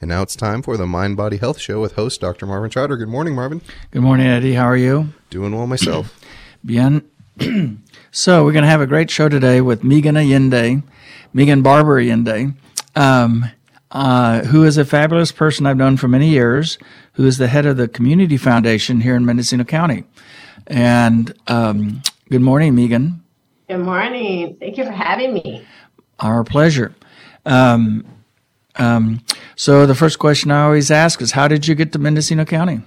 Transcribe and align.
And 0.00 0.08
now 0.08 0.22
it's 0.22 0.36
time 0.36 0.62
for 0.62 0.76
the 0.76 0.86
Mind 0.86 1.16
Body 1.16 1.38
Health 1.38 1.58
Show 1.58 1.80
with 1.80 1.94
host 1.94 2.20
Dr. 2.20 2.46
Marvin 2.46 2.70
Trotter. 2.70 2.96
Good 2.96 3.08
morning, 3.08 3.34
Marvin. 3.34 3.60
Good 3.90 4.02
morning, 4.02 4.26
Eddie. 4.26 4.54
How 4.54 4.66
are 4.66 4.76
you? 4.76 5.08
Doing 5.28 5.56
well 5.56 5.66
myself. 5.66 6.20
Bien. 6.64 7.02
so, 8.12 8.44
we're 8.44 8.52
going 8.52 8.62
to 8.62 8.70
have 8.70 8.80
a 8.80 8.86
great 8.86 9.10
show 9.10 9.28
today 9.28 9.60
with 9.60 9.82
Megan 9.82 10.16
Allende, 10.16 10.82
Megan 11.32 11.62
Barber 11.62 11.98
Allende, 11.98 12.52
um, 12.94 13.46
uh, 13.90 14.42
who 14.44 14.64
is 14.64 14.78
a 14.78 14.84
fabulous 14.84 15.32
person 15.32 15.66
I've 15.66 15.76
known 15.76 15.96
for 15.96 16.06
many 16.06 16.28
years, 16.28 16.78
who 17.14 17.26
is 17.26 17.38
the 17.38 17.48
head 17.48 17.66
of 17.66 17.76
the 17.76 17.88
Community 17.88 18.36
Foundation 18.36 19.00
here 19.00 19.16
in 19.16 19.24
Mendocino 19.24 19.64
County. 19.64 20.04
And 20.68 21.32
um, 21.48 22.02
good 22.30 22.42
morning, 22.42 22.76
Megan. 22.76 23.24
Good 23.68 23.78
morning. 23.78 24.56
Thank 24.60 24.78
you 24.78 24.84
for 24.84 24.92
having 24.92 25.34
me. 25.34 25.66
Our 26.20 26.44
pleasure. 26.44 26.94
Um, 27.44 28.04
um, 28.78 29.20
so 29.56 29.86
the 29.86 29.94
first 29.94 30.18
question 30.18 30.50
I 30.50 30.62
always 30.64 30.90
ask 30.90 31.20
is, 31.20 31.32
how 31.32 31.48
did 31.48 31.66
you 31.66 31.74
get 31.74 31.92
to 31.92 31.98
Mendocino 31.98 32.44
County? 32.44 32.80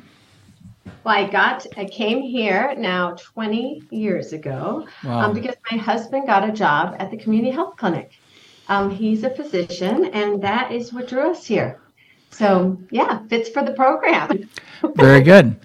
Well, 1.04 1.16
I 1.16 1.30
got, 1.30 1.66
I 1.78 1.86
came 1.86 2.22
here 2.22 2.76
now 2.78 3.16
20 3.16 3.84
years 3.90 4.34
ago 4.34 4.88
Wow. 5.04 5.22
um, 5.22 5.34
because 5.34 5.56
my 5.72 5.78
husband 5.78 6.28
got 6.28 6.48
a 6.48 6.52
job 6.52 6.96
at 7.00 7.10
the 7.12 7.18
community 7.18 7.52
health 7.52 7.76
clinic. 7.78 8.12
Um, 8.68 8.90
he's 8.92 9.24
a 9.24 9.30
physician, 9.30 10.06
and 10.06 10.42
that 10.44 10.72
is 10.72 10.94
what 10.94 11.08
drew 11.08 11.32
us 11.32 11.46
here. 11.46 11.80
So, 12.30 12.80
yeah, 12.92 13.20
fits 13.28 13.50
for 13.50 13.64
the 13.64 13.74
program. 13.74 14.48
Very 14.96 15.22
good. 15.22 15.60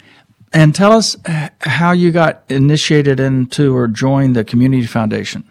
And 0.52 0.74
tell 0.74 0.92
us 0.92 1.16
uh, 1.26 1.50
how 1.60 1.92
you 1.92 2.10
got 2.10 2.42
initiated 2.48 3.20
into 3.20 3.76
or 3.76 3.88
joined 3.88 4.34
the 4.34 4.44
Community 4.44 4.86
Foundation. 4.86 5.44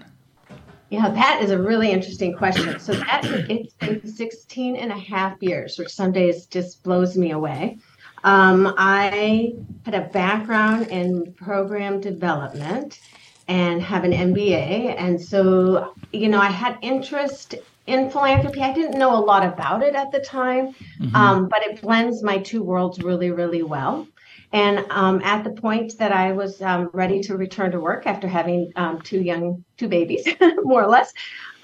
Yeah, 0.90 1.10
that 1.10 1.42
is 1.42 1.52
a 1.52 1.58
really 1.58 1.92
interesting 1.92 2.34
question. 2.34 2.80
So 2.80 2.94
that 2.94 3.26
it's 3.50 3.74
been 3.74 4.06
16 4.08 4.76
and 4.76 4.92
a 4.92 4.98
half 4.98 5.42
years, 5.42 5.78
which 5.78 5.90
some 5.90 6.12
days 6.12 6.46
just 6.46 6.84
blows 6.84 7.18
me 7.18 7.32
away. 7.32 7.80
Um, 8.24 8.74
I 8.78 9.54
had 9.86 9.96
a 9.96 10.02
background 10.02 10.88
in 10.88 11.34
program 11.34 12.02
development 12.02 13.00
and 13.48 13.82
have 13.82 14.04
an 14.04 14.12
MBA. 14.12 14.96
And 14.98 15.22
so, 15.22 15.94
you 16.12 16.30
know, 16.30 16.40
I 16.40 16.50
had 16.50 16.78
interest 16.82 17.56
in 17.86 18.10
philanthropy. 18.10 18.62
I 18.62 18.74
didn't 18.74 18.98
know 18.98 19.16
a 19.16 19.22
lot 19.24 19.46
about 19.46 19.84
it 19.84 19.96
at 19.96 20.12
the 20.12 20.20
time, 20.20 20.74
um, 21.14 21.48
but 21.48 21.64
it 21.64 21.82
blends 21.82 22.24
my 22.24 22.40
two 22.40 22.64
worlds 22.64 23.00
really, 23.00 23.30
really 23.30 23.62
well. 23.62 24.08
And 24.56 24.86
um, 24.90 25.22
at 25.22 25.44
the 25.44 25.50
point 25.50 25.98
that 25.98 26.14
I 26.14 26.32
was 26.32 26.62
um, 26.62 26.90
ready 26.94 27.20
to 27.24 27.36
return 27.36 27.72
to 27.72 27.80
work 27.82 28.08
after 28.08 28.26
having 28.26 28.72
um, 28.78 29.02
two 29.02 29.20
young, 29.22 29.66
two 29.76 29.90
babies, 29.90 30.26
more 30.64 30.82
or 30.82 30.88
less, 30.88 31.12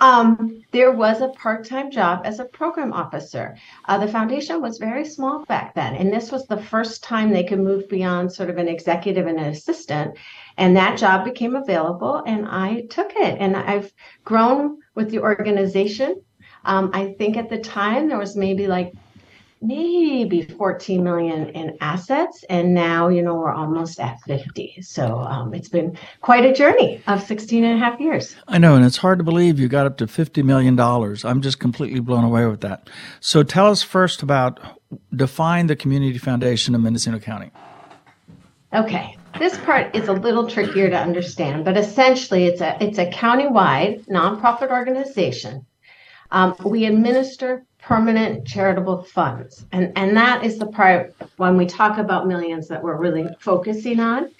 um, 0.01 0.61
there 0.71 0.91
was 0.91 1.21
a 1.21 1.29
part-time 1.29 1.89
job 1.89 2.23
as 2.25 2.39
a 2.39 2.45
program 2.45 2.91
officer. 2.91 3.55
Uh, 3.85 3.97
the 3.97 4.09
foundation 4.11 4.61
was 4.61 4.77
very 4.77 5.05
small 5.05 5.45
back 5.45 5.73
then, 5.73 5.95
and 5.95 6.11
this 6.11 6.33
was 6.33 6.45
the 6.47 6.61
first 6.61 7.01
time 7.01 7.31
they 7.31 7.45
could 7.45 7.59
move 7.59 7.87
beyond 7.87 8.33
sort 8.33 8.49
of 8.49 8.57
an 8.57 8.67
executive 8.67 9.25
and 9.25 9.39
an 9.39 9.45
assistant. 9.45 10.17
And 10.57 10.75
that 10.75 10.97
job 10.97 11.23
became 11.23 11.55
available, 11.55 12.21
and 12.27 12.45
I 12.45 12.81
took 12.89 13.13
it. 13.15 13.37
And 13.39 13.55
I've 13.55 13.93
grown 14.25 14.79
with 14.95 15.11
the 15.11 15.19
organization. 15.19 16.21
Um, 16.65 16.91
I 16.93 17.15
think 17.17 17.37
at 17.37 17.49
the 17.49 17.59
time 17.59 18.09
there 18.09 18.19
was 18.19 18.35
maybe 18.35 18.67
like 18.67 18.91
maybe 19.61 20.41
14 20.41 21.03
million 21.03 21.49
in 21.49 21.77
assets 21.81 22.43
and 22.49 22.73
now 22.73 23.09
you 23.09 23.21
know 23.21 23.35
we're 23.35 23.51
almost 23.51 23.99
at 23.99 24.19
50 24.21 24.81
so 24.81 25.19
um, 25.19 25.53
it's 25.53 25.69
been 25.69 25.95
quite 26.21 26.43
a 26.45 26.51
journey 26.51 27.01
of 27.07 27.21
16 27.21 27.63
and 27.63 27.81
a 27.81 27.85
half 27.85 27.99
years 27.99 28.35
I 28.47 28.57
know, 28.57 28.75
and 28.75 28.83
it's 28.85 28.97
hard 28.97 29.19
to 29.19 29.23
believe 29.23 29.59
you 29.59 29.67
got 29.67 29.85
up 29.85 29.97
to 29.97 30.07
$50 30.07 30.43
million. 30.43 30.79
I'm 30.79 31.41
just 31.41 31.59
completely 31.59 31.99
blown 31.99 32.23
away 32.23 32.45
with 32.47 32.61
that. 32.61 32.89
So 33.19 33.43
tell 33.43 33.67
us 33.67 33.81
first 33.81 34.21
about 34.21 34.59
define 35.15 35.67
the 35.67 35.75
Community 35.75 36.17
Foundation 36.17 36.75
of 36.75 36.81
Mendocino 36.81 37.19
County. 37.19 37.51
okay 38.73 39.17
this 39.39 39.57
part 39.59 39.95
is 39.95 40.07
a 40.07 40.13
little 40.13 40.47
trickier 40.47 40.89
to 40.89 40.97
understand 40.97 41.63
but 41.63 41.77
essentially 41.77 42.45
it's 42.45 42.61
a 42.61 42.77
it's 42.83 42.97
a 42.97 43.05
countywide 43.09 44.05
nonprofit 44.07 44.69
organization 44.69 45.65
um, 46.31 46.55
we 46.65 46.85
administer 46.85 47.65
permanent 47.81 48.45
charitable 48.47 49.03
funds. 49.03 49.65
And 49.71 49.91
and 49.95 50.15
that 50.15 50.45
is 50.45 50.57
the 50.57 50.67
part 50.67 51.15
when 51.37 51.57
we 51.57 51.65
talk 51.65 51.97
about 51.97 52.27
millions 52.27 52.67
that 52.67 52.81
we're 52.81 52.97
really 52.97 53.27
focusing 53.39 53.99
on. 53.99 54.31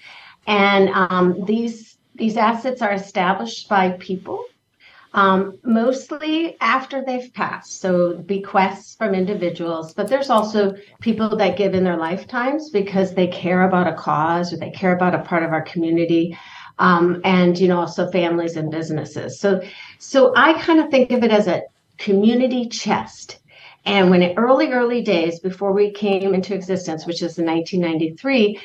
And 0.46 0.88
um, 0.90 1.44
these 1.44 1.98
these 2.14 2.36
assets 2.36 2.82
are 2.82 2.92
established 2.92 3.68
by 3.68 3.90
people 3.92 4.44
um, 5.14 5.58
mostly 5.64 6.56
after 6.60 7.02
they've 7.04 7.32
passed. 7.34 7.80
So 7.80 8.16
bequests 8.18 8.94
from 8.94 9.14
individuals 9.14 9.92
but 9.92 10.08
there's 10.08 10.30
also 10.30 10.74
people 11.00 11.36
that 11.36 11.56
give 11.56 11.74
in 11.74 11.84
their 11.84 11.96
lifetimes 11.96 12.70
because 12.70 13.14
they 13.14 13.26
care 13.26 13.62
about 13.62 13.88
a 13.88 13.94
cause 13.94 14.52
or 14.52 14.56
they 14.56 14.70
care 14.70 14.94
about 14.94 15.14
a 15.14 15.22
part 15.22 15.42
of 15.42 15.52
our 15.52 15.62
community 15.62 16.38
um, 16.78 17.20
and 17.24 17.58
you 17.58 17.68
know 17.68 17.80
also 17.80 18.10
families 18.10 18.56
and 18.56 18.70
businesses. 18.70 19.40
So 19.40 19.60
so 19.98 20.32
i 20.36 20.54
kind 20.62 20.80
of 20.80 20.90
think 20.90 21.10
of 21.10 21.22
it 21.24 21.30
as 21.30 21.48
a 21.48 21.62
community 22.02 22.68
chest 22.68 23.38
and 23.84 24.10
when 24.10 24.22
in 24.22 24.38
early, 24.38 24.70
early 24.70 25.02
days, 25.02 25.40
before 25.40 25.72
we 25.72 25.90
came 25.90 26.34
into 26.34 26.54
existence, 26.54 27.04
which 27.04 27.22
is 27.22 27.38
in 27.38 27.46
1993, 27.46 28.60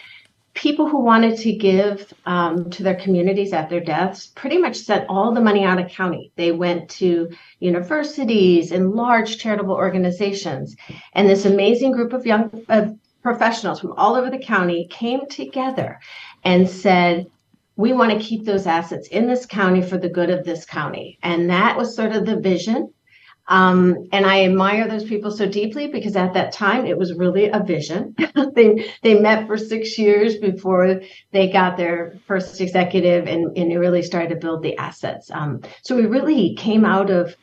people 0.53 0.88
who 0.88 1.00
wanted 1.02 1.38
to 1.38 1.53
give 1.53 2.14
um, 2.25 2.70
to 2.72 2.84
their 2.84 2.96
communities 2.96 3.53
at 3.53 3.70
their 3.70 3.80
deaths 3.80 4.28
pretty 4.28 4.58
much 4.58 4.75
sent 4.75 5.06
all 5.09 5.34
the 5.34 5.42
money 5.42 5.64
out 5.64 5.80
of 5.80 5.90
county. 5.90 6.31
They 6.36 6.52
went 6.52 6.90
to 6.92 7.30
universities 7.59 8.72
and 8.72 8.92
large 8.92 9.38
charitable 9.38 9.75
organizations. 9.75 10.75
And 11.14 11.28
this 11.28 11.46
amazing 11.46 11.92
group 11.92 12.14
of 12.14 12.25
young 12.25 12.66
of 12.69 12.98
professionals 13.24 13.80
from 13.80 13.94
all 13.94 14.16
over 14.16 14.30
the 14.30 14.38
county 14.38 14.88
came 14.90 15.28
together 15.28 16.00
and 16.44 16.69
said, 16.69 17.28
we 17.75 17.94
want 17.94 18.12
to 18.12 18.19
keep 18.19 18.46
those 18.46 18.66
assets 18.66 19.08
in 19.09 19.28
this 19.28 19.46
county 19.46 19.81
for 19.81 20.00
the 20.00 20.09
good 20.09 20.31
of 20.31 20.44
this 20.44 20.66
county. 20.66 21.19
And 21.22 21.50
that 21.50 21.78
was 21.78 21.96
sort 21.96 22.14
of 22.14 22.25
the 22.25 22.40
vision. 22.40 22.92
Um, 23.50 24.08
and 24.12 24.25
I 24.25 24.44
admire 24.44 24.88
those 24.88 25.06
people 25.06 25.31
so 25.31 25.47
deeply 25.47 25.88
because 25.88 26.16
at 26.16 26.34
that 26.34 26.52
time 26.52 26.85
it 26.85 26.97
was 26.97 27.13
really 27.13 27.47
a 27.47 27.59
vision. 27.59 28.16
they 28.56 28.91
they 29.03 29.19
met 29.19 29.47
for 29.47 29.58
six 29.58 29.97
years 29.97 30.35
before 30.38 31.02
they 31.31 31.50
got 31.50 31.78
their 31.78 32.19
first 32.28 32.59
executive 32.59 33.28
and, 33.28 33.57
and 33.57 33.80
really 33.80 34.02
started 34.02 34.30
to 34.30 34.36
build 34.36 34.63
the 34.63 34.78
assets. 34.78 35.31
Um, 35.31 35.62
so 35.81 35.96
we 35.96 36.06
really 36.06 36.56
came 36.56 36.84
out 36.84 37.09
of 37.09 37.36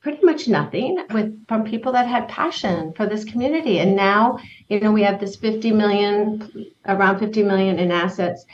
pretty 0.00 0.24
much 0.24 0.48
nothing 0.48 1.04
with 1.12 1.46
from 1.46 1.64
people 1.64 1.92
that 1.92 2.06
had 2.06 2.28
passion 2.28 2.92
for 2.94 3.06
this 3.06 3.24
community. 3.24 3.78
And 3.78 3.94
now, 3.94 4.38
you 4.68 4.80
know, 4.80 4.90
we 4.90 5.02
have 5.02 5.20
this 5.20 5.36
50 5.36 5.70
million, 5.72 6.72
around 6.86 7.18
50 7.18 7.42
million 7.42 7.78
in 7.78 7.92
assets 7.92 8.44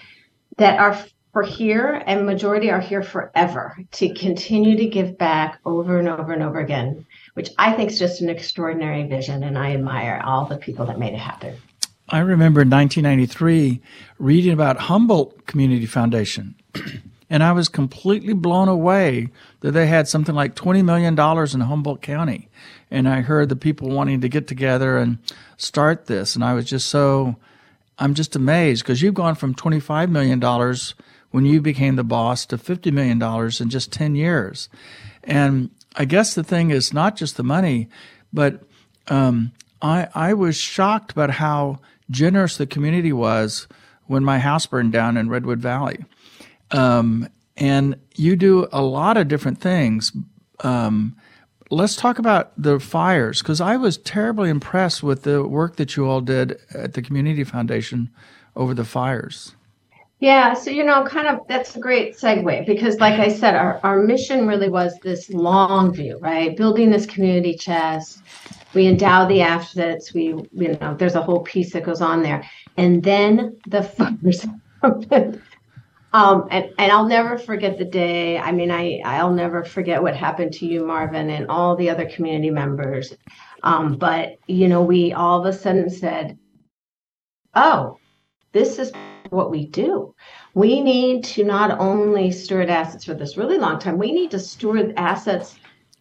that 0.58 0.78
are 0.78 0.98
for 1.32 1.42
here 1.42 2.02
and 2.06 2.26
majority 2.26 2.70
are 2.70 2.80
here 2.80 3.02
forever 3.02 3.76
to 3.92 4.12
continue 4.14 4.76
to 4.76 4.86
give 4.86 5.18
back 5.18 5.60
over 5.64 5.98
and 5.98 6.08
over 6.08 6.32
and 6.32 6.42
over 6.42 6.58
again 6.58 7.06
which 7.34 7.50
i 7.58 7.72
think 7.72 7.90
is 7.90 7.98
just 7.98 8.20
an 8.20 8.28
extraordinary 8.28 9.06
vision 9.06 9.42
and 9.42 9.58
i 9.58 9.72
admire 9.72 10.20
all 10.24 10.46
the 10.46 10.56
people 10.56 10.86
that 10.86 10.98
made 10.98 11.14
it 11.14 11.18
happen 11.18 11.56
I 12.10 12.20
remember 12.20 12.62
in 12.62 12.70
1993 12.70 13.82
reading 14.18 14.52
about 14.52 14.78
Humboldt 14.78 15.46
Community 15.46 15.84
Foundation, 15.84 16.54
and 17.30 17.42
I 17.42 17.52
was 17.52 17.68
completely 17.68 18.32
blown 18.32 18.68
away 18.68 19.28
that 19.60 19.72
they 19.72 19.86
had 19.86 20.08
something 20.08 20.34
like 20.34 20.54
$20 20.54 20.82
million 20.82 21.12
in 21.12 21.60
Humboldt 21.60 22.00
County. 22.00 22.48
And 22.90 23.06
I 23.06 23.20
heard 23.20 23.50
the 23.50 23.56
people 23.56 23.90
wanting 23.90 24.22
to 24.22 24.28
get 24.30 24.46
together 24.46 24.96
and 24.96 25.18
start 25.58 26.06
this, 26.06 26.34
and 26.34 26.42
I 26.42 26.54
was 26.54 26.64
just 26.64 26.88
so, 26.88 27.36
I'm 27.98 28.14
just 28.14 28.34
amazed 28.34 28.84
because 28.84 29.02
you've 29.02 29.12
gone 29.12 29.34
from 29.34 29.54
$25 29.54 30.08
million 30.08 30.40
when 31.30 31.44
you 31.44 31.60
became 31.60 31.96
the 31.96 32.04
boss 32.04 32.46
to 32.46 32.56
$50 32.56 32.92
million 32.92 33.22
in 33.60 33.70
just 33.70 33.92
10 33.92 34.14
years. 34.14 34.68
And 35.24 35.70
I 35.96 36.04
guess 36.04 36.34
the 36.34 36.44
thing 36.44 36.70
is 36.70 36.92
not 36.92 37.16
just 37.16 37.36
the 37.36 37.42
money, 37.42 37.88
but 38.32 38.62
um, 39.08 39.52
I, 39.82 40.08
I 40.14 40.34
was 40.34 40.56
shocked 40.56 41.12
about 41.12 41.32
how 41.32 41.80
generous 42.10 42.56
the 42.56 42.66
community 42.66 43.12
was 43.12 43.69
when 44.06 44.25
my 44.25 44.38
house 44.38 44.66
burned 44.66 44.92
down 44.92 45.16
in 45.16 45.28
Redwood 45.28 45.60
Valley. 45.60 46.04
Um, 46.70 47.28
and 47.56 47.96
you 48.14 48.36
do 48.36 48.69
a 48.72 48.82
lot 48.82 49.16
of 49.16 49.28
different 49.28 49.60
things. 49.60 50.12
Um, 50.60 51.16
let's 51.70 51.96
talk 51.96 52.19
about 52.19 52.52
the 52.60 52.81
fires 52.81 53.42
because 53.42 53.60
I 53.60 53.76
was 53.76 53.98
terribly 53.98 54.48
impressed 54.48 55.02
with 55.02 55.22
the 55.22 55.44
work 55.44 55.76
that 55.76 55.96
you 55.96 56.06
all 56.06 56.20
did 56.20 56.58
at 56.72 56.94
the 56.94 57.02
Community 57.02 57.44
Foundation 57.44 58.10
over 58.56 58.74
the 58.74 58.84
fires. 58.84 59.54
Yeah, 60.20 60.55
so 60.55 60.70
you 60.70 60.85
know, 60.85 61.05
kind 61.05 61.29
of 61.29 61.47
that's 61.47 61.76
a 61.76 61.79
great 61.79 62.17
segue 62.17 62.67
because, 62.67 62.99
like 62.99 63.20
I 63.20 63.29
said, 63.29 63.55
our, 63.55 63.81
our 63.85 64.03
mission 64.03 64.49
really 64.49 64.69
was 64.69 64.99
this 65.03 65.31
long 65.31 65.93
view, 65.93 66.19
right? 66.20 66.56
Building 66.56 66.91
this 66.91 67.06
community 67.06 67.55
chest. 67.55 68.23
We 68.75 68.88
endow 68.88 69.29
the 69.29 69.43
assets. 69.43 70.12
We, 70.12 70.35
you 70.53 70.76
know, 70.81 70.94
there's 70.99 71.15
a 71.15 71.23
whole 71.23 71.41
piece 71.41 71.73
that 71.73 71.85
goes 71.85 72.00
on 72.00 72.23
there, 72.23 72.43
and 72.76 73.03
then 73.03 73.59
the 73.69 73.82
happened. 74.82 75.41
Um, 76.12 76.49
and, 76.50 76.70
and 76.79 76.91
I'll 76.91 77.06
never 77.06 77.37
forget 77.37 77.79
the 77.79 77.85
day. 77.85 78.38
I 78.38 78.50
mean, 78.50 78.70
I, 78.70 79.00
I'll 79.05 79.32
never 79.32 79.62
forget 79.62 80.03
what 80.03 80.17
happened 80.17 80.53
to 80.55 80.67
you, 80.67 80.85
Marvin, 80.87 81.29
and 81.31 81.49
all 81.49 81.76
the 81.76 81.91
other 81.91 82.09
community 82.09 82.50
members. 82.50 83.15
Um, 83.62 83.99
but, 83.99 84.37
you 84.47 84.69
know, 84.69 84.82
we 84.82 85.12
all 85.12 85.41
of 85.41 85.55
a 85.55 85.56
sudden 85.56 85.91
said, 85.91 86.38
oh, 87.55 87.99
this 88.53 88.79
is 88.79 88.93
what 89.30 89.50
we 89.50 89.66
do. 89.66 90.14
We 90.54 90.80
need 90.80 91.25
to 91.25 91.44
not 91.44 91.78
only 91.78 92.32
steward 92.32 92.70
assets 92.70 93.04
for 93.04 93.14
this 93.14 93.36
really 93.36 93.58
long 93.58 93.78
time, 93.78 93.98
we 93.98 94.12
need 94.12 94.30
to 94.32 94.38
steward 94.38 94.94
assets 94.96 95.58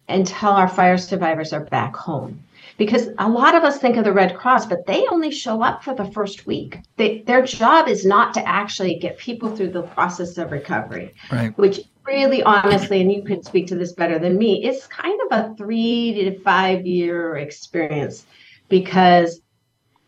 until 0.08 0.50
our 0.50 0.68
fire 0.68 0.98
survivors 0.98 1.52
are 1.52 1.64
back 1.66 1.94
home 1.94 2.42
because 2.78 3.08
a 3.18 3.28
lot 3.28 3.54
of 3.54 3.64
us 3.64 3.78
think 3.78 3.96
of 3.96 4.04
the 4.04 4.12
Red 4.12 4.36
Cross, 4.36 4.66
but 4.66 4.86
they 4.86 5.04
only 5.10 5.30
show 5.30 5.62
up 5.62 5.82
for 5.82 5.94
the 5.94 6.10
first 6.12 6.46
week. 6.46 6.78
They, 6.96 7.22
their 7.22 7.42
job 7.42 7.88
is 7.88 8.06
not 8.06 8.32
to 8.34 8.48
actually 8.48 8.98
get 8.98 9.18
people 9.18 9.54
through 9.54 9.72
the 9.72 9.82
process 9.82 10.38
of 10.38 10.52
recovery, 10.52 11.14
right. 11.30 11.56
which 11.58 11.80
really 12.06 12.42
honestly, 12.42 13.02
and 13.02 13.12
you 13.12 13.22
can 13.22 13.42
speak 13.42 13.66
to 13.66 13.74
this 13.74 13.92
better 13.92 14.18
than 14.18 14.38
me, 14.38 14.64
it's 14.64 14.86
kind 14.86 15.18
of 15.26 15.38
a 15.38 15.54
three 15.56 16.14
to 16.14 16.38
five 16.40 16.86
year 16.86 17.36
experience 17.36 18.24
because 18.68 19.40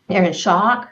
they're 0.07 0.23
in 0.23 0.33
shock. 0.33 0.89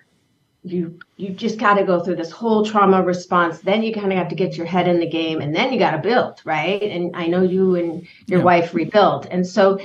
You 0.63 1.00
you 1.15 1.29
just 1.29 1.57
got 1.57 1.75
to 1.75 1.85
go 1.85 2.01
through 2.01 2.17
this 2.17 2.31
whole 2.31 2.65
trauma 2.65 3.01
response. 3.01 3.59
Then 3.59 3.81
you 3.81 3.94
kind 3.94 4.11
of 4.11 4.17
have 4.17 4.27
to 4.29 4.35
get 4.35 4.57
your 4.57 4.65
head 4.65 4.88
in 4.89 5.00
the 5.00 5.07
game, 5.07 5.39
and 5.39 5.56
then 5.56 5.71
you 5.71 5.79
got 5.79 5.91
to 5.91 6.00
build, 6.00 6.41
right? 6.44 6.81
And 6.81 7.15
I 7.15 7.27
know 7.27 7.44
you 7.44 7.75
and 7.75 8.06
your 8.27 8.39
yeah. 8.39 8.45
wife 8.45 8.73
rebuilt, 8.73 9.27
and 9.31 9.47
so 9.47 9.79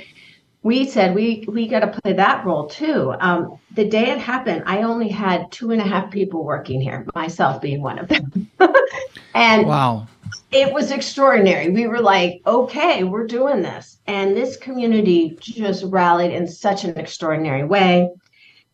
we 0.65 0.87
said 0.87 1.15
we 1.15 1.45
we 1.47 1.69
got 1.69 1.81
to 1.81 2.01
play 2.01 2.15
that 2.15 2.45
role 2.45 2.67
too. 2.67 3.15
Um, 3.21 3.59
the 3.75 3.85
day 3.85 4.11
it 4.11 4.19
happened, 4.19 4.65
I 4.67 4.83
only 4.83 5.09
had 5.09 5.53
two 5.53 5.71
and 5.71 5.81
a 5.81 5.85
half 5.85 6.11
people 6.11 6.43
working 6.43 6.81
here, 6.81 7.07
myself 7.15 7.61
being 7.61 7.83
one 7.83 7.99
of 7.99 8.09
them. 8.09 8.51
and 9.35 9.69
wow, 9.69 10.09
it 10.51 10.73
was 10.73 10.91
extraordinary. 10.91 11.69
We 11.69 11.87
were 11.87 12.01
like, 12.01 12.41
okay, 12.47 13.05
we're 13.05 13.27
doing 13.27 13.63
this, 13.63 13.99
and 14.07 14.37
this 14.37 14.57
community 14.57 15.37
just 15.39 15.85
rallied 15.85 16.33
in 16.33 16.49
such 16.49 16.83
an 16.83 16.99
extraordinary 16.99 17.65
way 17.65 18.11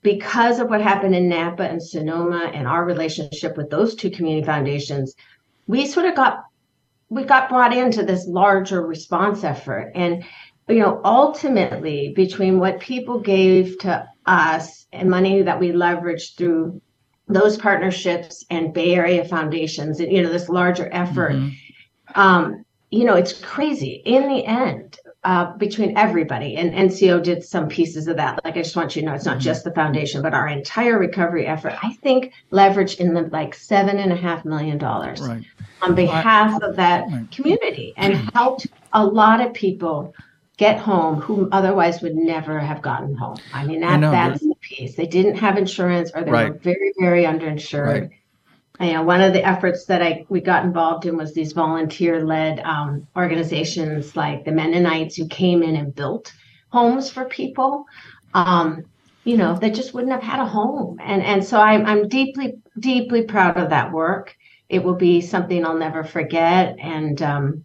because 0.03 0.59
of 0.59 0.69
what 0.69 0.81
happened 0.81 1.15
in 1.15 1.29
Napa 1.29 1.63
and 1.63 1.83
Sonoma 1.83 2.51
and 2.55 2.67
our 2.67 2.85
relationship 2.85 3.57
with 3.57 3.71
those 3.71 3.95
two 3.95 4.11
community 4.11 4.47
foundations. 4.47 5.15
We 5.67 5.87
sort 5.87 6.07
of 6.07 6.15
got 6.15 6.45
we 7.09 7.25
got 7.25 7.49
brought 7.49 7.77
into 7.77 8.05
this 8.05 8.27
larger 8.27 8.87
response 8.87 9.43
effort 9.43 9.93
and 9.95 10.25
you 10.71 10.81
know, 10.81 11.01
ultimately 11.05 12.13
between 12.15 12.59
what 12.59 12.81
people 12.81 13.21
gave 13.21 13.79
to 13.79 14.09
us 14.27 14.87
and 14.93 15.11
money 15.11 15.43
that 15.43 15.59
we 15.59 15.73
leveraged 15.73 16.37
through 16.37 16.81
those 17.29 17.57
partnerships 17.57 18.45
and 18.51 18.73
Bay 18.73 18.95
Area 18.95 19.25
foundations, 19.25 20.01
and 20.01 20.13
you 20.13 20.23
know, 20.23 20.31
this 20.31 20.49
larger 20.49 20.89
effort, 20.93 21.33
mm-hmm. 21.33 22.21
um, 22.21 22.65
you 22.91 23.05
know, 23.05 23.15
it's 23.15 23.33
crazy. 23.33 24.03
In 24.05 24.29
the 24.29 24.45
end, 24.45 24.99
uh, 25.23 25.57
between 25.59 25.97
everybody, 25.99 26.57
and 26.57 26.73
NCO 26.73 27.23
did 27.23 27.45
some 27.45 27.69
pieces 27.69 28.09
of 28.09 28.17
that. 28.17 28.43
Like, 28.45 28.57
I 28.57 28.63
just 28.63 28.75
want 28.75 28.97
you 28.97 29.03
to 29.03 29.07
know, 29.07 29.15
it's 29.15 29.27
not 29.27 29.37
mm-hmm. 29.37 29.45
just 29.45 29.65
the 29.65 29.73
foundation, 29.73 30.23
but 30.23 30.33
our 30.33 30.49
entire 30.49 30.99
recovery 30.99 31.47
effort. 31.47 31.75
I 31.83 31.93
think 31.95 32.33
leveraged 32.51 33.01
in 33.01 33.13
the 33.13 33.23
like 33.23 33.55
seven 33.55 33.99
and 33.99 34.13
a 34.13 34.17
half 34.17 34.45
million 34.45 34.79
dollars 34.79 35.21
right. 35.21 35.45
on 35.83 35.95
behalf 35.95 36.63
of 36.63 36.77
that 36.77 37.05
right. 37.11 37.31
community, 37.31 37.93
and 37.99 38.15
helped 38.33 38.67
a 38.95 39.05
lot 39.05 39.41
of 39.41 39.53
people 39.53 40.15
get 40.57 40.79
home 40.79 41.21
who 41.21 41.49
otherwise 41.53 42.03
would 42.03 42.15
never 42.15 42.59
have 42.59 42.83
gotten 42.83 43.15
home. 43.15 43.37
I 43.53 43.65
mean, 43.65 43.81
that, 43.81 44.03
I 44.03 44.11
that's 44.11 44.41
the 44.41 44.55
piece. 44.61 44.95
They 44.95 45.07
didn't 45.07 45.37
have 45.37 45.57
insurance 45.57 46.11
or 46.15 46.23
they 46.23 46.31
right. 46.31 46.53
were 46.53 46.59
very, 46.59 46.93
very 46.99 47.25
underinsured. 47.25 48.01
Right. 48.03 48.11
And, 48.81 48.89
you 48.89 48.95
know, 48.95 49.03
one 49.03 49.21
of 49.21 49.35
the 49.35 49.47
efforts 49.47 49.85
that 49.85 50.03
I 50.03 50.25
we 50.31 50.41
got 50.41 50.65
involved 50.65 51.05
in 51.05 51.17
was 51.17 51.35
these 51.35 51.53
volunteer-led 51.53 52.61
um, 52.61 53.07
organizations 53.15 54.17
like 54.17 54.47
the 54.47 54.53
Mennonites 54.53 55.17
who 55.17 55.29
came 55.29 55.63
in 55.63 55.77
and 55.77 55.95
built 55.95 56.33
homes 56.71 57.11
for 57.11 57.27
people. 57.27 57.85
Um, 58.33 58.87
you 59.25 59.37
know, 59.37 59.55
that 59.57 59.75
just 59.75 59.93
wouldn't 59.93 60.13
have 60.13 60.23
had 60.23 60.41
a 60.41 60.47
home. 60.47 60.99
And 61.01 61.23
and 61.23 61.45
so 61.45 61.61
I'm 61.61 61.85
I'm 61.85 62.09
deeply, 62.09 62.55
deeply 62.79 63.25
proud 63.25 63.59
of 63.59 63.69
that 63.69 63.93
work. 63.93 64.35
It 64.71 64.83
will 64.83 64.95
be 64.95 65.21
something 65.21 65.65
I'll 65.65 65.77
never 65.77 66.03
forget. 66.03 66.77
And 66.81 67.21
um, 67.21 67.65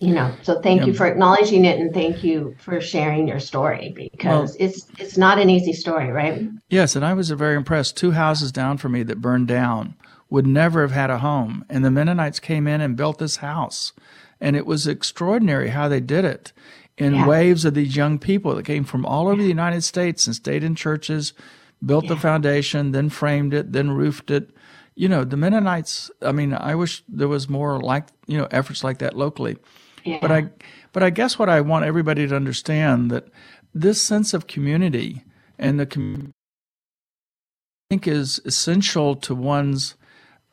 you 0.00 0.14
know 0.14 0.32
so 0.42 0.60
thank 0.60 0.80
yeah. 0.80 0.86
you 0.86 0.94
for 0.94 1.06
acknowledging 1.06 1.64
it 1.64 1.78
and 1.78 1.92
thank 1.92 2.22
you 2.22 2.54
for 2.60 2.80
sharing 2.80 3.26
your 3.26 3.40
story 3.40 3.92
because 3.94 4.56
well, 4.56 4.68
it's 4.68 4.86
it's 4.98 5.16
not 5.16 5.38
an 5.38 5.50
easy 5.50 5.72
story 5.72 6.08
right 6.10 6.48
yes 6.68 6.94
and 6.94 7.04
i 7.04 7.12
was 7.12 7.30
very 7.30 7.56
impressed 7.56 7.96
two 7.96 8.12
houses 8.12 8.52
down 8.52 8.78
from 8.78 8.92
me 8.92 9.02
that 9.02 9.20
burned 9.20 9.48
down 9.48 9.96
would 10.30 10.46
never 10.46 10.82
have 10.82 10.92
had 10.92 11.10
a 11.10 11.18
home. 11.18 11.64
And 11.68 11.84
the 11.84 11.90
mennonites 11.90 12.38
came 12.38 12.66
in 12.66 12.80
and 12.80 12.96
built 12.96 13.18
this 13.18 13.36
house. 13.36 13.92
And 14.40 14.56
it 14.56 14.66
was 14.66 14.86
extraordinary 14.86 15.70
how 15.70 15.88
they 15.88 16.00
did 16.00 16.24
it 16.24 16.52
in 16.96 17.14
yeah. 17.14 17.26
waves 17.26 17.64
of 17.64 17.74
these 17.74 17.96
young 17.96 18.18
people 18.18 18.54
that 18.54 18.64
came 18.64 18.84
from 18.84 19.06
all 19.06 19.28
over 19.28 19.40
the 19.40 19.48
united 19.48 19.82
states 19.84 20.26
and 20.26 20.34
stayed 20.34 20.64
in 20.64 20.74
churches 20.74 21.32
built 21.84 22.04
yeah. 22.04 22.08
the 22.08 22.16
foundation 22.16 22.90
then 22.90 23.08
framed 23.08 23.54
it 23.54 23.72
then 23.72 23.92
roofed 23.92 24.32
it. 24.32 24.50
You 24.96 25.08
know 25.08 25.22
the 25.22 25.36
mennonites 25.36 26.10
i 26.22 26.32
mean 26.32 26.52
i 26.54 26.74
wish 26.74 27.04
there 27.08 27.28
was 27.28 27.48
more 27.48 27.80
like 27.80 28.08
you 28.26 28.36
know 28.36 28.48
efforts 28.50 28.82
like 28.82 28.98
that 28.98 29.16
locally. 29.16 29.58
But 30.20 30.32
I 30.32 30.48
but 30.92 31.02
I 31.02 31.10
guess 31.10 31.38
what 31.38 31.48
I 31.48 31.60
want 31.60 31.84
everybody 31.84 32.26
to 32.26 32.34
understand 32.34 33.10
that 33.10 33.28
this 33.74 34.00
sense 34.00 34.32
of 34.32 34.46
community 34.46 35.24
and 35.58 35.78
the 35.78 35.86
I 37.90 37.94
think 37.94 38.06
is 38.06 38.40
essential 38.44 39.16
to 39.16 39.34
one's 39.34 39.96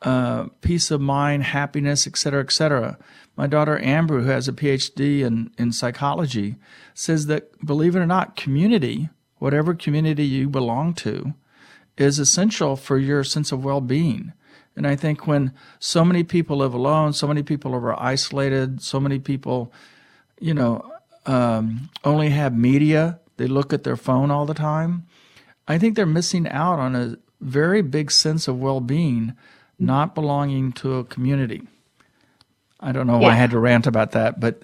uh, 0.06 0.46
peace 0.60 0.92
of 0.92 1.00
mind, 1.00 1.42
happiness, 1.42 2.06
et 2.06 2.16
cetera, 2.16 2.40
et 2.40 2.52
cetera. 2.52 2.96
My 3.36 3.48
daughter 3.48 3.76
Amber, 3.82 4.20
who 4.20 4.30
has 4.30 4.46
a 4.46 4.52
PhD 4.52 5.22
in, 5.22 5.50
in 5.58 5.72
psychology, 5.72 6.54
says 6.94 7.26
that 7.26 7.50
believe 7.66 7.96
it 7.96 7.98
or 7.98 8.06
not, 8.06 8.36
community, 8.36 9.08
whatever 9.38 9.74
community 9.74 10.24
you 10.24 10.48
belong 10.48 10.94
to, 10.94 11.34
is 11.98 12.20
essential 12.20 12.76
for 12.76 12.98
your 12.98 13.24
sense 13.24 13.50
of 13.50 13.64
well 13.64 13.80
being. 13.80 14.32
And 14.76 14.86
I 14.86 14.94
think 14.94 15.26
when 15.26 15.52
so 15.80 16.04
many 16.04 16.22
people 16.22 16.58
live 16.58 16.72
alone, 16.72 17.12
so 17.12 17.26
many 17.26 17.42
people 17.42 17.74
are 17.74 18.00
isolated, 18.00 18.82
so 18.82 19.00
many 19.00 19.18
people, 19.18 19.72
you 20.38 20.54
know, 20.54 20.88
um, 21.24 21.90
only 22.04 22.30
have 22.30 22.54
media, 22.56 23.18
they 23.38 23.48
look 23.48 23.72
at 23.72 23.82
their 23.82 23.96
phone 23.96 24.30
all 24.30 24.46
the 24.46 24.54
time. 24.54 25.06
I 25.66 25.78
think 25.78 25.96
they're 25.96 26.06
missing 26.06 26.46
out 26.46 26.78
on 26.78 26.94
a 26.94 27.16
very 27.40 27.82
big 27.82 28.12
sense 28.12 28.46
of 28.46 28.60
well 28.60 28.80
being, 28.80 29.34
not 29.78 30.14
belonging 30.14 30.72
to 30.72 30.94
a 30.94 31.04
community. 31.04 31.62
I 32.80 32.92
don't 32.92 33.06
know 33.06 33.20
yeah. 33.20 33.28
why 33.28 33.32
I 33.32 33.36
had 33.36 33.50
to 33.50 33.58
rant 33.58 33.86
about 33.86 34.12
that, 34.12 34.38
but 34.38 34.62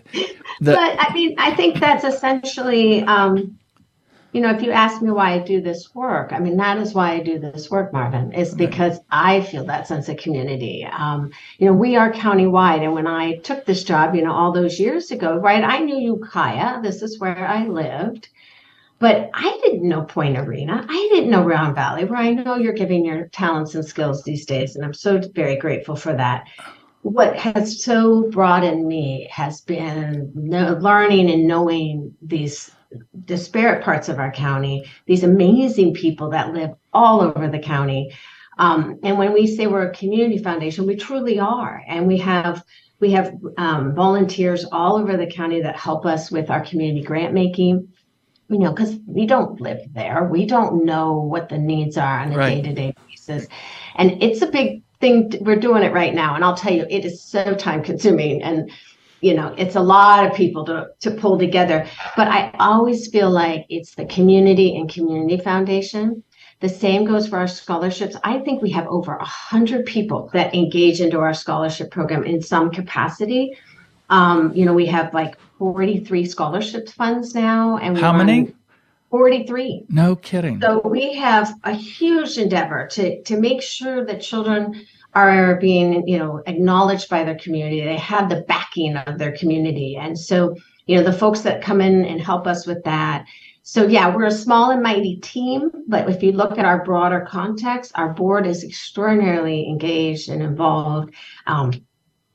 the, 0.60 0.72
but 0.72 0.96
I 0.98 1.12
mean, 1.14 1.34
I 1.38 1.54
think 1.54 1.80
that's 1.80 2.04
essentially 2.04 3.02
um, 3.02 3.58
you 4.32 4.40
know, 4.40 4.50
if 4.50 4.62
you 4.62 4.70
ask 4.70 5.02
me 5.02 5.10
why 5.10 5.32
I 5.32 5.38
do 5.40 5.60
this 5.60 5.94
work, 5.94 6.32
I 6.32 6.38
mean, 6.38 6.56
that 6.56 6.78
is 6.78 6.94
why 6.94 7.12
I 7.12 7.20
do 7.20 7.38
this 7.38 7.70
work, 7.70 7.92
Marvin, 7.92 8.32
is 8.32 8.54
because 8.54 8.98
I 9.10 9.42
feel 9.42 9.66
that 9.66 9.86
sense 9.86 10.08
of 10.08 10.16
community. 10.16 10.86
Um, 10.90 11.32
you 11.58 11.66
know, 11.66 11.74
we 11.74 11.96
are 11.96 12.10
countywide. 12.10 12.82
And 12.82 12.94
when 12.94 13.06
I 13.06 13.36
took 13.36 13.66
this 13.66 13.84
job, 13.84 14.14
you 14.14 14.22
know, 14.22 14.32
all 14.32 14.52
those 14.52 14.80
years 14.80 15.10
ago, 15.10 15.36
right, 15.36 15.62
I 15.62 15.80
knew 15.80 15.98
Ukiah. 15.98 16.80
This 16.80 17.02
is 17.02 17.20
where 17.20 17.46
I 17.46 17.66
lived. 17.66 18.28
But 19.02 19.30
I 19.34 19.58
didn't 19.64 19.88
know 19.88 20.02
Point 20.02 20.38
Arena. 20.38 20.86
I 20.88 21.08
didn't 21.12 21.30
know 21.30 21.42
Round 21.42 21.74
Valley, 21.74 22.04
where 22.04 22.20
I 22.20 22.30
know 22.30 22.54
you're 22.54 22.72
giving 22.72 23.04
your 23.04 23.26
talents 23.28 23.74
and 23.74 23.84
skills 23.84 24.22
these 24.22 24.46
days. 24.46 24.76
And 24.76 24.84
I'm 24.84 24.94
so 24.94 25.20
very 25.34 25.56
grateful 25.56 25.96
for 25.96 26.12
that 26.14 26.46
what 27.02 27.36
has 27.36 27.82
so 27.82 28.30
broadened 28.30 28.86
me 28.86 29.28
has 29.28 29.60
been 29.60 30.30
learning 30.36 31.30
and 31.30 31.48
knowing 31.48 32.14
these 32.22 32.70
disparate 33.24 33.82
parts 33.82 34.08
of 34.08 34.20
our 34.20 34.30
county, 34.30 34.88
these 35.06 35.24
amazing 35.24 35.94
people 35.94 36.30
that 36.30 36.52
live 36.52 36.70
all 36.92 37.20
over 37.20 37.48
the 37.48 37.58
county. 37.58 38.14
Um, 38.58 39.00
and 39.02 39.18
when 39.18 39.32
we 39.32 39.48
say 39.48 39.66
we're 39.66 39.88
a 39.88 39.94
community 39.94 40.38
foundation, 40.38 40.86
we 40.86 40.94
truly 40.94 41.40
are. 41.40 41.82
And 41.88 42.06
we 42.06 42.18
have 42.18 42.64
we 43.00 43.10
have 43.10 43.34
um, 43.58 43.96
volunteers 43.96 44.64
all 44.70 44.96
over 44.96 45.16
the 45.16 45.26
county 45.26 45.60
that 45.60 45.74
help 45.74 46.06
us 46.06 46.30
with 46.30 46.50
our 46.50 46.64
community 46.64 47.02
grant 47.02 47.34
making. 47.34 47.91
You 48.52 48.58
know, 48.58 48.70
because 48.70 48.98
we 49.06 49.26
don't 49.26 49.60
live 49.62 49.80
there, 49.94 50.28
we 50.30 50.44
don't 50.44 50.84
know 50.84 51.14
what 51.14 51.48
the 51.48 51.56
needs 51.56 51.96
are 51.96 52.20
on 52.20 52.32
a 52.32 52.36
day 52.36 52.60
to 52.60 52.72
day 52.74 52.94
basis, 53.08 53.48
and 53.96 54.22
it's 54.22 54.42
a 54.42 54.46
big 54.46 54.82
thing. 55.00 55.32
We're 55.40 55.56
doing 55.56 55.82
it 55.82 55.92
right 55.92 56.14
now, 56.14 56.34
and 56.34 56.44
I'll 56.44 56.56
tell 56.56 56.72
you, 56.72 56.84
it 56.90 57.06
is 57.06 57.22
so 57.22 57.54
time 57.54 57.82
consuming 57.82 58.42
and 58.42 58.70
you 59.22 59.32
know 59.34 59.54
it's 59.56 59.76
a 59.76 59.80
lot 59.80 60.26
of 60.26 60.34
people 60.34 60.66
to, 60.66 60.88
to 61.00 61.10
pull 61.12 61.38
together. 61.38 61.86
But 62.16 62.28
i 62.28 62.54
always 62.58 63.08
feel 63.08 63.30
like 63.30 63.64
it's 63.70 63.94
the 63.94 64.04
community 64.04 64.76
and 64.76 64.92
community 64.92 65.42
foundation. 65.42 66.22
The 66.60 66.68
same 66.68 67.06
goes 67.06 67.26
for 67.26 67.38
our 67.38 67.48
scholarships. 67.48 68.16
I 68.22 68.38
think 68.40 68.62
we 68.62 68.70
have 68.70 68.86
over 68.86 69.16
100 69.16 69.84
people 69.86 70.30
that 70.32 70.54
engage 70.54 71.00
into 71.00 71.18
our 71.18 71.34
scholarship 71.34 71.90
program 71.90 72.24
in 72.24 72.40
some 72.42 72.70
capacity. 72.70 73.56
Um, 74.10 74.52
you 74.54 74.66
know 74.66 74.74
we 74.74 74.86
have 74.86 75.14
like 75.14 75.36
43 75.62 76.26
scholarship 76.26 76.88
funds 76.88 77.36
now 77.36 77.76
and 77.76 77.96
how 77.96 78.12
many 78.12 78.52
43 79.10 79.84
no 79.88 80.16
kidding 80.16 80.60
so 80.60 80.80
we 80.84 81.14
have 81.14 81.54
a 81.62 81.72
huge 81.72 82.36
endeavor 82.36 82.88
to 82.88 83.22
to 83.22 83.38
make 83.38 83.62
sure 83.62 84.04
that 84.04 84.20
children 84.20 84.84
are 85.14 85.56
being, 85.56 86.06
you 86.08 86.18
know, 86.18 86.42
acknowledged 86.46 87.08
by 87.08 87.24
their 87.24 87.36
community. 87.36 87.82
They 87.82 87.98
have 87.98 88.28
the 88.28 88.42
backing 88.42 88.96
of 88.96 89.18
their 89.18 89.32
community. 89.32 89.96
And 89.96 90.18
so, 90.18 90.56
you 90.86 90.96
know, 90.96 91.02
the 91.02 91.12
folks 91.12 91.42
that 91.42 91.62
come 91.62 91.80
in 91.80 92.04
and 92.04 92.20
help 92.20 92.46
us 92.46 92.66
with 92.66 92.82
that. 92.84 93.26
So 93.62 93.86
yeah, 93.86 94.14
we're 94.14 94.24
a 94.24 94.30
small 94.30 94.70
and 94.70 94.82
mighty 94.82 95.16
team, 95.16 95.70
but 95.86 96.08
if 96.08 96.22
you 96.22 96.32
look 96.32 96.58
at 96.58 96.64
our 96.64 96.84
broader 96.84 97.20
context, 97.28 97.92
our 97.94 98.12
board 98.12 98.46
is 98.46 98.64
extraordinarily 98.64 99.68
engaged 99.68 100.28
and 100.28 100.42
involved. 100.42 101.14
Um, 101.46 101.72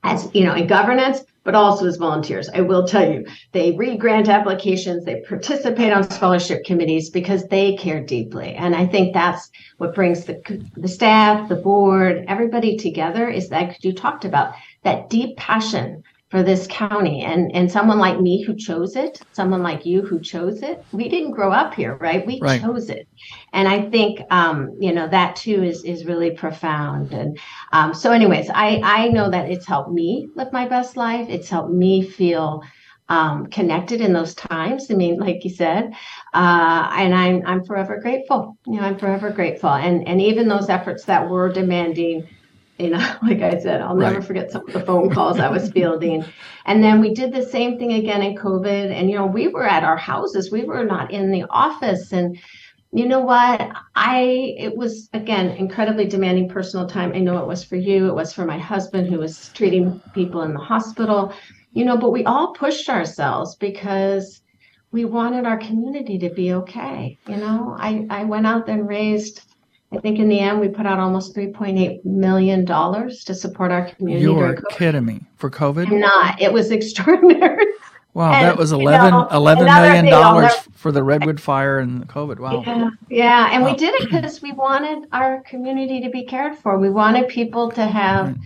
as 0.04 0.30
you 0.32 0.44
know, 0.44 0.54
in 0.54 0.66
governance, 0.66 1.20
but 1.48 1.54
also 1.54 1.86
as 1.86 1.96
volunteers. 1.96 2.50
I 2.52 2.60
will 2.60 2.86
tell 2.86 3.10
you, 3.10 3.24
they 3.52 3.72
read 3.72 3.98
grant 3.98 4.28
applications, 4.28 5.06
they 5.06 5.22
participate 5.26 5.94
on 5.94 6.10
scholarship 6.10 6.62
committees 6.66 7.08
because 7.08 7.46
they 7.46 7.74
care 7.74 8.04
deeply. 8.04 8.52
And 8.52 8.76
I 8.76 8.84
think 8.84 9.14
that's 9.14 9.50
what 9.78 9.94
brings 9.94 10.26
the, 10.26 10.42
the 10.76 10.88
staff, 10.88 11.48
the 11.48 11.56
board, 11.56 12.26
everybody 12.28 12.76
together 12.76 13.30
is 13.30 13.48
that 13.48 13.82
you 13.82 13.94
talked 13.94 14.26
about 14.26 14.52
that 14.82 15.08
deep 15.08 15.38
passion 15.38 16.02
for 16.30 16.42
this 16.42 16.66
county 16.70 17.22
and 17.22 17.50
and 17.54 17.70
someone 17.70 17.98
like 17.98 18.20
me 18.20 18.42
who 18.42 18.54
chose 18.54 18.96
it 18.96 19.20
someone 19.32 19.62
like 19.62 19.86
you 19.86 20.02
who 20.02 20.20
chose 20.20 20.62
it 20.62 20.78
we 20.92 21.08
didn't 21.08 21.30
grow 21.30 21.50
up 21.50 21.74
here 21.74 21.96
right 21.96 22.26
we 22.26 22.38
right. 22.40 22.60
chose 22.60 22.90
it 22.90 23.08
and 23.52 23.66
i 23.66 23.88
think 23.90 24.20
um, 24.30 24.76
you 24.78 24.92
know 24.92 25.08
that 25.08 25.36
too 25.36 25.62
is 25.62 25.84
is 25.84 26.04
really 26.04 26.30
profound 26.32 27.12
and 27.12 27.38
um, 27.72 27.94
so 27.94 28.12
anyways 28.12 28.50
i 28.50 28.80
i 28.84 29.08
know 29.08 29.30
that 29.30 29.50
it's 29.50 29.66
helped 29.66 29.90
me 29.90 30.28
live 30.34 30.52
my 30.52 30.68
best 30.68 30.96
life 30.96 31.28
it's 31.28 31.48
helped 31.48 31.72
me 31.72 32.02
feel 32.02 32.62
um, 33.10 33.46
connected 33.46 34.00
in 34.00 34.12
those 34.12 34.34
times. 34.34 34.90
I 34.90 34.94
mean, 34.94 35.18
like 35.18 35.42
you 35.42 35.50
said, 35.50 35.92
uh, 36.34 36.90
and 36.92 37.14
I'm 37.14 37.42
I'm 37.46 37.64
forever 37.64 37.98
grateful. 38.00 38.58
You 38.66 38.80
know, 38.80 38.82
I'm 38.82 38.98
forever 38.98 39.30
grateful. 39.30 39.70
And 39.70 40.06
and 40.06 40.20
even 40.20 40.48
those 40.48 40.68
efforts 40.68 41.04
that 41.06 41.28
were 41.28 41.50
demanding 41.50 42.28
you 42.78 42.90
know, 42.90 43.16
like 43.22 43.42
I 43.42 43.58
said, 43.58 43.80
I'll 43.80 43.96
never 43.96 44.16
right. 44.16 44.24
forget 44.24 44.50
some 44.50 44.66
of 44.66 44.72
the 44.72 44.80
phone 44.80 45.10
calls 45.10 45.38
I 45.38 45.50
was 45.50 45.70
fielding. 45.70 46.24
And 46.64 46.82
then 46.82 47.00
we 47.00 47.12
did 47.12 47.32
the 47.32 47.42
same 47.42 47.78
thing 47.78 47.92
again 47.92 48.22
in 48.22 48.36
COVID. 48.36 48.90
And, 48.90 49.10
you 49.10 49.16
know, 49.16 49.26
we 49.26 49.48
were 49.48 49.64
at 49.64 49.84
our 49.84 49.96
houses, 49.96 50.50
we 50.50 50.64
were 50.64 50.84
not 50.84 51.10
in 51.10 51.30
the 51.30 51.44
office. 51.50 52.12
And, 52.12 52.38
you 52.92 53.06
know 53.06 53.20
what? 53.20 53.70
I, 53.94 54.54
it 54.58 54.76
was, 54.76 55.10
again, 55.12 55.50
incredibly 55.50 56.06
demanding 56.06 56.48
personal 56.48 56.86
time. 56.86 57.12
I 57.14 57.18
know 57.18 57.38
it 57.38 57.46
was 57.46 57.64
for 57.64 57.76
you, 57.76 58.08
it 58.08 58.14
was 58.14 58.32
for 58.32 58.44
my 58.44 58.58
husband 58.58 59.08
who 59.08 59.18
was 59.18 59.50
treating 59.50 60.00
people 60.14 60.42
in 60.42 60.54
the 60.54 60.60
hospital, 60.60 61.34
you 61.72 61.84
know, 61.84 61.98
but 61.98 62.10
we 62.10 62.24
all 62.24 62.54
pushed 62.54 62.88
ourselves 62.88 63.56
because 63.56 64.40
we 64.90 65.04
wanted 65.04 65.44
our 65.44 65.58
community 65.58 66.18
to 66.18 66.30
be 66.30 66.54
okay. 66.54 67.18
You 67.26 67.36
know, 67.36 67.76
I, 67.78 68.06
I 68.08 68.24
went 68.24 68.46
out 68.46 68.68
and 68.68 68.88
raised 68.88 69.42
I 69.90 69.98
think 69.98 70.18
in 70.18 70.28
the 70.28 70.38
end, 70.38 70.60
we 70.60 70.68
put 70.68 70.86
out 70.86 70.98
almost 70.98 71.34
$3.8 71.34 72.04
million 72.04 72.66
to 72.66 73.34
support 73.34 73.72
our 73.72 73.88
community. 73.90 74.24
You're 74.24 74.60
kidding 74.70 75.04
me. 75.04 75.20
For 75.36 75.50
COVID? 75.50 75.86
I'm 75.86 76.00
not. 76.00 76.40
It 76.40 76.52
was 76.52 76.70
extraordinary. 76.70 77.64
Wow, 78.14 78.32
and, 78.32 78.46
that 78.46 78.56
was 78.56 78.72
11, 78.72 79.04
you 79.04 79.10
know, 79.12 79.28
$11 79.30 80.04
million 80.04 80.50
for 80.72 80.90
the 80.90 81.02
Redwood 81.02 81.40
fire 81.40 81.78
and 81.78 82.06
COVID. 82.08 82.38
Wow. 82.38 82.64
Yeah, 82.66 82.90
yeah. 83.08 83.48
and 83.52 83.62
wow. 83.62 83.70
we 83.70 83.76
did 83.76 83.94
it 83.94 84.10
because 84.10 84.42
we 84.42 84.52
wanted 84.52 85.08
our 85.12 85.42
community 85.42 86.00
to 86.00 86.10
be 86.10 86.24
cared 86.24 86.56
for. 86.56 86.78
We 86.78 86.90
wanted 86.90 87.28
people 87.28 87.70
to 87.72 87.86
have 87.86 88.36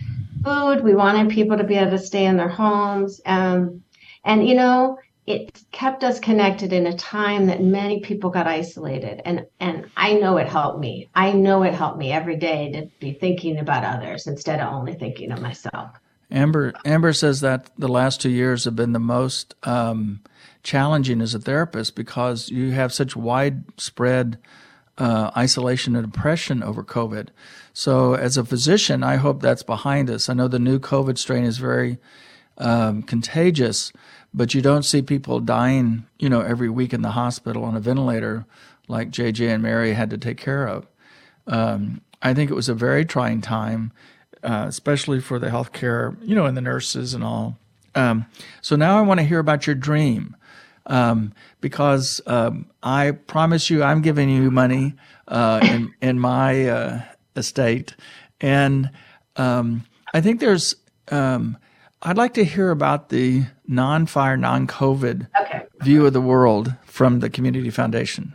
food. 0.43 0.83
We 0.83 0.95
wanted 0.95 1.29
people 1.29 1.57
to 1.57 1.63
be 1.63 1.75
able 1.75 1.91
to 1.91 1.97
stay 1.97 2.25
in 2.25 2.37
their 2.37 2.49
homes. 2.49 3.19
Um, 3.25 3.83
and, 4.25 4.47
you 4.47 4.53
know, 4.53 4.99
it 5.25 5.63
kept 5.71 6.03
us 6.03 6.19
connected 6.19 6.73
in 6.73 6.85
a 6.85 6.97
time 6.97 7.47
that 7.47 7.61
many 7.61 8.01
people 8.01 8.29
got 8.29 8.47
isolated 8.47 9.21
and 9.25 9.45
and 9.59 9.89
I 9.95 10.13
know 10.13 10.37
it 10.37 10.47
helped 10.47 10.79
me. 10.79 11.09
I 11.15 11.31
know 11.31 11.63
it 11.63 11.73
helped 11.73 11.97
me 11.97 12.11
every 12.11 12.35
day 12.35 12.71
to 12.73 12.89
be 12.99 13.13
thinking 13.13 13.57
about 13.57 13.85
others 13.85 14.27
instead 14.27 14.59
of 14.59 14.73
only 14.73 14.93
thinking 14.93 15.31
of 15.31 15.41
myself. 15.41 15.91
Amber 16.29 16.73
Amber 16.83 17.13
says 17.13 17.41
that 17.41 17.69
the 17.77 17.87
last 17.87 18.19
two 18.19 18.29
years 18.29 18.65
have 18.65 18.75
been 18.75 18.93
the 18.93 18.99
most 18.99 19.55
um, 19.63 20.21
challenging 20.63 21.21
as 21.21 21.33
a 21.33 21.39
therapist 21.39 21.95
because 21.95 22.49
you 22.49 22.71
have 22.71 22.91
such 22.91 23.15
widespread 23.15 24.39
uh, 24.97 25.31
isolation 25.35 25.95
and 25.95 26.11
depression 26.11 26.61
over 26.63 26.83
COVID. 26.83 27.29
So, 27.73 28.13
as 28.13 28.37
a 28.37 28.45
physician, 28.45 29.03
I 29.03 29.15
hope 29.15 29.41
that's 29.41 29.63
behind 29.63 30.09
us. 30.09 30.29
I 30.29 30.33
know 30.33 30.47
the 30.47 30.59
new 30.59 30.79
COVID 30.79 31.17
strain 31.17 31.43
is 31.43 31.57
very 31.57 31.97
um, 32.57 33.01
contagious, 33.01 33.91
but 34.33 34.53
you 34.53 34.61
don't 34.61 34.83
see 34.83 35.01
people 35.01 35.39
dying, 35.39 36.05
you 36.19 36.29
know, 36.29 36.41
every 36.41 36.69
week 36.69 36.93
in 36.93 37.01
the 37.01 37.11
hospital 37.11 37.63
on 37.63 37.75
a 37.75 37.79
ventilator 37.79 38.45
like 38.87 39.11
JJ 39.11 39.53
and 39.53 39.63
Mary 39.63 39.93
had 39.93 40.09
to 40.09 40.17
take 40.17 40.37
care 40.37 40.67
of. 40.67 40.87
Um, 41.47 42.01
I 42.21 42.33
think 42.33 42.49
it 42.49 42.53
was 42.53 42.69
a 42.69 42.73
very 42.73 43.05
trying 43.05 43.41
time, 43.41 43.91
uh, 44.43 44.65
especially 44.67 45.19
for 45.19 45.39
the 45.39 45.47
healthcare, 45.47 46.17
you 46.21 46.35
know, 46.35 46.45
and 46.45 46.55
the 46.57 46.61
nurses 46.61 47.13
and 47.13 47.23
all. 47.23 47.57
Um, 47.95 48.25
so 48.61 48.75
now 48.75 48.97
I 48.97 49.01
want 49.01 49.19
to 49.19 49.25
hear 49.25 49.39
about 49.39 49.67
your 49.67 49.75
dream. 49.75 50.35
Um, 50.85 51.33
because 51.61 52.19
um, 52.27 52.65
I 52.81 53.11
promise 53.11 53.69
you, 53.69 53.83
I'm 53.83 54.01
giving 54.01 54.27
you 54.29 54.51
money 54.51 54.95
uh, 55.29 55.61
in 55.63 55.93
in 56.01 56.19
my 56.19 56.67
uh, 56.67 57.01
estate, 57.37 57.95
and 58.41 58.89
um, 59.37 59.85
I 60.13 60.19
think 60.19 60.41
there's 60.41 60.75
um, 61.09 61.57
I'd 62.03 62.17
like 62.17 62.33
to 62.33 62.43
hear 62.43 62.69
about 62.69 63.09
the 63.09 63.43
non 63.67 64.05
fire, 64.05 64.35
non 64.37 64.67
COVID 64.67 65.27
okay. 65.41 65.63
view 65.81 66.05
of 66.05 66.13
the 66.13 66.21
world 66.21 66.73
from 66.85 67.21
the 67.21 67.29
Community 67.29 67.69
Foundation. 67.69 68.33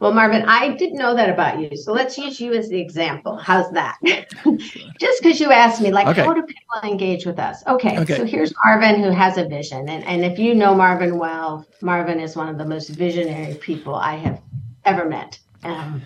Well, 0.00 0.14
Marvin, 0.14 0.42
I 0.46 0.74
didn't 0.76 0.96
know 0.96 1.14
that 1.14 1.28
about 1.28 1.60
you. 1.60 1.76
So 1.76 1.92
let's 1.92 2.16
use 2.16 2.40
you 2.40 2.54
as 2.54 2.70
the 2.70 2.80
example. 2.80 3.36
How's 3.36 3.70
that? 3.72 3.98
Just 4.98 5.22
because 5.22 5.38
you 5.38 5.52
asked 5.52 5.82
me, 5.82 5.92
like, 5.92 6.06
okay. 6.06 6.24
how 6.24 6.32
do 6.32 6.42
people 6.42 6.90
engage 6.90 7.26
with 7.26 7.38
us? 7.38 7.62
Okay, 7.66 7.98
okay, 8.00 8.16
so 8.16 8.24
here's 8.24 8.54
Marvin 8.64 9.02
who 9.02 9.10
has 9.10 9.36
a 9.36 9.44
vision. 9.44 9.90
And, 9.90 10.02
and 10.04 10.24
if 10.24 10.38
you 10.38 10.54
know 10.54 10.74
Marvin 10.74 11.18
well, 11.18 11.66
Marvin 11.82 12.18
is 12.18 12.34
one 12.34 12.48
of 12.48 12.56
the 12.56 12.64
most 12.64 12.88
visionary 12.88 13.54
people 13.56 13.94
I 13.94 14.16
have 14.16 14.40
ever 14.86 15.04
met. 15.04 15.38
Um, 15.64 16.00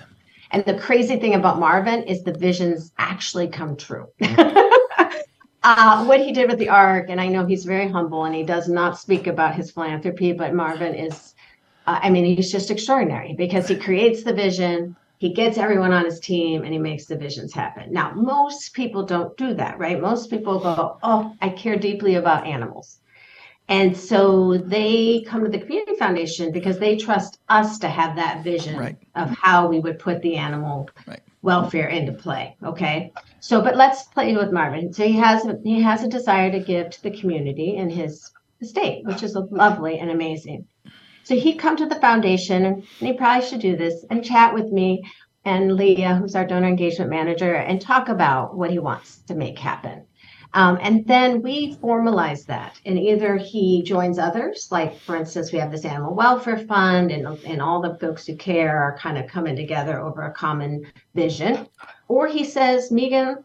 and 0.51 0.65
the 0.65 0.75
crazy 0.75 1.17
thing 1.17 1.35
about 1.35 1.61
Marvin 1.61 2.03
is 2.03 2.25
the 2.25 2.35
visions 2.35 2.93
actually 2.99 3.47
come 3.47 3.77
true. 3.77 4.09
uh, 5.65 6.05
what 6.05 6.21
he 6.21 6.31
did 6.31 6.49
with 6.49 6.59
the 6.59 6.69
ark, 6.69 7.07
and 7.09 7.19
I 7.19 7.27
know 7.27 7.47
he's 7.47 7.65
very 7.65 7.89
humble 7.89 8.25
and 8.25 8.35
he 8.35 8.43
does 8.43 8.69
not 8.69 8.99
speak 8.99 9.27
about 9.27 9.55
his 9.55 9.71
philanthropy, 9.71 10.33
but 10.35 10.53
Marvin 10.53 10.95
is, 10.95 11.35
uh, 11.87 11.99
I 12.03 12.11
mean, 12.11 12.37
he's 12.37 12.53
just 12.53 12.71
extraordinary 12.71 13.33
because 13.33 13.67
he 13.67 13.77
creates 13.77 14.23
the 14.23 14.35
vision, 14.35 14.95
he 15.17 15.33
gets 15.33 15.57
everyone 15.57 15.93
on 15.93 16.05
his 16.05 16.21
team, 16.21 16.65
and 16.65 16.73
he 16.73 16.79
makes 16.79 17.07
the 17.07 17.17
visions 17.17 17.55
happen. 17.55 17.91
Now, 17.91 18.13
most 18.13 18.75
people 18.75 19.07
don't 19.07 19.35
do 19.39 19.55
that, 19.55 19.79
right? 19.79 19.99
Most 19.99 20.29
people 20.29 20.61
go, 20.61 20.99
Oh, 21.03 21.35
I 21.41 21.49
care 21.49 21.77
deeply 21.77 22.17
about 22.17 22.47
animals. 22.47 23.01
And 23.67 23.97
so 23.97 24.59
they 24.59 25.25
come 25.27 25.45
to 25.45 25.51
the 25.51 25.59
Community 25.59 25.95
Foundation 25.95 26.53
because 26.53 26.79
they 26.79 26.97
trust 26.97 27.39
us 27.49 27.79
to 27.79 27.89
have 27.89 28.17
that 28.17 28.45
vision 28.45 28.77
right. 28.77 28.99
of 29.15 29.31
how 29.31 29.69
we 29.69 29.81
would 29.81 29.99
put 29.99 30.21
the 30.21 30.37
animal 30.37 30.91
right. 31.07 31.23
Welfare 31.45 31.89
into 31.89 32.13
play. 32.13 32.57
Okay. 32.65 33.13
So, 33.41 33.61
but 33.61 33.77
let's 33.77 34.05
play 34.05 34.35
with 34.35 34.51
Marvin. 34.51 34.93
So 34.93 35.07
he 35.07 35.13
has 35.13 35.47
he 35.63 35.83
has 35.83 36.03
a 36.03 36.09
desire 36.09 36.51
to 36.51 36.59
give 36.59 36.91
to 36.91 37.03
the 37.03 37.11
community 37.11 37.77
in 37.77 37.91
his 37.91 38.33
estate, 38.61 39.05
which 39.05 39.23
is 39.23 39.37
lovely 39.51 39.99
and 39.99 40.11
amazing. 40.11 40.67
So 41.23 41.37
he'd 41.37 41.59
come 41.59 41.77
to 41.77 41.87
the 41.87 42.01
foundation, 42.01 42.65
and, 42.65 42.77
and 42.77 43.09
he 43.09 43.13
probably 43.13 43.47
should 43.47 43.61
do 43.61 43.77
this 43.77 44.05
and 44.11 44.25
chat 44.25 44.55
with 44.55 44.73
me 44.73 45.03
and 45.45 45.77
Leah, 45.77 46.17
who's 46.17 46.35
our 46.35 46.47
donor 46.47 46.69
engagement 46.69 47.11
manager, 47.11 47.55
and 47.55 47.81
talk 47.81 48.09
about 48.09 48.57
what 48.57 48.71
he 48.71 48.79
wants 48.79 49.19
to 49.29 49.35
make 49.35 49.59
happen. 49.59 50.07
Um, 50.55 50.79
and 50.81 51.05
then 51.05 51.43
we 51.43 51.75
formalize 51.75 52.47
that, 52.47 52.81
and 52.87 52.97
either 52.97 53.37
he 53.37 53.83
joins 53.83 54.21
others, 54.21 54.69
like 54.71 55.01
for 55.01 55.17
instance, 55.17 55.51
we 55.51 55.59
have 55.59 55.73
this 55.73 55.85
animal 55.85 56.15
welfare 56.15 56.59
fund, 56.59 57.11
and, 57.11 57.27
and 57.45 57.61
all 57.61 57.83
the 57.83 57.99
folks 57.99 58.25
who 58.25 58.37
care 58.37 58.79
are 58.79 58.97
kind 58.97 59.19
of 59.19 59.27
coming 59.27 59.57
together 59.57 60.01
over 60.01 60.23
a 60.23 60.33
common 60.33 60.87
vision, 61.13 61.67
or 62.07 62.29
he 62.29 62.45
says, 62.45 62.93
Megan, 62.93 63.43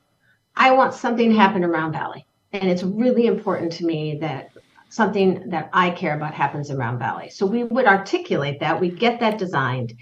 I 0.55 0.71
want 0.71 0.93
something 0.93 1.29
to 1.31 1.35
happen 1.35 1.63
in 1.63 1.71
Round 1.71 1.93
Valley. 1.93 2.27
And 2.53 2.69
it's 2.69 2.83
really 2.83 3.25
important 3.25 3.71
to 3.73 3.85
me 3.85 4.19
that 4.21 4.51
something 4.89 5.49
that 5.49 5.71
I 5.73 5.89
care 5.89 6.15
about 6.15 6.35
happens 6.35 6.69
in 6.69 6.77
Round 6.77 6.99
Valley. 6.99 7.29
So 7.31 7.45
we 7.47 7.63
would 7.63 7.85
articulate 7.85 8.59
that, 8.59 8.79
we 8.79 8.89
get 8.89 9.19
that 9.21 9.39
designed, 9.39 9.93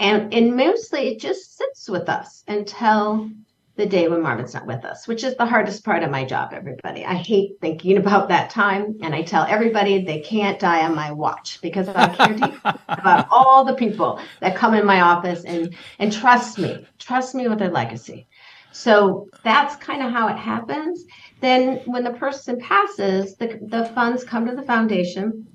and, 0.00 0.34
and 0.34 0.56
mostly 0.56 1.10
it 1.10 1.20
just 1.20 1.56
sits 1.56 1.88
with 1.88 2.08
us 2.08 2.42
until 2.48 3.30
the 3.76 3.86
day 3.86 4.08
when 4.08 4.22
Marvin's 4.22 4.52
not 4.52 4.66
with 4.66 4.84
us, 4.84 5.08
which 5.08 5.24
is 5.24 5.34
the 5.36 5.46
hardest 5.46 5.84
part 5.84 6.02
of 6.02 6.10
my 6.10 6.24
job, 6.24 6.52
everybody. 6.52 7.04
I 7.04 7.14
hate 7.14 7.58
thinking 7.60 7.96
about 7.98 8.28
that 8.28 8.50
time. 8.50 8.98
And 9.02 9.14
I 9.14 9.22
tell 9.22 9.44
everybody 9.44 10.04
they 10.04 10.20
can't 10.20 10.58
die 10.58 10.84
on 10.84 10.94
my 10.94 11.10
watch 11.10 11.60
because 11.62 11.88
I 11.88 12.14
care 12.14 12.34
about 12.88 13.28
all 13.30 13.64
the 13.64 13.74
people 13.74 14.20
that 14.40 14.56
come 14.56 14.74
in 14.74 14.84
my 14.84 15.00
office 15.00 15.44
and, 15.44 15.74
and 15.98 16.12
trust 16.12 16.58
me, 16.58 16.86
trust 16.98 17.34
me 17.34 17.48
with 17.48 17.58
their 17.58 17.70
legacy. 17.70 18.28
So 18.72 19.28
that's 19.44 19.76
kind 19.76 20.02
of 20.02 20.12
how 20.12 20.28
it 20.28 20.38
happens. 20.38 21.04
Then 21.40 21.80
when 21.84 22.04
the 22.04 22.12
person 22.12 22.58
passes, 22.58 23.36
the, 23.36 23.58
the 23.68 23.86
funds 23.94 24.24
come 24.24 24.46
to 24.46 24.54
the 24.54 24.62
foundation 24.62 25.46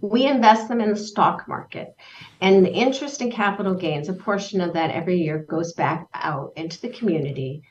we 0.00 0.26
invest 0.26 0.68
them 0.68 0.80
in 0.80 0.90
the 0.90 0.96
stock 0.96 1.48
market. 1.48 1.96
And 2.40 2.64
the 2.64 2.72
interest 2.72 3.20
and 3.20 3.32
capital 3.32 3.74
gains, 3.74 4.08
a 4.08 4.12
portion 4.12 4.60
of 4.60 4.74
that 4.74 4.90
every 4.90 5.18
year 5.18 5.38
goes 5.48 5.72
back 5.72 6.06
out 6.14 6.52
into 6.56 6.80
the 6.80 6.90
community 6.90 7.62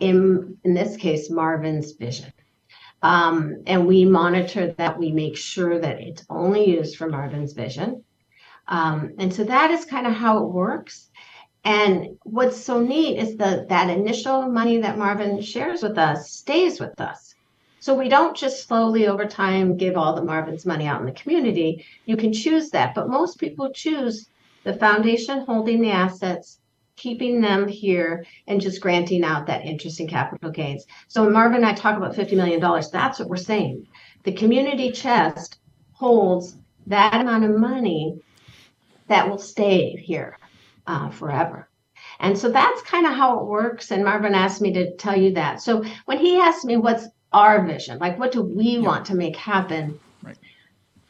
in 0.00 0.58
in 0.64 0.74
this 0.74 0.96
case 0.96 1.30
Marvin's 1.30 1.92
vision. 1.92 2.32
Um, 3.02 3.62
and 3.66 3.86
we 3.86 4.04
monitor 4.04 4.72
that. 4.72 4.98
We 4.98 5.12
make 5.12 5.36
sure 5.36 5.78
that 5.78 6.00
it's 6.00 6.24
only 6.28 6.68
used 6.68 6.96
for 6.96 7.08
Marvin's 7.08 7.52
vision. 7.52 8.04
Um, 8.68 9.12
and 9.18 9.32
so 9.32 9.44
that 9.44 9.70
is 9.70 9.84
kind 9.84 10.06
of 10.06 10.12
how 10.12 10.44
it 10.44 10.52
works. 10.52 11.10
And 11.64 12.18
what's 12.22 12.56
so 12.56 12.80
neat 12.80 13.18
is 13.18 13.36
that 13.36 13.68
that 13.68 13.90
initial 13.90 14.48
money 14.48 14.78
that 14.78 14.98
Marvin 14.98 15.40
shares 15.40 15.82
with 15.82 15.98
us 15.98 16.30
stays 16.30 16.80
with 16.80 17.00
us. 17.00 17.35
So 17.86 17.94
we 17.94 18.08
don't 18.08 18.36
just 18.36 18.66
slowly 18.66 19.06
over 19.06 19.26
time 19.26 19.76
give 19.76 19.96
all 19.96 20.16
the 20.16 20.24
Marvin's 20.24 20.66
money 20.66 20.88
out 20.88 20.98
in 20.98 21.06
the 21.06 21.12
community. 21.12 21.86
You 22.04 22.16
can 22.16 22.32
choose 22.32 22.70
that, 22.70 22.96
but 22.96 23.08
most 23.08 23.38
people 23.38 23.70
choose 23.72 24.28
the 24.64 24.74
foundation 24.74 25.46
holding 25.46 25.80
the 25.80 25.92
assets, 25.92 26.58
keeping 26.96 27.40
them 27.40 27.68
here, 27.68 28.26
and 28.48 28.60
just 28.60 28.80
granting 28.80 29.22
out 29.22 29.46
that 29.46 29.64
interest 29.64 30.00
in 30.00 30.08
capital 30.08 30.50
gains. 30.50 30.84
So 31.06 31.22
when 31.22 31.32
Marvin 31.32 31.58
and 31.58 31.66
I 31.66 31.74
talk 31.74 31.96
about 31.96 32.16
$50 32.16 32.34
million, 32.34 32.60
that's 32.60 33.20
what 33.20 33.28
we're 33.28 33.36
saying. 33.36 33.86
The 34.24 34.32
community 34.32 34.90
chest 34.90 35.60
holds 35.92 36.56
that 36.88 37.14
amount 37.14 37.44
of 37.44 37.56
money 37.56 38.18
that 39.06 39.30
will 39.30 39.38
stay 39.38 39.94
here 39.94 40.38
uh, 40.88 41.10
forever. 41.10 41.68
And 42.18 42.36
so 42.36 42.50
that's 42.50 42.82
kind 42.82 43.06
of 43.06 43.14
how 43.14 43.38
it 43.38 43.46
works. 43.46 43.92
And 43.92 44.02
Marvin 44.02 44.34
asked 44.34 44.60
me 44.60 44.72
to 44.72 44.96
tell 44.96 45.16
you 45.16 45.34
that. 45.34 45.62
So 45.62 45.84
when 46.06 46.18
he 46.18 46.36
asked 46.36 46.64
me 46.64 46.76
what's 46.76 47.06
our 47.36 47.66
vision, 47.66 47.98
like 47.98 48.18
what 48.18 48.32
do 48.32 48.42
we 48.42 48.70
yeah. 48.78 48.80
want 48.80 49.06
to 49.06 49.14
make 49.14 49.36
happen? 49.36 50.00
Right. 50.22 50.38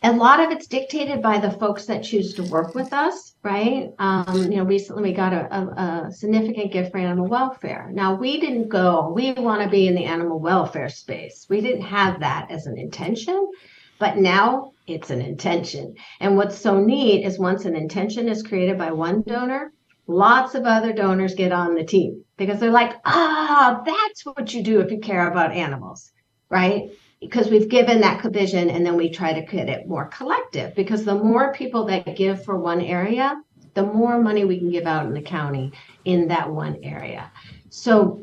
A 0.02 0.12
lot 0.12 0.40
of 0.40 0.50
it's 0.50 0.66
dictated 0.66 1.22
by 1.22 1.38
the 1.38 1.52
folks 1.52 1.86
that 1.86 2.02
choose 2.02 2.34
to 2.34 2.42
work 2.44 2.74
with 2.74 2.92
us, 2.92 3.34
right? 3.42 3.92
Um, 3.98 4.50
you 4.50 4.56
know, 4.58 4.64
recently 4.64 5.02
we 5.04 5.12
got 5.12 5.32
a, 5.32 5.42
a, 5.56 6.08
a 6.08 6.12
significant 6.12 6.72
gift 6.72 6.92
for 6.92 6.98
animal 6.98 7.28
welfare. 7.28 7.90
Now 7.92 8.14
we 8.14 8.40
didn't 8.40 8.68
go, 8.68 9.12
we 9.12 9.32
want 9.32 9.62
to 9.62 9.68
be 9.68 9.86
in 9.86 9.94
the 9.94 10.04
animal 10.04 10.40
welfare 10.40 10.88
space. 10.88 11.46
We 11.48 11.60
didn't 11.60 11.82
have 11.82 12.20
that 12.20 12.50
as 12.50 12.66
an 12.66 12.76
intention, 12.76 13.50
but 13.98 14.16
now 14.16 14.72
it's 14.86 15.10
an 15.10 15.20
intention. 15.20 15.94
And 16.20 16.36
what's 16.36 16.58
so 16.58 16.80
neat 16.80 17.24
is 17.24 17.38
once 17.38 17.64
an 17.64 17.76
intention 17.76 18.28
is 18.28 18.42
created 18.42 18.78
by 18.78 18.92
one 18.92 19.22
donor, 19.22 19.72
lots 20.06 20.54
of 20.54 20.64
other 20.64 20.92
donors 20.92 21.34
get 21.34 21.52
on 21.52 21.74
the 21.74 21.84
team 21.84 22.24
because 22.36 22.60
they're 22.60 22.70
like, 22.70 22.94
ah, 23.04 23.82
that's 23.84 24.24
what 24.24 24.52
you 24.54 24.62
do 24.62 24.80
if 24.80 24.90
you 24.90 24.98
care 24.98 25.30
about 25.30 25.52
animals, 25.52 26.12
right? 26.48 26.90
Because 27.20 27.48
we've 27.48 27.68
given 27.68 28.00
that 28.00 28.22
vision 28.22 28.70
and 28.70 28.84
then 28.84 28.96
we 28.96 29.10
try 29.10 29.32
to 29.32 29.40
get 29.40 29.68
it 29.68 29.88
more 29.88 30.06
collective 30.06 30.74
because 30.74 31.04
the 31.04 31.14
more 31.14 31.52
people 31.52 31.84
that 31.86 32.16
give 32.16 32.44
for 32.44 32.56
one 32.56 32.80
area, 32.80 33.40
the 33.74 33.82
more 33.82 34.20
money 34.20 34.44
we 34.44 34.58
can 34.58 34.70
give 34.70 34.86
out 34.86 35.06
in 35.06 35.14
the 35.14 35.22
county 35.22 35.72
in 36.04 36.28
that 36.28 36.50
one 36.50 36.78
area. 36.82 37.30
So, 37.70 38.22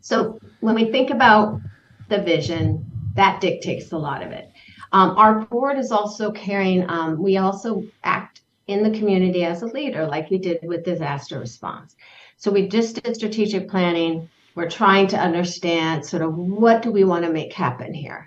so 0.00 0.38
when 0.60 0.74
we 0.74 0.90
think 0.90 1.10
about 1.10 1.60
the 2.08 2.20
vision, 2.22 2.84
that 3.14 3.40
dictates 3.40 3.92
a 3.92 3.98
lot 3.98 4.22
of 4.22 4.30
it. 4.32 4.50
Um, 4.92 5.10
our 5.16 5.40
board 5.46 5.78
is 5.78 5.92
also 5.92 6.32
carrying, 6.32 6.88
um, 6.88 7.22
we 7.22 7.36
also 7.36 7.84
act 8.02 8.40
in 8.66 8.82
the 8.82 8.98
community 8.98 9.44
as 9.44 9.62
a 9.62 9.66
leader, 9.66 10.06
like 10.06 10.30
we 10.30 10.38
did 10.38 10.58
with 10.62 10.84
disaster 10.84 11.38
response. 11.38 11.96
So 12.36 12.50
we 12.50 12.68
just 12.68 13.02
did 13.02 13.14
strategic 13.14 13.68
planning. 13.68 14.28
We're 14.54 14.70
trying 14.70 15.08
to 15.08 15.18
understand 15.18 16.04
sort 16.04 16.22
of 16.22 16.36
what 16.36 16.82
do 16.82 16.90
we 16.90 17.04
want 17.04 17.24
to 17.24 17.32
make 17.32 17.52
happen 17.52 17.94
here. 17.94 18.26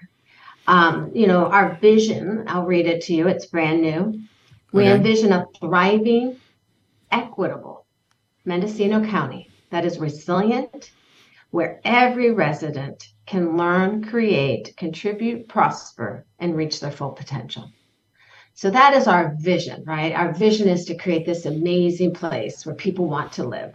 Um, 0.68 1.12
you 1.13 1.27
know, 1.27 1.46
our 1.48 1.75
vision, 1.82 2.46
I'll 2.48 2.65
read 2.65 2.86
it 2.86 3.01
to 3.03 3.13
you, 3.13 3.27
it's 3.27 3.46
brand 3.46 3.82
new. 3.82 4.22
We 4.72 4.84
okay. 4.84 4.94
envision 4.94 5.34
a 5.34 5.48
thriving, 5.60 6.38
equitable 7.12 7.86
Mendocino 8.46 9.06
County 9.06 9.50
that 9.70 9.86
is 9.86 10.00
resilient, 10.00 10.92
where 11.51 11.82
every 11.84 12.32
resident 12.32 13.10
can 13.25 13.58
learn, 13.58 14.03
create, 14.03 14.75
contribute, 14.77 15.48
prosper, 15.48 16.25
and 16.39 16.56
reach 16.56 16.80
their 16.80 16.92
full 16.92 17.12
potential. 17.12 17.70
So 18.53 18.70
that 18.70 18.94
is 18.94 19.08
our 19.08 19.36
vision, 19.39 19.84
right? 19.86 20.13
Our 20.13 20.34
vision 20.34 20.68
is 20.68 20.86
to 20.86 20.96
create 20.96 21.25
this 21.25 21.46
amazing 21.46 22.13
place 22.13 22.65
where 22.65 22.75
people 22.75 23.08
want 23.08 23.34
to 23.34 23.44
live 23.48 23.74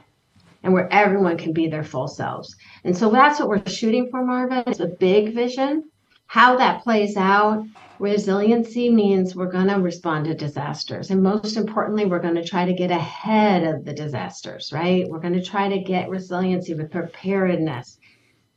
and 0.62 0.72
where 0.72 0.92
everyone 0.92 1.38
can 1.38 1.52
be 1.52 1.68
their 1.68 1.84
full 1.84 2.08
selves. 2.08 2.56
And 2.84 2.96
so 2.96 3.10
that's 3.10 3.38
what 3.38 3.48
we're 3.48 3.66
shooting 3.66 4.10
for, 4.10 4.24
Marvin. 4.24 4.64
It's 4.66 4.80
a 4.80 4.86
big 4.86 5.34
vision. 5.34 5.90
How 6.26 6.56
that 6.58 6.82
plays 6.82 7.16
out, 7.16 7.64
resiliency 7.98 8.90
means 8.90 9.34
we're 9.34 9.50
going 9.50 9.68
to 9.68 9.80
respond 9.80 10.26
to 10.26 10.34
disasters. 10.34 11.10
And 11.10 11.22
most 11.22 11.56
importantly, 11.56 12.04
we're 12.04 12.18
going 12.18 12.34
to 12.34 12.44
try 12.44 12.66
to 12.66 12.74
get 12.74 12.90
ahead 12.90 13.64
of 13.64 13.84
the 13.84 13.94
disasters, 13.94 14.72
right? 14.72 15.08
We're 15.08 15.20
going 15.20 15.34
to 15.34 15.44
try 15.44 15.68
to 15.68 15.78
get 15.78 16.10
resiliency 16.10 16.74
with 16.74 16.90
preparedness 16.90 17.98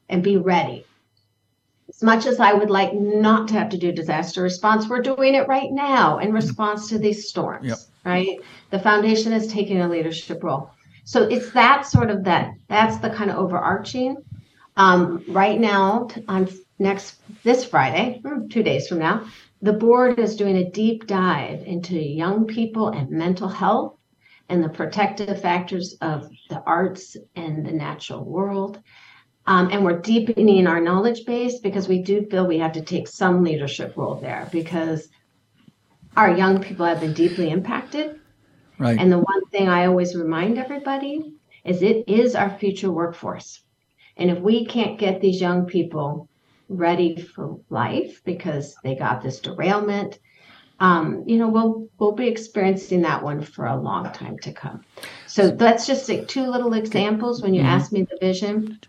and 0.10 0.24
be 0.24 0.38
ready. 0.38 0.86
As 1.88 2.04
much 2.04 2.26
as 2.26 2.40
I 2.40 2.54
would 2.54 2.70
like 2.70 2.94
not 2.94 3.48
to 3.50 3.54
have 3.56 3.70
to 3.70 3.78
do 3.78 3.92
disaster 3.92 4.42
response, 4.42 4.88
we're 4.88 5.02
doing 5.02 5.36
it 5.36 5.48
right 5.48 5.72
now 5.72 6.20
in 6.20 6.34
response 6.34 6.90
to 6.90 6.98
these 6.98 7.30
storms, 7.30 7.68
yep. 7.68 7.78
right? 8.06 8.40
The 8.70 8.80
foundation 8.80 9.34
is 9.34 9.48
taking 9.48 9.82
a 9.82 9.90
leadership 9.90 10.44
role. 10.44 10.72
So 11.12 11.24
it's 11.24 11.52
that 11.52 11.86
sort 11.86 12.10
of 12.10 12.24
that, 12.24 12.54
that's 12.68 12.98
the 12.98 13.10
kind 13.10 13.30
of 13.30 13.38
overarching. 13.38 14.18
Um, 14.78 15.24
right 15.28 15.60
now, 15.60 16.08
on 16.28 16.48
next, 16.80 17.20
this 17.44 17.66
Friday, 17.66 18.22
hmm, 18.26 18.48
two 18.48 18.64
days 18.64 18.88
from 18.88 19.00
now, 19.00 19.26
the 19.62 19.74
board 19.74 20.20
is 20.20 20.38
doing 20.38 20.56
a 20.58 20.72
deep 20.72 21.08
dive 21.08 21.64
into 21.64 22.00
young 22.00 22.48
people 22.48 22.88
and 22.88 23.10
mental 23.10 23.50
health 23.50 23.98
and 24.48 24.64
the 24.64 24.70
protective 24.70 25.42
factors 25.42 25.98
of 26.02 26.30
the 26.50 26.64
arts 26.66 27.18
and 27.36 27.66
the 27.66 27.72
natural 27.72 28.24
world 28.24 28.82
um, 29.48 29.68
and 29.70 29.84
we're 29.84 30.00
deepening 30.00 30.66
our 30.66 30.80
knowledge 30.80 31.26
base 31.26 31.60
because 31.60 31.90
we 31.90 32.02
do 32.02 32.26
feel 32.32 32.48
we 32.48 32.60
have 32.60 32.72
to 32.74 32.82
take 32.82 33.06
some 33.08 33.44
leadership 33.44 33.98
role 33.98 34.16
there 34.16 34.48
because 34.50 35.10
our 36.16 36.38
young 36.38 36.62
people 36.62 36.86
have 36.86 37.02
been 37.02 37.14
deeply 37.14 37.50
impacted. 37.50 38.21
Right. 38.82 39.00
And 39.00 39.12
the 39.12 39.20
one 39.20 39.46
thing 39.52 39.70
I 39.70 39.86
always 39.86 40.16
remind 40.16 40.58
everybody 40.58 41.34
is 41.64 41.82
it 41.82 42.04
is 42.08 42.36
our 42.36 42.50
future 42.50 42.92
workforce. 42.92 43.62
And 44.18 44.30
if 44.30 44.40
we 44.40 44.66
can't 44.66 45.00
get 45.00 45.22
these 45.22 45.40
young 45.40 45.66
people 45.66 46.28
ready 46.68 47.16
for 47.16 47.60
life 47.70 48.22
because 48.24 48.76
they 48.84 48.96
got 48.96 49.22
this 49.22 49.40
derailment, 49.40 50.20
um, 50.80 51.24
you 51.28 51.38
know, 51.38 51.48
we'll 51.48 51.88
we'll 52.00 52.14
be 52.14 52.28
experiencing 52.28 53.04
that 53.04 53.24
one 53.24 53.44
for 53.44 53.68
a 53.68 53.80
long 53.80 54.12
time 54.14 54.40
to 54.40 54.52
come. 54.52 54.84
So 55.28 55.52
that's 55.52 55.86
just 55.86 56.10
like 56.10 56.28
two 56.28 56.48
little 56.48 56.74
examples 56.74 57.44
when 57.44 57.54
you 57.54 57.62
mm-hmm. 57.62 57.70
ask 57.70 57.92
me 57.92 58.02
the 58.02 58.18
vision. 58.20 58.80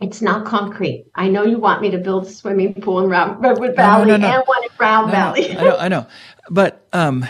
It's 0.00 0.22
not 0.22 0.46
concrete. 0.46 1.06
I 1.14 1.28
know 1.28 1.44
you 1.44 1.58
want 1.58 1.82
me 1.82 1.90
to 1.90 1.98
build 1.98 2.26
a 2.26 2.30
swimming 2.30 2.74
pool 2.74 3.00
in 3.00 3.10
Redwood 3.10 3.76
Valley 3.76 4.06
no, 4.06 4.16
no, 4.16 4.28
no, 4.28 4.34
and 4.34 4.42
one 4.46 4.62
in 4.62 4.70
Round 4.78 5.10
Valley. 5.10 5.58
I 5.58 5.62
know, 5.62 5.76
I 5.76 5.88
know, 5.88 6.06
but 6.48 6.79
um, 6.92 7.26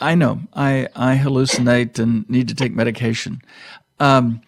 I 0.00 0.14
know 0.14 0.40
I 0.52 0.88
I 0.94 1.16
hallucinate 1.16 1.98
and 1.98 2.28
need 2.28 2.48
to 2.48 2.54
take 2.54 2.74
medication. 2.74 3.42
Um, 4.00 4.42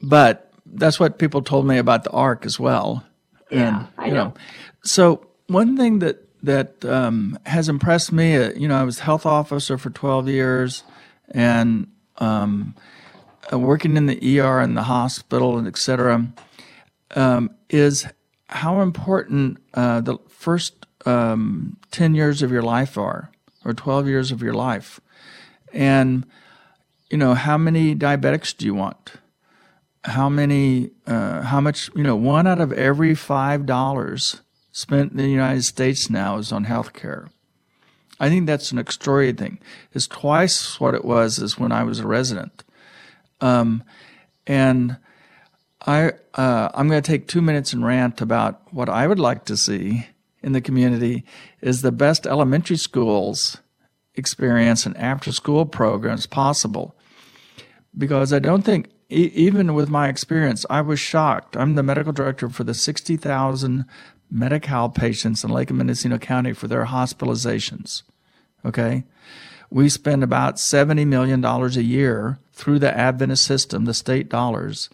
but 0.00 0.52
that's 0.66 0.98
what 0.98 1.18
people 1.18 1.42
told 1.42 1.66
me 1.66 1.78
about 1.78 2.04
the 2.04 2.10
ark 2.10 2.44
as 2.44 2.58
well. 2.58 3.04
Yeah, 3.50 3.68
and, 3.68 3.88
I 3.98 4.08
know. 4.08 4.14
know. 4.14 4.34
So 4.84 5.26
one 5.46 5.76
thing 5.76 6.00
that 6.00 6.20
that 6.42 6.84
um, 6.84 7.38
has 7.46 7.68
impressed 7.68 8.12
me, 8.12 8.36
uh, 8.36 8.52
you 8.54 8.68
know, 8.68 8.76
I 8.76 8.82
was 8.84 9.00
health 9.00 9.26
officer 9.26 9.78
for 9.78 9.90
twelve 9.90 10.28
years, 10.28 10.84
and 11.30 11.88
um, 12.18 12.74
uh, 13.52 13.58
working 13.58 13.96
in 13.96 14.06
the 14.06 14.40
ER 14.40 14.60
and 14.60 14.76
the 14.76 14.84
hospital 14.84 15.58
and 15.58 15.66
et 15.66 15.76
cetera 15.76 16.26
um, 17.14 17.50
is 17.70 18.06
how 18.48 18.80
important 18.80 19.58
uh, 19.74 20.00
the 20.00 20.18
first 20.28 20.86
um, 21.06 21.76
10 21.90 22.14
years 22.14 22.42
of 22.42 22.50
your 22.50 22.62
life 22.62 22.96
are, 22.96 23.30
or 23.64 23.72
12 23.72 24.08
years 24.08 24.30
of 24.30 24.42
your 24.42 24.54
life. 24.54 25.00
And, 25.72 26.26
you 27.10 27.18
know, 27.18 27.34
how 27.34 27.58
many 27.58 27.94
diabetics 27.94 28.56
do 28.56 28.66
you 28.66 28.74
want? 28.74 29.12
How 30.04 30.28
many, 30.28 30.90
uh, 31.06 31.42
how 31.42 31.60
much, 31.60 31.90
you 31.94 32.02
know, 32.02 32.16
one 32.16 32.46
out 32.46 32.60
of 32.60 32.72
every 32.72 33.14
$5 33.14 34.40
spent 34.72 35.12
in 35.12 35.18
the 35.18 35.28
United 35.28 35.62
States 35.62 36.10
now 36.10 36.36
is 36.36 36.52
on 36.52 36.64
health 36.64 36.92
care. 36.92 37.30
I 38.18 38.28
think 38.28 38.46
that's 38.46 38.72
an 38.72 38.78
extraordinary 38.78 39.32
thing. 39.32 39.60
It's 39.92 40.06
twice 40.06 40.78
what 40.80 40.94
it 40.94 41.04
was 41.04 41.38
as 41.38 41.58
when 41.58 41.72
I 41.72 41.84
was 41.84 42.00
a 42.00 42.06
resident. 42.06 42.64
Um, 43.40 43.84
and 44.46 44.96
I 45.86 46.12
uh, 46.34 46.70
I'm 46.74 46.88
going 46.88 47.02
to 47.02 47.06
take 47.06 47.28
two 47.28 47.42
minutes 47.42 47.72
and 47.72 47.84
rant 47.84 48.20
about 48.20 48.72
what 48.72 48.88
I 48.88 49.06
would 49.06 49.20
like 49.20 49.44
to 49.46 49.56
see 49.56 50.06
in 50.44 50.52
the 50.52 50.60
community 50.60 51.24
is 51.60 51.80
the 51.82 51.90
best 51.90 52.26
elementary 52.26 52.76
schools 52.76 53.56
experience 54.14 54.86
and 54.86 54.96
after 54.96 55.32
school 55.32 55.66
programs 55.66 56.26
possible. 56.26 56.94
Because 57.96 58.32
I 58.32 58.38
don't 58.38 58.62
think, 58.62 58.90
e- 59.10 59.32
even 59.34 59.74
with 59.74 59.88
my 59.88 60.08
experience, 60.08 60.66
I 60.68 60.82
was 60.82 61.00
shocked. 61.00 61.56
I'm 61.56 61.74
the 61.74 61.82
medical 61.82 62.12
director 62.12 62.48
for 62.48 62.62
the 62.62 62.74
60,000 62.74 63.86
Medi-Cal 64.30 64.90
patients 64.90 65.44
in 65.44 65.50
Lake 65.50 65.70
and 65.70 65.78
Mendocino 65.78 66.18
County 66.18 66.52
for 66.52 66.68
their 66.68 66.86
hospitalizations. 66.86 68.02
Okay. 68.64 69.04
We 69.70 69.88
spend 69.88 70.22
about 70.22 70.56
$70 70.56 71.06
million 71.06 71.44
a 71.44 71.68
year 71.80 72.38
through 72.52 72.78
the 72.78 72.96
Adventist 72.96 73.44
system, 73.44 73.86
the 73.86 73.94
state 73.94 74.28
dollars, 74.28 74.90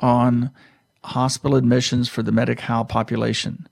on 0.00 0.50
hospital 1.04 1.56
admissions 1.56 2.08
for 2.08 2.22
the 2.22 2.32
Medi-Cal 2.32 2.84
population. 2.84 3.68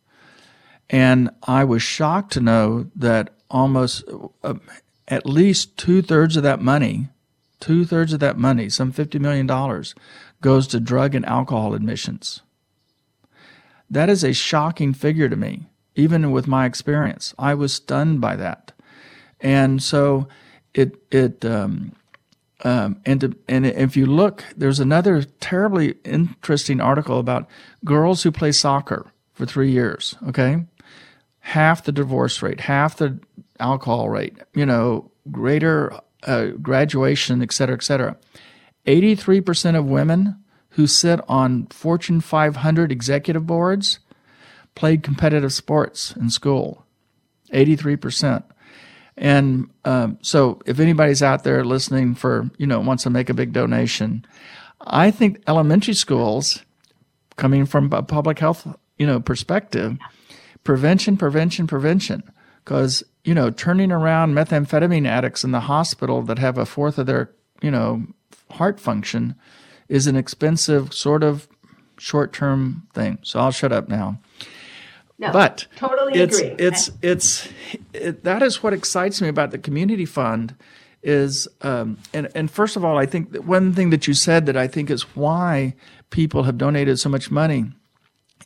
And 0.91 1.31
I 1.45 1.63
was 1.65 1.83
shocked 1.83 2.33
to 2.33 2.41
know 2.41 2.91
that 2.97 3.31
almost 3.49 4.05
uh, 4.43 4.55
at 5.07 5.25
least 5.25 5.77
two 5.79 6.03
thirds 6.03 6.37
of 6.37 6.43
that 6.43 6.61
money, 6.61 7.09
two 7.61 7.85
thirds 7.85 8.13
of 8.13 8.21
that 8.21 8.37
money, 8.37 8.69
some 8.69 8.93
$50 8.93 9.21
million, 9.21 9.47
goes 10.41 10.67
to 10.67 10.81
drug 10.81 11.15
and 11.15 11.25
alcohol 11.27 11.75
admissions. 11.75 12.43
That 13.89 14.09
is 14.09 14.25
a 14.25 14.33
shocking 14.33 14.93
figure 14.93 15.29
to 15.29 15.37
me, 15.37 15.69
even 15.95 16.33
with 16.33 16.49
my 16.49 16.67
experience. 16.67 17.35
I 17.39 17.55
was 17.55 17.73
stunned 17.73 18.21
by 18.21 18.35
that. 18.37 18.73
And 19.41 19.81
so 19.81 20.27
it, 20.75 20.97
it, 21.13 21.45
um, 21.45 21.93
um, 22.65 23.01
and 23.07 23.21
to, 23.21 23.37
and 23.49 23.65
if 23.65 23.97
you 23.97 24.07
look, 24.07 24.45
there's 24.57 24.81
another 24.81 25.23
terribly 25.23 25.95
interesting 26.05 26.81
article 26.81 27.19
about 27.19 27.49
girls 27.85 28.25
who 28.25 28.33
play 28.33 28.53
soccer 28.53 29.13
for 29.33 29.47
three 29.47 29.71
years. 29.71 30.17
Okay, 30.29 30.65
half 31.51 31.83
the 31.83 31.91
divorce 31.91 32.43
rate, 32.43 32.61
half 32.61 32.97
the 32.99 33.19
alcohol 33.59 34.09
rate, 34.09 34.37
you 34.55 34.65
know, 34.65 35.11
greater 35.33 35.93
uh, 36.23 36.47
graduation, 36.63 37.43
et 37.43 37.53
cetera, 37.53 37.75
et 37.75 37.83
cetera. 37.83 38.17
83% 38.87 39.77
of 39.77 39.85
women 39.85 40.37
who 40.71 40.87
sit 40.87 41.21
on 41.29 41.67
Fortune 41.67 42.21
500 42.21 42.93
executive 42.93 43.49
boards 43.49 43.99
played 44.77 45.03
competitive 45.03 45.53
sports 45.53 46.13
in 46.13 46.31
school. 46.31 46.87
83%. 47.53 48.45
And 49.17 49.69
um, 49.85 50.19
so, 50.23 50.63
if 50.67 50.79
anybody's 50.79 51.23
out 51.23 51.43
there 51.43 51.65
listening 51.65 52.15
for, 52.15 52.49
you 52.59 52.67
know, 52.67 52.79
wants 52.79 53.03
to 53.03 53.11
make 53.11 53.29
a 53.29 53.35
big 53.35 53.53
donation, 53.53 54.25
I 54.81 55.11
think 55.11 55.43
elementary 55.49 55.95
schools, 55.95 56.65
coming 57.37 57.67
from 57.67 57.93
a 57.93 58.05
public 58.05 58.39
health, 58.39 58.69
you 58.99 59.07
know, 59.07 59.19
perspective, 59.21 59.99
prevention, 60.65 61.17
prevention, 61.17 61.67
prevention. 61.67 62.23
Because, 62.65 63.03
you 63.25 63.35
know, 63.35 63.51
turning 63.51 63.91
around 63.91 64.35
methamphetamine 64.35 65.07
addicts 65.07 65.45
in 65.45 65.51
the 65.51 65.61
hospital 65.61 66.23
that 66.23 66.39
have 66.39 66.59
a 66.59 66.67
fourth 66.67 66.99
of 66.99 67.07
their, 67.07 67.31
you 67.63 67.71
know, 67.71 68.05
heart 68.51 68.79
function 68.79 69.35
is 69.89 70.07
an 70.07 70.17
expensive 70.17 70.93
sort 70.93 71.23
of 71.23 71.49
short 71.99 72.33
term 72.33 72.87
thing. 72.95 73.19
So 73.23 73.41
I'll 73.41 73.51
shut 73.51 73.73
up 73.73 73.89
now. 73.89 74.19
No, 75.19 75.33
but 75.33 75.67
totally 75.77 76.19
it's, 76.19 76.39
agree. 76.39 76.55
It's 76.59 76.91
it's 77.03 77.49
it, 77.93 78.25
that 78.25 78.43
is 78.43 78.63
what 78.63 78.73
excites 78.73 79.21
me 79.21 79.29
about 79.29 79.51
the 79.51 79.59
community 79.59 80.07
fund 80.07 80.57
is 81.03 81.47
um, 81.61 81.99
and 82.15 82.29
and 82.35 82.51
first 82.51 82.77
of 82.77 82.85
all, 82.85 82.97
I 82.97 83.05
think 83.05 83.33
that 83.33 83.45
one 83.45 83.75
thing 83.75 83.91
that 83.91 84.07
you 84.07 84.15
said 84.15 84.47
that 84.47 84.57
I 84.57 84.67
think 84.67 84.91
is 84.91 85.03
why 85.15 85.75
people 86.09 86.45
have 86.45 86.57
donated 86.57 86.99
so 86.99 87.11
much 87.11 87.31
money 87.31 87.67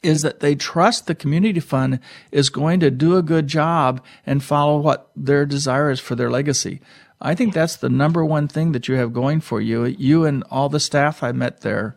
is 0.05 0.23
that 0.23 0.41
they 0.41 0.55
trust 0.55 1.07
the 1.07 1.15
community 1.15 1.61
fund 1.61 1.99
is 2.31 2.51
going 2.51 2.81
to 2.81 2.91
do 2.91 3.17
a 3.17 3.23
good 3.23 3.47
job 3.47 4.05
and 4.27 4.43
follow 4.43 4.79
what 4.79 5.11
their 5.17 5.47
desire 5.47 5.91
is 5.91 6.01
for 6.01 6.15
their 6.15 6.31
legacy. 6.31 6.81
I 7.21 7.35
think 7.35 7.55
that's 7.55 7.77
the 7.77 7.89
number 7.89 8.25
one 8.25 8.49
thing 8.49 8.73
that 8.73 8.87
you 8.87 8.97
have 8.97 9.13
going 9.13 9.41
for 9.41 9.61
you. 9.61 9.85
You 9.87 10.25
and 10.27 10.45
all 10.51 10.69
the 10.69 10.81
staff 10.81 11.23
I 11.23 11.33
met 11.33 11.63
there, 11.63 11.97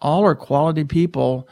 all 0.00 0.24
are 0.24 0.36
quality 0.36 0.84
people 0.84 1.48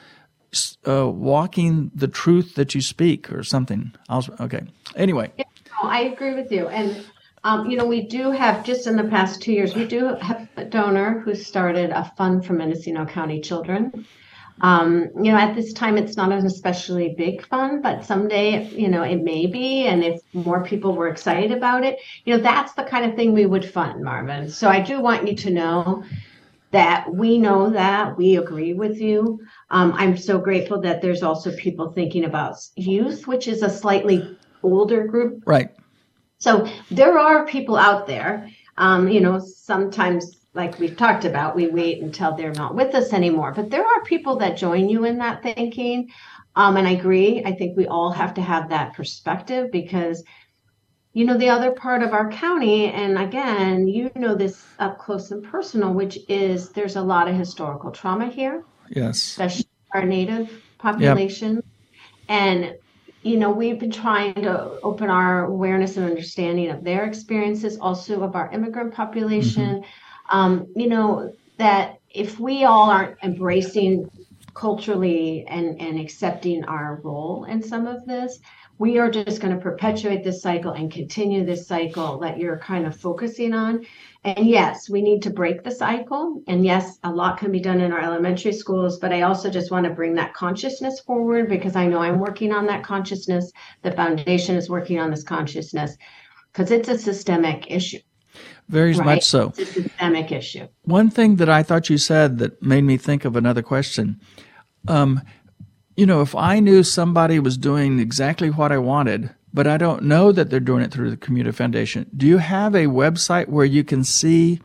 uh, 0.87 1.08
walking 1.08 1.90
the 1.94 2.08
truth 2.08 2.54
that 2.54 2.74
you 2.74 2.80
speak 2.80 3.32
or 3.32 3.42
something. 3.42 3.92
I'll, 4.08 4.24
okay. 4.40 4.62
Anyway. 4.94 5.32
Yeah, 5.37 5.44
no, 5.82 5.88
I 5.88 6.00
agree 6.00 6.34
with 6.34 6.52
you. 6.52 6.68
And, 6.68 7.04
um, 7.44 7.68
you 7.68 7.76
know, 7.76 7.87
we 7.87 8.06
do 8.06 8.30
have, 8.30 8.64
just 8.64 8.87
in 8.87 8.96
the 8.96 9.04
past 9.04 9.42
two 9.42 9.52
years, 9.52 9.74
we 9.74 9.87
do 9.87 10.14
have 10.20 10.48
a 10.56 10.64
donor 10.64 11.20
who 11.20 11.34
started 11.34 11.90
a 11.90 12.12
fund 12.16 12.46
for 12.46 12.52
Mendocino 12.52 13.04
County 13.04 13.40
children. 13.40 14.06
Um, 14.61 15.09
you 15.16 15.31
know, 15.31 15.38
at 15.38 15.55
this 15.55 15.73
time, 15.73 15.97
it's 15.97 16.16
not 16.16 16.33
an 16.33 16.44
especially 16.44 17.14
big 17.16 17.47
fund, 17.47 17.83
but 17.83 18.05
someday, 18.05 18.68
you 18.68 18.88
know, 18.88 19.03
it 19.03 19.23
may 19.23 19.47
be. 19.47 19.87
And 19.87 20.03
if 20.03 20.21
more 20.33 20.64
people 20.64 20.94
were 20.94 21.09
excited 21.09 21.53
about 21.53 21.85
it, 21.85 21.99
you 22.25 22.37
know, 22.37 22.42
that's 22.42 22.73
the 22.73 22.85
kind 22.85 23.09
of 23.09 23.16
thing 23.16 23.33
we 23.33 23.47
would 23.47 23.64
fund, 23.64 24.03
Marvin. 24.03 24.51
So 24.51 24.68
I 24.68 24.81
do 24.81 25.01
want 25.01 25.29
you 25.29 25.37
to 25.37 25.51
know 25.51 26.05
that 26.71 27.12
we 27.12 27.38
know 27.38 27.71
that 27.71 28.16
we 28.16 28.37
agree 28.37 28.75
with 28.75 29.01
you. 29.01 29.40
Um, 29.71 29.92
I'm 29.94 30.16
so 30.16 30.38
grateful 30.38 30.81
that 30.83 31.01
there's 31.01 31.23
also 31.23 31.55
people 31.57 31.92
thinking 31.92 32.25
about 32.25 32.57
youth, 32.77 33.27
which 33.27 33.49
is 33.49 33.62
a 33.62 33.71
slightly 33.71 34.37
older 34.62 35.07
group. 35.07 35.42
Right. 35.47 35.71
So 36.38 36.68
there 36.90 37.18
are 37.18 37.47
people 37.47 37.77
out 37.77 38.07
there. 38.07 38.51
Um, 38.77 39.09
you 39.09 39.21
know, 39.21 39.40
sometimes, 39.40 40.38
like 40.59 40.79
we've 40.81 40.97
talked 40.97 41.25
about, 41.25 41.55
we 41.55 41.68
wait 41.68 42.03
until 42.03 42.35
they're 42.35 42.53
not 42.53 42.75
with 42.75 42.92
us 42.94 43.12
anymore. 43.12 43.53
But 43.53 43.71
there 43.71 43.87
are 43.87 44.05
people 44.05 44.37
that 44.38 44.59
join 44.59 44.88
you 44.88 45.05
in 45.05 45.18
that 45.18 45.40
thinking. 45.42 46.11
Um, 46.57 46.77
and 46.77 46.87
I 46.87 46.90
agree. 46.90 47.44
I 47.44 47.53
think 47.53 47.77
we 47.77 47.87
all 47.87 48.11
have 48.11 48.35
to 48.35 48.42
have 48.42 48.68
that 48.71 48.94
perspective 48.94 49.71
because 49.71 50.25
you 51.12 51.25
know 51.25 51.38
the 51.38 51.49
other 51.49 51.71
part 51.71 52.03
of 52.03 52.12
our 52.12 52.31
county 52.31 52.87
and 52.87 53.18
again 53.18 53.88
you 53.88 54.11
know 54.14 54.35
this 54.35 54.62
up 54.79 54.99
close 54.99 55.31
and 55.31 55.42
personal 55.42 55.92
which 55.92 56.18
is 56.29 56.68
there's 56.71 56.97
a 56.97 57.03
lot 57.03 57.27
of 57.27 57.35
historical 57.35 57.90
trauma 57.90 58.29
here 58.29 58.62
yes 58.90 59.16
especially 59.16 59.66
our 59.94 60.05
native 60.05 60.62
population 60.77 61.55
yep. 61.57 61.64
and 62.29 62.75
you 63.23 63.37
know 63.38 63.51
we've 63.51 63.81
been 63.81 63.90
trying 63.90 64.35
to 64.35 64.79
open 64.83 65.09
our 65.09 65.47
awareness 65.47 65.97
and 65.97 66.07
understanding 66.07 66.71
of 66.71 66.85
their 66.85 67.07
experiences 67.07 67.79
also 67.79 68.23
of 68.23 68.37
our 68.37 68.53
immigrant 68.53 68.94
population 68.94 69.77
mm-hmm. 69.77 70.08
Um, 70.28 70.66
you 70.76 70.88
know 70.88 71.32
that 71.58 71.98
if 72.10 72.38
we 72.38 72.64
all 72.64 72.90
aren't 72.90 73.16
embracing 73.22 74.10
culturally 74.54 75.44
and 75.48 75.80
and 75.80 75.98
accepting 75.98 76.64
our 76.64 77.00
role 77.02 77.44
in 77.44 77.62
some 77.62 77.86
of 77.86 78.04
this 78.06 78.40
we 78.78 78.98
are 78.98 79.10
just 79.10 79.40
going 79.40 79.54
to 79.54 79.60
perpetuate 79.60 80.22
this 80.22 80.40
cycle 80.40 80.72
and 80.72 80.90
continue 80.90 81.44
this 81.44 81.66
cycle 81.66 82.18
that 82.20 82.38
you're 82.38 82.58
kind 82.58 82.86
of 82.86 82.96
focusing 82.96 83.52
on. 83.52 83.84
And 84.22 84.46
yes, 84.46 84.88
we 84.88 85.02
need 85.02 85.22
to 85.22 85.30
break 85.30 85.64
the 85.64 85.70
cycle. 85.70 86.42
And 86.46 86.64
yes, 86.64 86.98
a 87.02 87.10
lot 87.10 87.38
can 87.38 87.50
be 87.50 87.60
done 87.60 87.80
in 87.80 87.92
our 87.92 88.00
elementary 88.00 88.52
schools, 88.52 88.98
but 88.98 89.12
I 89.12 89.22
also 89.22 89.50
just 89.50 89.72
want 89.72 89.84
to 89.84 89.92
bring 89.92 90.14
that 90.14 90.32
consciousness 90.32 91.00
forward 91.00 91.48
because 91.48 91.74
I 91.74 91.86
know 91.86 91.98
I'm 91.98 92.20
working 92.20 92.52
on 92.52 92.66
that 92.66 92.84
consciousness. 92.84 93.52
The 93.82 93.92
foundation 93.92 94.56
is 94.56 94.70
working 94.70 95.00
on 95.00 95.10
this 95.10 95.24
consciousness 95.24 95.96
because 96.52 96.70
it's 96.70 96.88
a 96.88 96.98
systemic 96.98 97.70
issue. 97.70 97.98
Very 98.68 98.92
right? 98.94 99.04
much 99.04 99.24
so. 99.24 99.52
It's 99.57 99.76
a 99.76 99.83
systemic 99.83 100.31
issue. 100.31 100.68
One 100.83 101.11
thing 101.11 101.37
that 101.37 101.48
I 101.48 101.62
thought 101.62 101.88
you 101.88 101.98
said 101.98 102.38
that 102.38 102.62
made 102.62 102.85
me 102.85 102.96
think 102.96 103.24
of 103.24 103.35
another 103.37 103.62
question. 103.62 104.20
Um, 104.87 105.22
you 105.96 106.07
know, 106.07 106.20
if 106.20 106.35
I 106.35 106.61
knew 106.61 106.83
somebody 106.83 107.40
was 107.40 107.57
doing 107.57 107.98
exactly 107.98 108.50
what 108.50 108.70
I 108.70 108.78
wanted, 108.78 109.35
but 109.52 109.66
I 109.66 109.78
don't 109.78 110.04
know 110.04 110.33
that 110.33 110.50
they're 110.50 110.61
doing 110.61 110.83
it 110.83 110.92
through 110.92 111.11
the 111.11 111.16
Community 111.16 111.57
Foundation, 111.57 112.09
do 112.16 112.26
you 112.26 112.38
have 112.38 112.74
a 112.74 112.87
website 112.87 113.48
where 113.48 113.64
you 113.64 113.83
can 113.83 114.04
see 114.04 114.61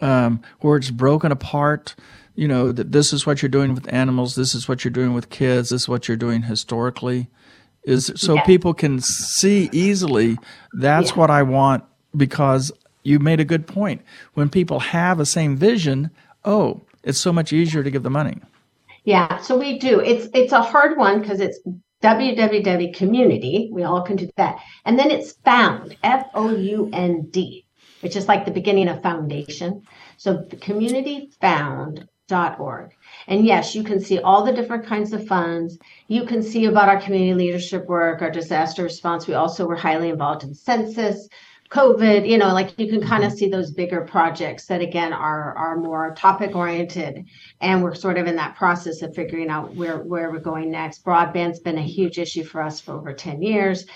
um, 0.00 0.42
where 0.60 0.76
it's 0.76 0.90
broken 0.90 1.30
apart? 1.30 1.94
You 2.34 2.48
know, 2.48 2.72
that 2.72 2.92
this 2.92 3.12
is 3.12 3.26
what 3.26 3.42
you're 3.42 3.50
doing 3.50 3.74
with 3.74 3.92
animals, 3.92 4.34
this 4.34 4.54
is 4.54 4.66
what 4.66 4.84
you're 4.84 4.90
doing 4.90 5.12
with 5.12 5.28
kids, 5.28 5.68
this 5.68 5.82
is 5.82 5.88
what 5.88 6.08
you're 6.08 6.16
doing 6.16 6.42
historically. 6.42 7.28
Is 7.84 8.10
so 8.16 8.34
yeah. 8.34 8.44
people 8.44 8.74
can 8.74 9.00
see 9.00 9.68
easily 9.72 10.38
that's 10.72 11.10
yeah. 11.10 11.16
what 11.16 11.30
I 11.30 11.42
want 11.42 11.84
because 12.16 12.72
you 13.02 13.18
made 13.18 13.40
a 13.40 13.44
good 13.44 13.66
point. 13.66 14.02
When 14.34 14.48
people 14.48 14.80
have 14.80 15.18
the 15.18 15.26
same 15.26 15.56
vision, 15.56 16.10
oh, 16.44 16.80
it's 17.02 17.18
so 17.18 17.32
much 17.32 17.52
easier 17.52 17.82
to 17.82 17.90
give 17.90 18.02
the 18.02 18.10
money. 18.10 18.38
Yeah, 19.04 19.38
so 19.38 19.58
we 19.58 19.78
do. 19.78 20.00
It's 20.00 20.28
it's 20.32 20.52
a 20.52 20.62
hard 20.62 20.96
one 20.96 21.20
because 21.20 21.40
it's 21.40 21.58
www 22.02 22.94
community. 22.94 23.68
We 23.72 23.84
all 23.84 24.02
can 24.02 24.16
do 24.16 24.28
that. 24.36 24.58
And 24.84 24.98
then 24.98 25.10
it's 25.10 25.32
found, 25.32 25.96
F 26.02 26.26
O 26.34 26.54
U 26.54 26.90
N 26.92 27.28
D, 27.30 27.64
which 28.00 28.16
is 28.16 28.28
like 28.28 28.44
the 28.44 28.50
beginning 28.50 28.88
of 28.88 29.00
foundation. 29.02 29.86
So 30.16 30.44
communityfound.org. 30.50 32.90
And 33.26 33.44
yes, 33.44 33.74
you 33.74 33.82
can 33.84 34.00
see 34.00 34.20
all 34.20 34.44
the 34.44 34.52
different 34.52 34.86
kinds 34.86 35.12
of 35.12 35.26
funds. 35.26 35.76
You 36.08 36.24
can 36.24 36.42
see 36.42 36.64
about 36.66 36.88
our 36.88 37.00
community 37.00 37.34
leadership 37.34 37.86
work, 37.86 38.22
our 38.22 38.30
disaster 38.30 38.84
response. 38.84 39.26
We 39.26 39.34
also 39.34 39.66
were 39.66 39.76
highly 39.76 40.10
involved 40.10 40.44
in 40.44 40.54
census. 40.54 41.28
COVID, 41.72 42.28
you 42.28 42.36
know, 42.36 42.52
like 42.52 42.78
you 42.78 42.86
can 42.86 43.00
kind 43.00 43.24
of 43.24 43.32
see 43.32 43.48
those 43.48 43.70
bigger 43.70 44.02
projects 44.02 44.66
that 44.66 44.82
again 44.82 45.14
are 45.14 45.56
are 45.56 45.78
more 45.78 46.14
topic 46.14 46.54
oriented, 46.54 47.24
and 47.62 47.82
we're 47.82 47.94
sort 47.94 48.18
of 48.18 48.26
in 48.26 48.36
that 48.36 48.56
process 48.56 49.00
of 49.00 49.14
figuring 49.14 49.48
out 49.48 49.74
where 49.74 49.98
where 49.98 50.30
we're 50.30 50.38
going 50.38 50.70
next. 50.70 51.02
Broadband's 51.02 51.60
been 51.60 51.78
a 51.78 51.82
huge 51.82 52.18
issue 52.18 52.44
for 52.44 52.60
us 52.60 52.78
for 52.78 52.92
over 52.92 53.14
ten 53.14 53.40
years, 53.40 53.86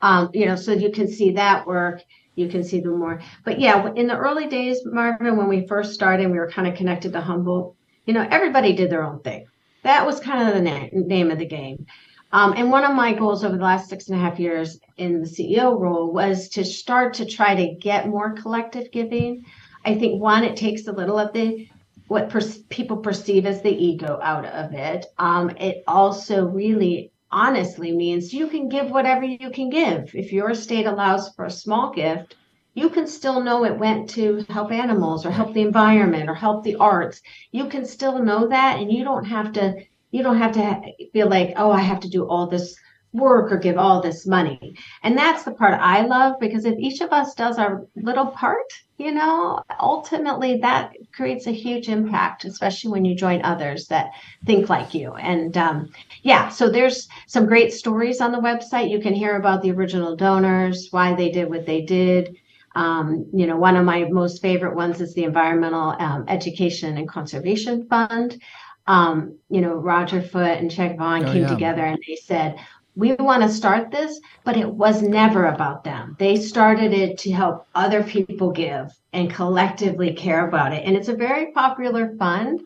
um, 0.00 0.30
you 0.32 0.46
know, 0.46 0.54
so 0.54 0.72
you 0.72 0.92
can 0.92 1.08
see 1.08 1.32
that 1.32 1.66
work. 1.66 2.02
You 2.36 2.48
can 2.48 2.62
see 2.62 2.80
the 2.80 2.90
more, 2.90 3.20
but 3.44 3.58
yeah, 3.58 3.92
in 3.94 4.06
the 4.06 4.16
early 4.16 4.46
days, 4.46 4.82
Marvin, 4.84 5.36
when 5.36 5.48
we 5.48 5.66
first 5.66 5.92
started, 5.92 6.30
we 6.30 6.38
were 6.38 6.50
kind 6.50 6.68
of 6.68 6.76
connected 6.76 7.12
to 7.12 7.20
Humboldt. 7.20 7.74
You 8.06 8.14
know, 8.14 8.26
everybody 8.30 8.74
did 8.74 8.90
their 8.90 9.04
own 9.04 9.20
thing. 9.20 9.46
That 9.82 10.06
was 10.06 10.20
kind 10.20 10.48
of 10.48 10.54
the 10.54 10.62
na- 10.62 10.88
name 10.92 11.32
of 11.32 11.38
the 11.38 11.46
game. 11.46 11.86
Um, 12.34 12.52
and 12.56 12.68
one 12.68 12.82
of 12.82 12.96
my 12.96 13.14
goals 13.14 13.44
over 13.44 13.56
the 13.56 13.62
last 13.62 13.88
six 13.88 14.08
and 14.08 14.18
a 14.18 14.20
half 14.20 14.40
years 14.40 14.80
in 14.96 15.20
the 15.20 15.28
CEO 15.28 15.78
role 15.78 16.12
was 16.12 16.48
to 16.48 16.64
start 16.64 17.14
to 17.14 17.26
try 17.26 17.54
to 17.54 17.76
get 17.76 18.08
more 18.08 18.32
collective 18.32 18.90
giving. 18.90 19.44
I 19.84 19.94
think 19.94 20.20
one, 20.20 20.42
it 20.42 20.56
takes 20.56 20.88
a 20.88 20.92
little 20.92 21.16
of 21.16 21.32
the 21.32 21.68
what 22.08 22.30
per- 22.30 22.40
people 22.70 22.96
perceive 22.96 23.46
as 23.46 23.62
the 23.62 23.70
ego 23.70 24.18
out 24.20 24.46
of 24.46 24.72
it. 24.72 25.06
Um, 25.16 25.50
it 25.50 25.84
also 25.86 26.44
really 26.44 27.12
honestly 27.30 27.92
means 27.92 28.34
you 28.34 28.48
can 28.48 28.68
give 28.68 28.90
whatever 28.90 29.24
you 29.24 29.50
can 29.50 29.70
give. 29.70 30.12
If 30.12 30.32
your 30.32 30.54
state 30.54 30.86
allows 30.86 31.32
for 31.36 31.44
a 31.44 31.50
small 31.52 31.92
gift, 31.92 32.34
you 32.74 32.88
can 32.88 33.06
still 33.06 33.44
know 33.44 33.64
it 33.64 33.78
went 33.78 34.10
to 34.10 34.44
help 34.48 34.72
animals 34.72 35.24
or 35.24 35.30
help 35.30 35.54
the 35.54 35.62
environment 35.62 36.28
or 36.28 36.34
help 36.34 36.64
the 36.64 36.74
arts. 36.76 37.22
You 37.52 37.66
can 37.66 37.84
still 37.84 38.20
know 38.24 38.48
that 38.48 38.80
and 38.80 38.90
you 38.90 39.04
don't 39.04 39.26
have 39.26 39.52
to 39.52 39.76
you 40.14 40.22
don't 40.22 40.38
have 40.38 40.52
to 40.52 40.80
feel 41.12 41.28
like, 41.28 41.54
oh, 41.56 41.72
I 41.72 41.80
have 41.80 41.98
to 42.00 42.08
do 42.08 42.24
all 42.28 42.46
this 42.46 42.76
work 43.12 43.50
or 43.50 43.56
give 43.56 43.76
all 43.76 44.00
this 44.00 44.26
money. 44.26 44.76
And 45.02 45.18
that's 45.18 45.42
the 45.42 45.50
part 45.52 45.80
I 45.80 46.02
love 46.02 46.34
because 46.38 46.64
if 46.64 46.78
each 46.78 47.00
of 47.00 47.12
us 47.12 47.34
does 47.34 47.58
our 47.58 47.84
little 47.96 48.26
part, 48.26 48.70
you 48.96 49.10
know, 49.10 49.60
ultimately 49.80 50.58
that 50.58 50.92
creates 51.12 51.48
a 51.48 51.52
huge 51.52 51.88
impact, 51.88 52.44
especially 52.44 52.92
when 52.92 53.04
you 53.04 53.16
join 53.16 53.42
others 53.42 53.86
that 53.88 54.12
think 54.46 54.68
like 54.68 54.94
you. 54.94 55.14
And 55.14 55.56
um, 55.56 55.90
yeah, 56.22 56.48
so 56.48 56.70
there's 56.70 57.08
some 57.26 57.46
great 57.46 57.72
stories 57.72 58.20
on 58.20 58.30
the 58.30 58.38
website. 58.38 58.90
You 58.90 59.00
can 59.00 59.14
hear 59.14 59.36
about 59.36 59.62
the 59.62 59.72
original 59.72 60.14
donors, 60.14 60.88
why 60.92 61.14
they 61.14 61.30
did 61.30 61.50
what 61.50 61.66
they 61.66 61.82
did. 61.82 62.36
Um, 62.76 63.26
you 63.32 63.46
know, 63.46 63.56
one 63.56 63.76
of 63.76 63.84
my 63.84 64.04
most 64.10 64.42
favorite 64.42 64.74
ones 64.74 65.00
is 65.00 65.14
the 65.14 65.24
Environmental 65.24 65.94
um, 65.98 66.24
Education 66.28 66.98
and 66.98 67.08
Conservation 67.08 67.86
Fund. 67.88 68.40
Um, 68.86 69.38
you 69.48 69.60
know, 69.60 69.74
Roger 69.74 70.20
Foote 70.20 70.58
and 70.58 70.70
Chuck 70.70 70.96
Vaughn 70.96 71.24
oh, 71.24 71.32
came 71.32 71.42
yeah. 71.42 71.48
together 71.48 71.84
and 71.84 71.98
they 72.06 72.16
said, 72.16 72.58
we 72.96 73.14
want 73.14 73.42
to 73.42 73.48
start 73.48 73.90
this, 73.90 74.20
but 74.44 74.56
it 74.56 74.68
was 74.68 75.02
never 75.02 75.46
about 75.46 75.84
them. 75.84 76.16
They 76.18 76.36
started 76.36 76.92
it 76.92 77.18
to 77.18 77.32
help 77.32 77.66
other 77.74 78.04
people 78.04 78.52
give 78.52 78.92
and 79.12 79.32
collectively 79.32 80.12
care 80.12 80.46
about 80.46 80.72
it. 80.72 80.84
And 80.84 80.96
it's 80.96 81.08
a 81.08 81.16
very 81.16 81.50
popular 81.52 82.14
fund. 82.16 82.60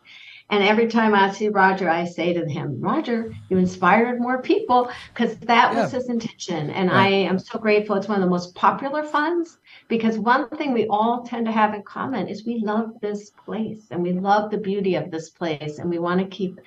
And 0.50 0.64
every 0.64 0.87
time 0.87 1.14
I 1.14 1.31
see 1.31 1.48
Roger, 1.48 1.90
I 1.90 2.04
say 2.04 2.33
to 2.33 2.46
him, 2.46 2.81
Roger, 2.81 3.35
you 3.50 3.59
inspired 3.59 4.20
more 4.20 4.40
people 4.40 4.90
because 5.12 5.37
that 5.40 5.72
yeah. 5.72 5.83
was 5.83 5.92
his 5.92 6.09
intention. 6.09 6.70
And 6.70 6.90
I 6.90 7.09
am 7.09 7.38
so 7.38 7.59
grateful. 7.59 7.96
It's 7.96 8.09
one 8.09 8.16
of 8.16 8.24
the 8.24 8.31
most 8.31 8.54
popular 8.54 9.04
funds 9.04 9.59
because 9.88 10.18
one 10.18 10.48
thing 10.51 10.72
we 10.72 10.87
all 10.87 11.24
tend 11.24 11.46
to 11.46 11.53
have 11.53 11.74
in 11.74 11.83
common 11.83 12.29
is 12.29 12.44
we 12.44 12.61
love 12.62 12.92
this 13.01 13.31
place 13.31 13.87
and 13.90 14.03
we 14.03 14.12
love 14.12 14.51
the 14.51 14.59
beauty 14.59 14.94
of 14.94 15.11
this 15.11 15.31
place 15.31 15.79
and 15.79 15.90
we 15.90 15.98
want 15.98 16.20
to 16.20 16.27
keep 16.27 16.61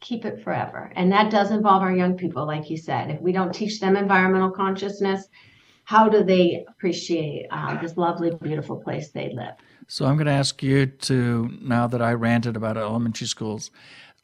keep 0.00 0.24
it 0.24 0.42
forever. 0.44 0.92
And 0.94 1.10
that 1.10 1.30
does 1.30 1.50
involve 1.50 1.82
our 1.82 1.94
young 1.94 2.16
people, 2.16 2.46
like 2.46 2.70
you 2.70 2.76
said. 2.76 3.10
If 3.10 3.20
we 3.20 3.32
don't 3.32 3.52
teach 3.52 3.80
them 3.80 3.96
environmental 3.96 4.50
consciousness, 4.50 5.28
how 5.84 6.08
do 6.08 6.22
they 6.22 6.64
appreciate 6.68 7.46
uh, 7.50 7.80
this 7.80 7.96
lovely, 7.96 8.30
beautiful 8.30 8.76
place 8.76 9.08
they 9.10 9.32
live? 9.32 9.54
So 9.88 10.04
I'm 10.06 10.16
going 10.16 10.26
to 10.26 10.32
ask 10.32 10.62
you 10.62 10.86
to, 10.86 11.50
now 11.62 11.88
that 11.88 12.00
I 12.00 12.12
ranted 12.12 12.56
about 12.56 12.76
elementary 12.76 13.26
schools, 13.26 13.72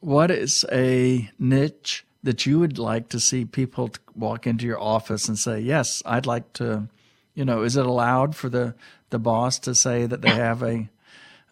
what 0.00 0.30
is 0.30 0.64
a 0.70 1.28
niche 1.38 2.04
that 2.22 2.46
you 2.46 2.58
would 2.60 2.78
like 2.78 3.08
to 3.08 3.18
see 3.18 3.44
people 3.44 3.90
walk 4.14 4.46
into 4.46 4.66
your 4.66 4.80
office 4.80 5.26
and 5.26 5.38
say, 5.38 5.58
yes, 5.58 6.02
I'd 6.06 6.26
like 6.26 6.52
to, 6.54 6.88
you 7.34 7.44
know, 7.44 7.62
is 7.62 7.76
it 7.76 7.86
allowed 7.86 8.34
for 8.34 8.48
the, 8.48 8.74
the 9.10 9.18
boss 9.18 9.58
to 9.60 9.74
say 9.74 10.06
that 10.06 10.22
they 10.22 10.30
have 10.30 10.62
a, 10.62 10.88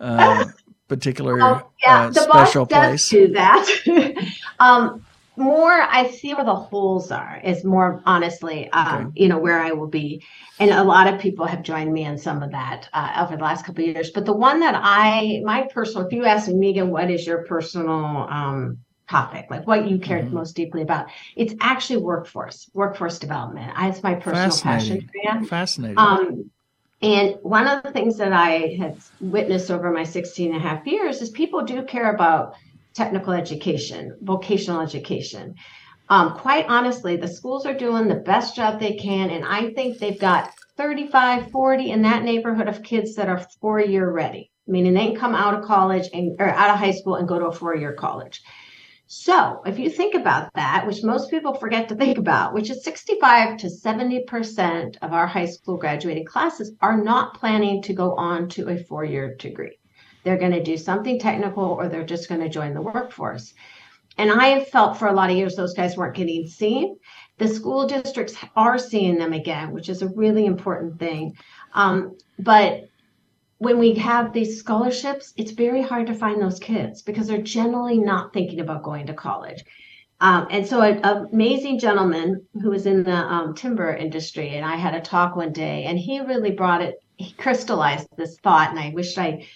uh, 0.00 0.46
particular 0.88 1.40
um, 1.40 1.62
yeah, 1.84 2.02
uh, 2.02 2.10
the 2.10 2.20
special 2.20 2.66
boss 2.66 2.78
place? 2.78 3.10
Does 3.10 3.28
do 3.28 3.32
that. 3.32 4.32
um, 4.60 5.04
more, 5.36 5.72
I 5.72 6.10
see 6.10 6.34
where 6.34 6.44
the 6.44 6.54
holes 6.54 7.10
are. 7.10 7.40
Is 7.42 7.64
more 7.64 8.02
honestly, 8.04 8.70
um, 8.70 9.06
okay. 9.06 9.22
you 9.22 9.28
know, 9.28 9.38
where 9.38 9.60
I 9.60 9.72
will 9.72 9.86
be, 9.86 10.22
and 10.58 10.70
a 10.70 10.84
lot 10.84 11.12
of 11.12 11.20
people 11.20 11.46
have 11.46 11.62
joined 11.62 11.92
me 11.92 12.04
in 12.04 12.18
some 12.18 12.42
of 12.42 12.50
that 12.50 12.88
uh, 12.92 13.24
over 13.24 13.36
the 13.36 13.42
last 13.42 13.64
couple 13.64 13.82
of 13.82 13.90
years. 13.90 14.10
But 14.10 14.26
the 14.26 14.34
one 14.34 14.60
that 14.60 14.74
I, 14.76 15.40
my 15.44 15.68
personal, 15.72 16.06
if 16.06 16.12
you 16.12 16.26
ask 16.26 16.48
me, 16.48 16.54
Megan, 16.54 16.90
what 16.90 17.10
is 17.10 17.26
your 17.26 17.44
personal 17.44 17.94
um, 18.28 18.78
topic, 19.12 19.46
like 19.50 19.66
what 19.66 19.88
you 19.88 19.98
cared 19.98 20.24
mm-hmm. 20.24 20.36
most 20.36 20.56
deeply 20.56 20.82
about. 20.82 21.06
It's 21.36 21.54
actually 21.60 21.98
workforce, 21.98 22.70
workforce 22.72 23.18
development. 23.18 23.70
It's 23.78 24.02
my 24.02 24.14
personal 24.14 24.58
passion. 24.58 25.10
Fascinating. 25.46 25.98
Um, 25.98 26.50
and 27.02 27.36
one 27.42 27.66
of 27.66 27.82
the 27.82 27.90
things 27.90 28.16
that 28.18 28.32
I 28.32 28.76
have 28.78 29.10
witnessed 29.20 29.70
over 29.70 29.90
my 29.90 30.04
16 30.04 30.54
and 30.54 30.56
a 30.56 30.60
half 30.60 30.86
years 30.86 31.20
is 31.20 31.30
people 31.30 31.62
do 31.62 31.82
care 31.82 32.14
about 32.14 32.54
technical 32.94 33.32
education, 33.32 34.16
vocational 34.22 34.80
education. 34.80 35.56
Um, 36.08 36.34
quite 36.34 36.66
honestly, 36.68 37.16
the 37.16 37.28
schools 37.28 37.66
are 37.66 37.74
doing 37.74 38.08
the 38.08 38.14
best 38.14 38.56
job 38.56 38.80
they 38.80 38.94
can. 38.94 39.30
And 39.30 39.44
I 39.44 39.72
think 39.72 39.98
they've 39.98 40.18
got 40.18 40.52
35, 40.76 41.50
40 41.50 41.90
in 41.90 42.02
that 42.02 42.22
neighborhood 42.22 42.68
of 42.68 42.82
kids 42.82 43.14
that 43.16 43.28
are 43.28 43.46
four 43.60 43.80
year 43.80 44.10
ready, 44.10 44.50
meaning 44.66 44.94
they 44.94 45.08
can 45.08 45.16
come 45.16 45.34
out 45.34 45.54
of 45.54 45.64
college 45.64 46.08
and, 46.14 46.40
or 46.40 46.48
out 46.48 46.70
of 46.70 46.78
high 46.78 46.92
school 46.92 47.16
and 47.16 47.28
go 47.28 47.38
to 47.38 47.46
a 47.46 47.52
four 47.52 47.76
year 47.76 47.92
college. 47.92 48.42
So, 49.14 49.60
if 49.66 49.78
you 49.78 49.90
think 49.90 50.14
about 50.14 50.54
that, 50.54 50.86
which 50.86 51.04
most 51.04 51.28
people 51.28 51.52
forget 51.52 51.86
to 51.90 51.94
think 51.94 52.16
about, 52.16 52.54
which 52.54 52.70
is 52.70 52.82
65 52.82 53.58
to 53.58 53.66
70% 53.66 54.96
of 55.02 55.12
our 55.12 55.26
high 55.26 55.44
school 55.44 55.76
graduating 55.76 56.24
classes 56.24 56.72
are 56.80 56.96
not 56.96 57.34
planning 57.34 57.82
to 57.82 57.92
go 57.92 58.14
on 58.14 58.48
to 58.48 58.70
a 58.70 58.82
four 58.82 59.04
year 59.04 59.34
degree. 59.34 59.78
They're 60.24 60.38
going 60.38 60.52
to 60.52 60.62
do 60.62 60.78
something 60.78 61.18
technical 61.18 61.62
or 61.62 61.90
they're 61.90 62.06
just 62.06 62.26
going 62.26 62.40
to 62.40 62.48
join 62.48 62.72
the 62.72 62.80
workforce. 62.80 63.52
And 64.16 64.32
I 64.32 64.46
have 64.46 64.68
felt 64.68 64.96
for 64.96 65.08
a 65.08 65.12
lot 65.12 65.30
of 65.30 65.36
years 65.36 65.56
those 65.56 65.74
guys 65.74 65.94
weren't 65.94 66.16
getting 66.16 66.46
seen. 66.46 66.96
The 67.36 67.48
school 67.48 67.86
districts 67.86 68.34
are 68.56 68.78
seeing 68.78 69.18
them 69.18 69.34
again, 69.34 69.72
which 69.72 69.90
is 69.90 70.00
a 70.00 70.08
really 70.08 70.46
important 70.46 70.98
thing. 70.98 71.36
Um, 71.74 72.16
but 72.38 72.88
when 73.62 73.78
we 73.78 73.94
have 73.94 74.32
these 74.32 74.58
scholarships, 74.58 75.32
it's 75.36 75.52
very 75.52 75.82
hard 75.82 76.08
to 76.08 76.14
find 76.14 76.42
those 76.42 76.58
kids 76.58 77.00
because 77.00 77.28
they're 77.28 77.40
generally 77.40 77.96
not 77.96 78.32
thinking 78.32 78.58
about 78.58 78.82
going 78.82 79.06
to 79.06 79.14
college. 79.14 79.62
Um, 80.20 80.48
and 80.50 80.66
so, 80.66 80.80
an 80.80 81.00
amazing 81.04 81.78
gentleman 81.78 82.44
who 82.60 82.70
was 82.70 82.86
in 82.86 83.04
the 83.04 83.16
um, 83.16 83.54
timber 83.54 83.94
industry, 83.94 84.56
and 84.56 84.64
I 84.66 84.74
had 84.74 84.96
a 84.96 85.00
talk 85.00 85.36
one 85.36 85.52
day, 85.52 85.84
and 85.84 85.96
he 85.96 86.18
really 86.18 86.50
brought 86.50 86.82
it, 86.82 86.96
he 87.16 87.34
crystallized 87.34 88.08
this 88.16 88.36
thought, 88.40 88.70
and 88.70 88.80
I 88.80 88.90
wish 88.90 89.16
I 89.16 89.46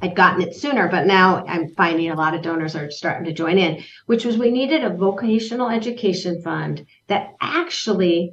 had 0.00 0.14
gotten 0.14 0.42
it 0.42 0.54
sooner, 0.54 0.86
but 0.86 1.06
now 1.06 1.44
I'm 1.44 1.70
finding 1.70 2.08
a 2.08 2.14
lot 2.14 2.34
of 2.34 2.42
donors 2.42 2.76
are 2.76 2.92
starting 2.92 3.24
to 3.24 3.32
join 3.32 3.58
in, 3.58 3.82
which 4.06 4.24
was 4.24 4.38
we 4.38 4.52
needed 4.52 4.84
a 4.84 4.90
vocational 4.90 5.70
education 5.70 6.40
fund 6.40 6.86
that 7.08 7.34
actually 7.40 8.32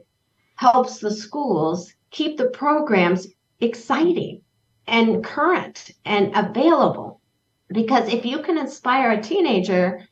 helps 0.57 0.99
the 0.99 1.11
schools 1.11 1.91
keep 2.11 2.37
the 2.37 2.51
programs 2.51 3.25
exciting 3.59 4.42
and 4.87 5.23
current 5.23 5.91
and 6.05 6.31
available. 6.35 7.21
Because 7.69 8.11
if 8.13 8.25
you 8.25 8.39
can 8.39 8.57
inspire 8.57 9.11
a 9.11 9.21
teenager 9.21 10.07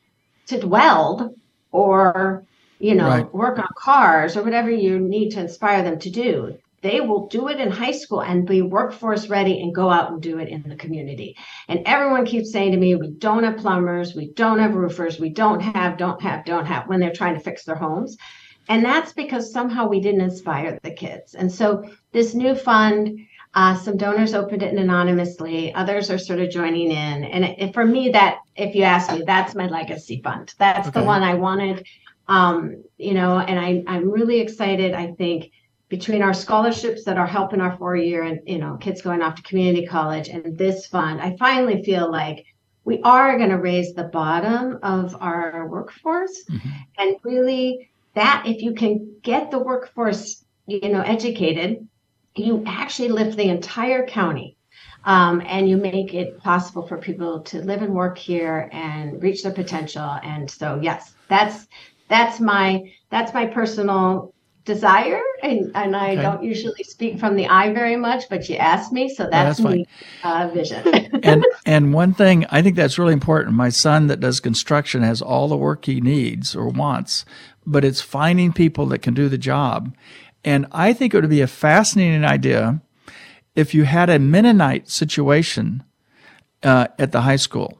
to 0.46 0.66
weld 0.66 1.34
or, 1.70 2.44
you 2.78 2.94
know, 2.94 3.08
right. 3.08 3.34
work 3.34 3.58
on 3.58 3.68
cars 3.76 4.36
or 4.36 4.42
whatever 4.42 4.70
you 4.70 4.98
need 4.98 5.30
to 5.30 5.40
inspire 5.40 5.82
them 5.82 5.98
to 6.00 6.10
do, 6.10 6.58
they 6.82 7.00
will 7.00 7.28
do 7.28 7.48
it 7.48 7.60
in 7.60 7.70
high 7.70 7.92
school 7.92 8.22
and 8.22 8.46
be 8.46 8.60
workforce 8.60 9.28
ready 9.28 9.60
and 9.62 9.74
go 9.74 9.88
out 9.88 10.10
and 10.10 10.20
do 10.20 10.38
it 10.38 10.48
in 10.48 10.64
the 10.68 10.74
community. 10.74 11.36
And 11.68 11.82
everyone 11.86 12.26
keeps 12.26 12.50
saying 12.50 12.72
to 12.72 12.78
me, 12.78 12.96
we 12.96 13.10
don't 13.10 13.44
have 13.44 13.58
plumbers, 13.58 14.16
we 14.16 14.32
don't 14.32 14.58
have 14.58 14.74
roofers, 14.74 15.20
we 15.20 15.30
don't 15.30 15.60
have, 15.60 15.96
don't 15.96 16.20
have, 16.20 16.44
don't 16.44 16.66
have 16.66 16.88
when 16.88 16.98
they're 16.98 17.12
trying 17.12 17.34
to 17.34 17.40
fix 17.40 17.64
their 17.64 17.76
homes. 17.76 18.16
And 18.68 18.84
that's 18.84 19.12
because 19.12 19.52
somehow 19.52 19.88
we 19.88 20.00
didn't 20.00 20.20
inspire 20.20 20.78
the 20.82 20.92
kids. 20.92 21.34
And 21.34 21.50
so 21.50 21.84
this 22.12 22.34
new 22.34 22.54
fund 22.54 23.18
uh, 23.54 23.76
some 23.76 23.96
donors 23.96 24.34
opened 24.34 24.62
it 24.62 24.74
anonymously. 24.74 25.74
Others 25.74 26.10
are 26.10 26.18
sort 26.18 26.40
of 26.40 26.50
joining 26.50 26.90
in. 26.90 27.24
And 27.24 27.44
it, 27.44 27.74
for 27.74 27.84
me, 27.84 28.08
that 28.10 28.38
if 28.56 28.74
you 28.74 28.82
ask 28.82 29.12
me, 29.12 29.24
that's 29.26 29.54
my 29.54 29.66
legacy 29.66 30.20
fund. 30.22 30.54
That's 30.58 30.88
okay. 30.88 31.00
the 31.00 31.06
one 31.06 31.22
I 31.22 31.34
wanted. 31.34 31.86
Um, 32.28 32.82
you 32.96 33.12
know, 33.12 33.38
and 33.38 33.58
I, 33.58 33.84
I'm 33.86 34.10
really 34.10 34.40
excited. 34.40 34.94
I 34.94 35.12
think 35.12 35.50
between 35.90 36.22
our 36.22 36.32
scholarships 36.32 37.04
that 37.04 37.18
are 37.18 37.26
helping 37.26 37.60
our 37.60 37.76
four 37.76 37.94
year 37.94 38.22
and 38.22 38.40
you 38.46 38.56
know 38.56 38.78
kids 38.78 39.02
going 39.02 39.20
off 39.20 39.34
to 39.34 39.42
community 39.42 39.86
college 39.86 40.28
and 40.28 40.56
this 40.56 40.86
fund, 40.86 41.20
I 41.20 41.36
finally 41.36 41.82
feel 41.82 42.10
like 42.10 42.46
we 42.84 43.02
are 43.02 43.36
going 43.36 43.50
to 43.50 43.58
raise 43.58 43.92
the 43.92 44.04
bottom 44.04 44.78
of 44.82 45.14
our 45.20 45.68
workforce 45.68 46.44
mm-hmm. 46.44 46.68
and 46.96 47.16
really 47.24 47.90
that 48.14 48.44
if 48.46 48.62
you 48.62 48.72
can 48.72 49.16
get 49.22 49.50
the 49.50 49.58
workforce 49.58 50.42
you 50.66 50.88
know 50.88 51.02
educated 51.02 51.86
you 52.34 52.62
actually 52.66 53.08
lift 53.08 53.36
the 53.36 53.48
entire 53.48 54.06
county 54.06 54.56
um, 55.04 55.42
and 55.46 55.68
you 55.68 55.76
make 55.76 56.14
it 56.14 56.38
possible 56.38 56.86
for 56.86 56.96
people 56.96 57.40
to 57.40 57.60
live 57.62 57.82
and 57.82 57.94
work 57.94 58.16
here 58.16 58.68
and 58.72 59.22
reach 59.22 59.42
their 59.42 59.52
potential. 59.52 60.18
And 60.22 60.50
so 60.50 60.78
yes 60.80 61.14
that's 61.28 61.66
that's 62.08 62.40
my 62.40 62.92
that's 63.10 63.32
my 63.34 63.46
personal 63.46 64.34
desire. 64.64 65.20
And, 65.42 65.72
and 65.74 65.96
i 65.96 66.12
okay. 66.12 66.22
don't 66.22 66.44
usually 66.44 66.84
speak 66.84 67.18
from 67.18 67.34
the 67.34 67.48
I 67.48 67.72
very 67.72 67.96
much 67.96 68.28
but 68.28 68.48
you 68.48 68.56
asked 68.56 68.92
me 68.92 69.08
so 69.08 69.28
that's, 69.28 69.58
yeah, 69.58 69.64
that's 69.64 69.76
me 69.76 69.86
uh, 70.22 70.50
vision. 70.54 71.10
And 71.24 71.44
and 71.66 71.92
one 71.92 72.14
thing 72.14 72.46
i 72.50 72.62
think 72.62 72.76
that's 72.76 72.98
really 72.98 73.12
important. 73.12 73.56
My 73.56 73.70
son 73.70 74.06
that 74.06 74.20
does 74.20 74.38
construction 74.38 75.02
has 75.02 75.20
all 75.20 75.48
the 75.48 75.56
work 75.56 75.84
he 75.86 76.00
needs 76.00 76.54
or 76.54 76.68
wants 76.68 77.24
but 77.66 77.84
it's 77.84 78.00
finding 78.00 78.52
people 78.52 78.86
that 78.86 79.00
can 79.00 79.14
do 79.14 79.28
the 79.28 79.38
job 79.38 79.92
and 80.44 80.66
I 80.72 80.92
think 80.92 81.14
it 81.14 81.20
would 81.20 81.30
be 81.30 81.40
a 81.40 81.46
fascinating 81.46 82.24
idea 82.24 82.80
if 83.54 83.74
you 83.74 83.84
had 83.84 84.08
a 84.10 84.18
Mennonite 84.18 84.88
situation 84.88 85.82
uh, 86.62 86.88
at 86.98 87.12
the 87.12 87.22
high 87.22 87.36
school. 87.36 87.78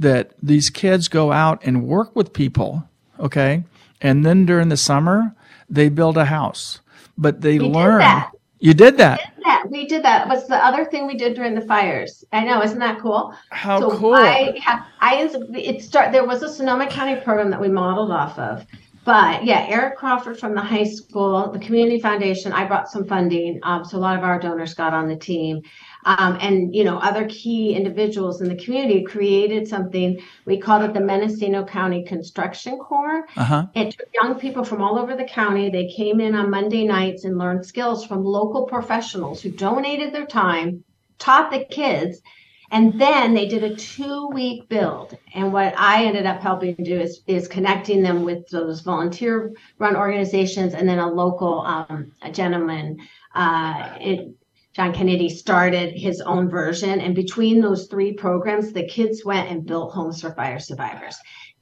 that 0.00 0.30
these 0.40 0.70
kids 0.70 1.08
go 1.08 1.32
out 1.32 1.60
and 1.64 1.82
work 1.82 2.14
with 2.14 2.32
people, 2.32 2.84
okay? 3.18 3.64
And 4.00 4.24
then 4.24 4.46
during 4.46 4.68
the 4.68 4.76
summer, 4.76 5.34
they 5.68 5.88
build 5.88 6.16
a 6.16 6.26
house. 6.26 6.80
But 7.16 7.40
they 7.40 7.58
We 7.58 7.66
did 7.66 7.74
learn. 7.74 7.98
that. 7.98 8.30
You 8.60 8.74
did 8.74 8.96
that. 8.98 9.20
Yeah, 9.44 9.62
we 9.68 9.86
did 9.88 10.04
that. 10.04 10.28
Was 10.28 10.46
the 10.46 10.54
other 10.64 10.84
thing 10.84 11.08
we 11.08 11.16
did 11.16 11.34
during 11.34 11.54
the 11.56 11.60
fires? 11.62 12.24
I 12.32 12.44
know, 12.44 12.62
isn't 12.62 12.78
that 12.78 13.00
cool? 13.00 13.34
How 13.50 13.80
so 13.80 13.98
cool. 13.98 14.14
I, 14.14 14.56
I 15.00 15.28
it 15.54 15.82
start. 15.82 16.12
There 16.12 16.24
was 16.24 16.42
a 16.44 16.48
Sonoma 16.48 16.86
County 16.88 17.16
program 17.20 17.50
that 17.50 17.60
we 17.60 17.68
modeled 17.68 18.12
off 18.12 18.38
of, 18.38 18.64
but 19.08 19.42
yeah, 19.42 19.64
Eric 19.70 19.96
Crawford 19.96 20.38
from 20.38 20.54
the 20.54 20.60
high 20.60 20.84
school, 20.84 21.50
the 21.50 21.58
community 21.58 21.98
foundation. 21.98 22.52
I 22.52 22.66
brought 22.66 22.90
some 22.90 23.06
funding, 23.06 23.58
um, 23.62 23.82
so 23.82 23.96
a 23.96 23.98
lot 24.00 24.18
of 24.18 24.22
our 24.22 24.38
donors 24.38 24.74
got 24.74 24.92
on 24.92 25.08
the 25.08 25.16
team, 25.16 25.62
um, 26.04 26.36
and 26.42 26.74
you 26.74 26.84
know 26.84 26.98
other 26.98 27.26
key 27.26 27.72
individuals 27.72 28.42
in 28.42 28.50
the 28.50 28.62
community 28.62 29.02
created 29.04 29.66
something. 29.66 30.20
We 30.44 30.58
called 30.58 30.82
it 30.82 30.92
the 30.92 31.00
Mendocino 31.00 31.64
County 31.64 32.04
Construction 32.04 32.76
Corps. 32.76 33.26
Uh-huh. 33.34 33.64
It 33.74 33.92
took 33.92 34.08
young 34.12 34.38
people 34.38 34.62
from 34.62 34.82
all 34.82 34.98
over 34.98 35.16
the 35.16 35.24
county. 35.24 35.70
They 35.70 35.88
came 35.88 36.20
in 36.20 36.34
on 36.34 36.50
Monday 36.50 36.84
nights 36.84 37.24
and 37.24 37.38
learned 37.38 37.64
skills 37.64 38.04
from 38.04 38.22
local 38.22 38.66
professionals 38.66 39.40
who 39.40 39.50
donated 39.50 40.12
their 40.12 40.26
time, 40.26 40.84
taught 41.18 41.50
the 41.50 41.64
kids, 41.64 42.20
and 42.70 43.00
then 43.00 43.34
they 43.34 43.46
did 43.46 43.64
a 43.64 43.74
two 43.74 44.28
week 44.28 44.68
build. 44.68 45.16
And 45.34 45.52
what 45.52 45.74
I 45.78 46.04
ended 46.04 46.26
up 46.26 46.40
helping 46.40 46.74
do 46.76 47.00
is, 47.00 47.22
is 47.26 47.48
connecting 47.48 48.02
them 48.02 48.24
with 48.24 48.48
those 48.48 48.80
volunteer 48.80 49.52
run 49.78 49.96
organizations 49.96 50.74
and 50.74 50.88
then 50.88 50.98
a 50.98 51.10
local 51.10 51.62
um, 51.62 52.12
a 52.22 52.30
gentleman. 52.30 52.98
Uh, 53.34 53.96
it, 54.00 54.34
John 54.74 54.92
Kennedy 54.92 55.28
started 55.28 55.92
his 55.92 56.20
own 56.20 56.48
version. 56.48 57.00
And 57.00 57.14
between 57.14 57.60
those 57.60 57.86
three 57.86 58.12
programs, 58.12 58.72
the 58.72 58.86
kids 58.86 59.24
went 59.24 59.50
and 59.50 59.66
built 59.66 59.92
homes 59.92 60.20
for 60.20 60.32
fire 60.34 60.60
survivors 60.60 61.16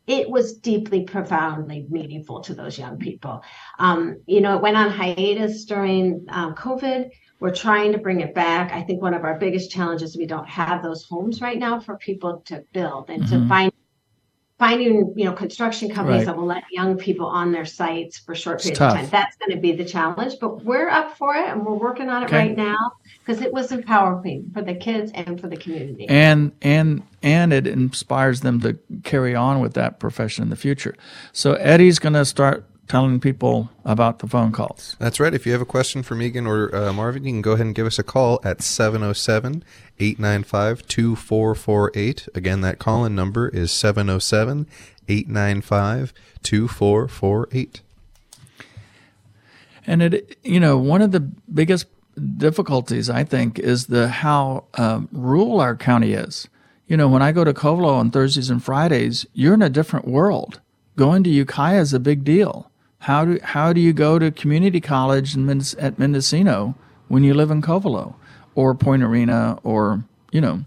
it 0.07 0.31
was 0.31 0.55
deeply, 0.59 1.03
profoundly 1.03 1.87
meaningful 1.91 2.41
to 2.41 2.55
those 2.55 2.79
young 2.79 2.99
people. 2.99 3.43
Um, 3.79 4.21
you 4.27 4.41
know, 4.41 4.57
it 4.57 4.63
went 4.63 4.77
on 4.77 4.91
hiatus 4.91 5.65
during 5.65 6.27
um, 6.29 6.55
COVID. 6.55 7.11
We're 7.39 7.55
trying 7.55 7.93
to 7.93 7.99
bring 7.99 8.21
it 8.21 8.35
back. 8.35 8.73
I 8.73 8.83
think 8.83 9.03
one 9.03 9.15
of 9.15 9.25
our 9.25 9.39
biggest 9.39 9.71
challenges 9.71 10.17
we 10.17 10.27
don't 10.27 10.49
have 10.49 10.83
those 10.83 11.05
homes 11.05 11.41
right 11.41 11.59
now 11.59 11.81
for 11.81 11.97
people 11.99 12.43
to 12.47 12.65
build 12.73 13.11
and 13.11 13.27
to 13.29 13.37
Mhm. 13.37 13.49
find 13.49 13.73
finding 14.59 15.13
you 15.17 15.27
know 15.27 15.33
construction 15.35 15.91
companies 15.91 16.21
Right. 16.21 16.27
that 16.29 16.37
will 16.39 16.47
let 16.47 16.65
young 16.73 16.97
people 16.97 17.27
on 17.27 17.53
their 17.53 17.67
sites 17.67 18.17
for 18.19 18.35
short 18.35 18.63
periods 18.63 18.81
of 18.81 18.91
time. 18.95 19.07
That's 19.13 19.37
going 19.37 19.51
to 19.55 19.61
be 19.61 19.73
the 19.73 19.85
challenge, 19.85 20.37
but 20.41 20.65
we're 20.65 20.89
up 20.89 21.15
for 21.19 21.35
it 21.35 21.47
and 21.47 21.63
we're 21.67 21.75
working 21.75 22.09
on 22.09 22.23
it 22.23 22.27
Okay. 22.27 22.37
right 22.39 22.57
now 22.57 22.75
because 23.19 23.43
it 23.43 23.53
was 23.53 23.71
empowering 23.71 24.51
for 24.55 24.63
the 24.63 24.73
kids 24.75 25.13
and 25.15 25.39
for 25.39 25.49
the 25.49 25.59
community. 25.59 26.09
and 26.09 26.53
and 26.63 27.03
and 27.23 27.53
it 27.53 27.67
inspires 27.67 28.41
them 28.41 28.61
to 28.63 28.79
carry 29.05 29.35
on 29.35 29.61
with 29.61 29.75
that 29.75 29.99
profession 30.01 30.43
in 30.45 30.49
the 30.49 30.57
future. 30.57 30.95
So 31.33 31.53
Eddie's 31.55 31.99
going 31.99 32.15
to 32.15 32.25
start 32.25 32.65
telling 32.89 33.21
people 33.21 33.71
about 33.85 34.21
the 34.21 34.27
phone 34.27 34.53
calls. 34.53 34.97
That's 34.99 35.21
right. 35.21 35.35
If 35.35 35.47
you 35.47 35.53
have 35.53 35.61
a 35.61 35.67
question 35.67 36.03
for 36.03 36.15
Megan 36.15 36.47
or 36.47 36.75
uh, 36.75 36.93
Marvin, 36.93 37.25
you 37.25 37.33
can 37.33 37.43
go 37.43 37.53
ahead 37.53 37.67
and 37.67 37.75
give 37.75 37.87
us 37.87 37.99
a 37.99 38.03
call 38.03 38.41
at 38.45 38.63
707 38.63 39.65
895 39.99 40.87
2448. 40.87 42.29
Again, 42.35 42.61
that 42.61 42.79
call 42.79 43.05
in 43.05 43.15
number 43.15 43.49
is 43.49 43.73
707 43.73 44.67
895 45.09 46.13
2448. 46.43 47.81
And 49.87 50.03
it, 50.03 50.39
you 50.43 50.59
know, 50.59 50.77
one 50.77 51.03
of 51.03 51.13
the 51.13 51.21
biggest 51.21 51.87
difficulties 52.37 53.11
I 53.11 53.25
think 53.25 53.59
is 53.59 53.87
the 53.87 54.09
how 54.09 54.65
um, 54.75 55.09
rural 55.13 55.61
our 55.61 55.77
county 55.77 56.13
is. 56.13 56.49
You 56.87 56.97
know, 56.97 57.09
when 57.09 57.23
I 57.23 57.33
go 57.33 57.45
to 57.45 57.53
Covelo 57.53 57.95
on 57.95 58.11
Thursdays 58.11 58.51
and 58.51 58.63
Fridays, 58.63 59.27
you're 59.33 59.55
in 59.55 59.63
a 59.63 59.69
different 59.69 60.07
world. 60.07 60.61
Going 60.97 61.25
to 61.25 61.31
Ukiah 61.31 61.81
is 61.81 61.93
a 61.93 62.01
big 62.01 62.25
deal. 62.25 62.71
How 63.01 63.25
do 63.25 63.39
how 63.43 63.73
do 63.73 63.81
you 63.81 63.93
go 63.93 64.19
to 64.19 64.31
community 64.31 64.81
college 64.81 65.35
in 65.35 65.49
at 65.79 65.99
Mendocino 65.99 66.75
when 67.09 67.25
you 67.25 67.35
live 67.35 67.51
in 67.51 67.63
Covelo 67.63 68.15
or 68.55 68.75
Point 68.75 69.03
Arena 69.03 69.59
or 69.63 70.05
you 70.33 70.41
know 70.41 70.65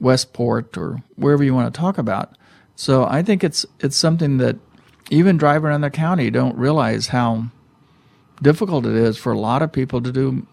Westport 0.00 0.76
or 0.76 1.02
wherever 1.16 1.44
you 1.44 1.54
want 1.54 1.72
to 1.72 1.78
talk 1.78 1.98
about? 1.98 2.36
So 2.74 3.04
I 3.04 3.22
think 3.22 3.42
it's 3.42 3.66
it's 3.80 3.96
something 3.96 4.38
that 4.38 4.56
even 5.10 5.36
driving 5.36 5.68
around 5.68 5.82
the 5.82 5.90
county 5.90 6.30
don't 6.30 6.56
realize 6.56 7.08
how 7.08 7.46
difficult 8.42 8.86
it 8.86 8.94
is 8.94 9.16
for 9.16 9.32
a 9.32 9.38
lot 9.38 9.62
of 9.62 9.72
people 9.72 10.00
to 10.02 10.12
do 10.12 10.46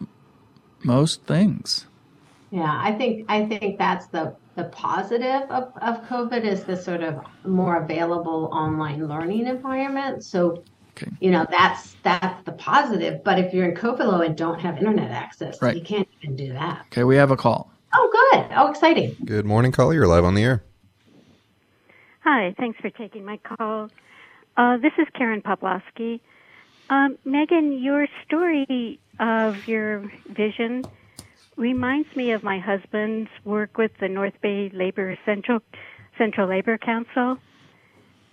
most 0.84 1.24
things. 1.24 1.86
Yeah, 2.52 2.80
I 2.82 2.92
think 2.92 3.26
I 3.30 3.46
think 3.46 3.78
that's 3.78 4.08
the 4.08 4.36
the 4.56 4.66
positive 4.66 5.50
of, 5.50 5.72
of 5.82 6.04
COVID 6.08 6.44
is 6.44 6.64
the 6.64 6.78
sort 6.78 7.02
of 7.02 7.20
more 7.46 7.84
available 7.84 8.50
online 8.54 9.08
learning 9.08 9.48
environment. 9.48 10.24
So, 10.24 10.64
Okay. 10.96 11.10
you 11.20 11.32
know, 11.32 11.44
that's 11.50 11.96
that's 12.04 12.44
the 12.46 12.52
positive. 12.52 13.24
But 13.24 13.40
if 13.40 13.52
you're 13.52 13.68
in 13.68 13.76
Covelo 13.76 14.24
and 14.24 14.38
don't 14.38 14.60
have 14.60 14.78
internet 14.78 15.10
access, 15.10 15.60
Right. 15.60 15.76
you 15.76 15.82
can't 15.82 16.08
even 16.22 16.36
do 16.36 16.54
that. 16.54 16.86
Okay, 16.92 17.04
we 17.04 17.16
have 17.16 17.32
a 17.32 17.36
call. 17.36 17.72
Oh, 17.96 18.30
good. 18.32 18.46
Oh, 18.56 18.68
exciting. 18.70 19.16
Good 19.26 19.46
morning, 19.46 19.72
caller. 19.72 19.96
You're 19.96 20.08
live 20.08 20.24
on 20.24 20.36
the 20.36 20.44
air. 20.44 20.64
Hi, 22.24 22.54
thanks 22.60 22.80
for 22.80 22.90
taking 22.92 23.26
my 23.26 23.38
call. 23.38 23.90
Uh, 24.56 24.78
this 24.78 24.94
is 25.00 25.08
Karen 25.18 25.42
Poplowski. 25.42 26.20
Um, 26.90 27.18
Megan, 27.26 27.82
your 27.82 28.08
story 28.26 29.00
of 29.20 29.68
your 29.68 30.04
vision 30.30 30.84
reminds 31.56 32.16
me 32.16 32.32
of 32.32 32.44
my 32.44 32.60
husband's 32.60 33.30
work 33.44 33.78
with 33.78 33.92
the 34.00 34.08
North 34.10 34.40
Bay 34.42 34.70
Labor 34.74 35.18
Central 35.26 35.60
Central 36.18 36.48
Labor 36.48 36.78
Council. 36.78 37.38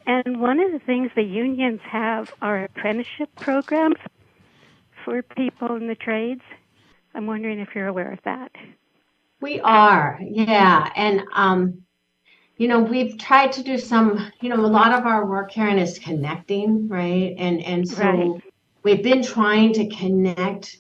And 0.06 0.40
one 0.40 0.61
of 0.61 0.72
the 0.72 0.78
things 0.80 1.11
the 1.14 1.22
unions 1.22 1.80
have 1.85 2.33
are 2.42 2.64
apprenticeship 2.64 3.28
programs 3.38 3.96
for 5.04 5.22
people 5.22 5.76
in 5.76 5.87
the 5.87 5.94
trades. 5.94 6.42
I'm 7.14 7.26
wondering 7.26 7.61
if 7.61 7.68
you're 7.74 7.87
aware 7.87 8.12
of 8.12 8.18
that. 8.24 8.52
We 9.40 9.61
are, 9.61 10.18
yeah. 10.22 10.90
And 10.96 11.22
um, 11.35 11.83
you 12.56 12.68
know, 12.68 12.80
we've 12.83 13.16
tried 13.18 13.52
to 13.52 13.62
do 13.62 13.78
some, 13.78 14.30
you 14.40 14.50
know, 14.50 14.56
a 14.56 14.66
lot 14.66 14.92
of 14.92 15.06
our 15.06 15.24
work, 15.26 15.50
Karen, 15.50 15.78
is 15.78 15.98
connecting, 15.98 16.88
right? 16.88 17.35
And 17.38 17.62
and 17.62 17.88
so 17.88 18.04
Right. 18.04 18.42
we've 18.83 19.02
been 19.02 19.22
trying 19.22 19.72
to 19.74 19.88
connect 19.88 20.76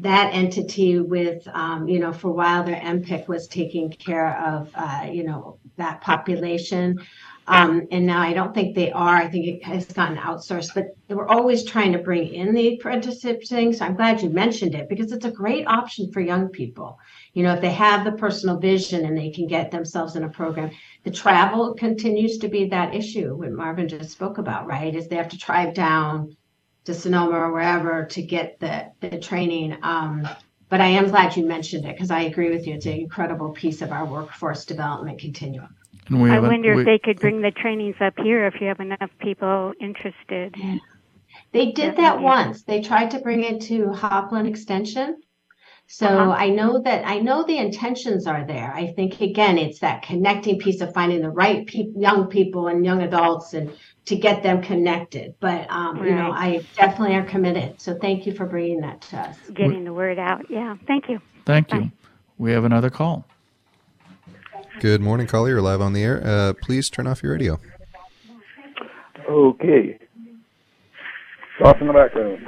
that 0.00 0.34
entity 0.34 1.00
with, 1.00 1.46
um, 1.48 1.88
you 1.88 1.98
know, 1.98 2.12
for 2.12 2.28
a 2.28 2.32
while 2.32 2.64
their 2.64 2.80
MPIC 2.80 3.28
was 3.28 3.48
taking 3.48 3.90
care 3.90 4.36
of, 4.38 4.70
uh, 4.74 5.08
you 5.10 5.24
know, 5.24 5.58
that 5.76 6.00
population. 6.00 7.00
Um, 7.46 7.88
and 7.90 8.06
now 8.06 8.22
I 8.22 8.32
don't 8.32 8.54
think 8.54 8.74
they 8.74 8.90
are. 8.90 9.16
I 9.16 9.28
think 9.28 9.46
it 9.46 9.64
has 9.64 9.84
gotten 9.86 10.16
outsourced, 10.16 10.70
but 10.74 10.96
we're 11.08 11.28
always 11.28 11.64
trying 11.64 11.92
to 11.92 11.98
bring 11.98 12.32
in 12.32 12.54
the 12.54 12.74
apprenticeship 12.74 13.44
thing. 13.46 13.72
So 13.72 13.84
I'm 13.84 13.96
glad 13.96 14.22
you 14.22 14.30
mentioned 14.30 14.74
it 14.74 14.88
because 14.88 15.12
it's 15.12 15.26
a 15.26 15.30
great 15.30 15.66
option 15.66 16.10
for 16.10 16.20
young 16.20 16.48
people. 16.48 16.98
You 17.34 17.42
know, 17.42 17.54
if 17.54 17.60
they 17.60 17.72
have 17.72 18.04
the 18.04 18.12
personal 18.12 18.58
vision 18.58 19.04
and 19.04 19.16
they 19.16 19.30
can 19.30 19.46
get 19.46 19.70
themselves 19.70 20.16
in 20.16 20.24
a 20.24 20.28
program, 20.28 20.70
the 21.02 21.10
travel 21.10 21.74
continues 21.74 22.38
to 22.38 22.48
be 22.48 22.68
that 22.68 22.94
issue 22.94 23.34
what 23.34 23.52
Marvin 23.52 23.88
just 23.88 24.10
spoke 24.10 24.38
about, 24.38 24.66
right? 24.66 24.94
Is 24.94 25.08
they 25.08 25.16
have 25.16 25.28
to 25.28 25.38
drive 25.38 25.74
down 25.74 26.36
to 26.84 26.94
Sonoma 26.94 27.36
or 27.38 27.52
wherever 27.52 28.04
to 28.04 28.22
get 28.22 28.60
the, 28.60 28.92
the 29.00 29.18
training. 29.18 29.76
Um, 29.82 30.28
but 30.68 30.80
I 30.80 30.86
am 30.88 31.08
glad 31.08 31.36
you 31.36 31.46
mentioned 31.46 31.84
it 31.86 31.94
because 31.94 32.10
I 32.10 32.22
agree 32.22 32.50
with 32.50 32.66
you. 32.66 32.74
It's 32.74 32.86
an 32.86 32.92
incredible 32.92 33.50
piece 33.50 33.80
of 33.82 33.90
our 33.92 34.04
workforce 34.06 34.64
development 34.64 35.18
continuum. 35.20 35.74
And 36.08 36.20
we 36.22 36.30
I 36.30 36.34
have 36.34 36.44
a- 36.44 36.48
wonder 36.48 36.74
we- 36.74 36.82
if 36.82 36.86
they 36.86 36.98
could 36.98 37.20
bring 37.20 37.40
the 37.40 37.50
trainings 37.50 37.96
up 38.00 38.14
here 38.18 38.46
if 38.46 38.60
you 38.60 38.66
have 38.68 38.80
enough 38.80 39.10
people 39.20 39.72
interested. 39.80 40.54
They 41.52 41.66
did 41.72 41.76
Yeah, 41.76 41.90
that 41.92 42.16
yeah. 42.20 42.24
once. 42.24 42.62
They 42.62 42.80
tried 42.80 43.10
to 43.12 43.20
bring 43.20 43.42
it 43.44 43.60
to 43.62 43.86
Hopland 43.88 44.46
Extension. 44.48 45.16
So 45.86 46.06
Uh-huh. 46.06 46.30
I 46.38 46.48
know 46.48 46.80
that 46.80 47.06
I 47.06 47.18
know 47.20 47.44
the 47.44 47.58
intentions 47.58 48.26
are 48.26 48.44
there. 48.46 48.72
I 48.74 48.86
think 48.88 49.20
again, 49.20 49.58
it's 49.58 49.80
that 49.80 50.02
connecting 50.02 50.58
piece 50.58 50.80
of 50.80 50.94
finding 50.94 51.20
the 51.20 51.30
right 51.30 51.66
pe- 51.66 51.90
young 51.96 52.26
people 52.28 52.68
and 52.68 52.84
young 52.84 53.02
adults 53.02 53.52
and 53.54 53.70
to 54.06 54.16
get 54.16 54.42
them 54.42 54.62
connected. 54.62 55.34
But 55.40 55.70
um, 55.70 56.04
you 56.04 56.14
know, 56.14 56.30
I 56.30 56.64
definitely 56.76 57.16
are 57.16 57.24
committed. 57.24 57.80
So 57.80 57.98
thank 57.98 58.26
you 58.26 58.34
for 58.34 58.46
bringing 58.46 58.80
that 58.80 59.00
to 59.02 59.18
us. 59.18 59.36
Getting 59.52 59.84
the 59.84 59.92
word 59.92 60.18
out. 60.18 60.50
Yeah, 60.50 60.76
thank 60.86 61.08
you. 61.08 61.20
Thank 61.44 61.72
you. 61.72 61.90
We 62.38 62.52
have 62.52 62.64
another 62.64 62.90
call. 62.90 63.24
Good 64.80 65.00
morning, 65.00 65.26
caller. 65.26 65.50
You're 65.50 65.62
live 65.62 65.80
on 65.80 65.92
the 65.92 66.02
air. 66.02 66.20
Uh, 66.24 66.52
please 66.52 66.90
turn 66.90 67.06
off 67.06 67.22
your 67.22 67.32
radio. 67.32 67.60
Okay. 69.28 69.98
Off 71.64 71.80
in 71.80 71.86
the 71.86 71.92
background. 71.92 72.46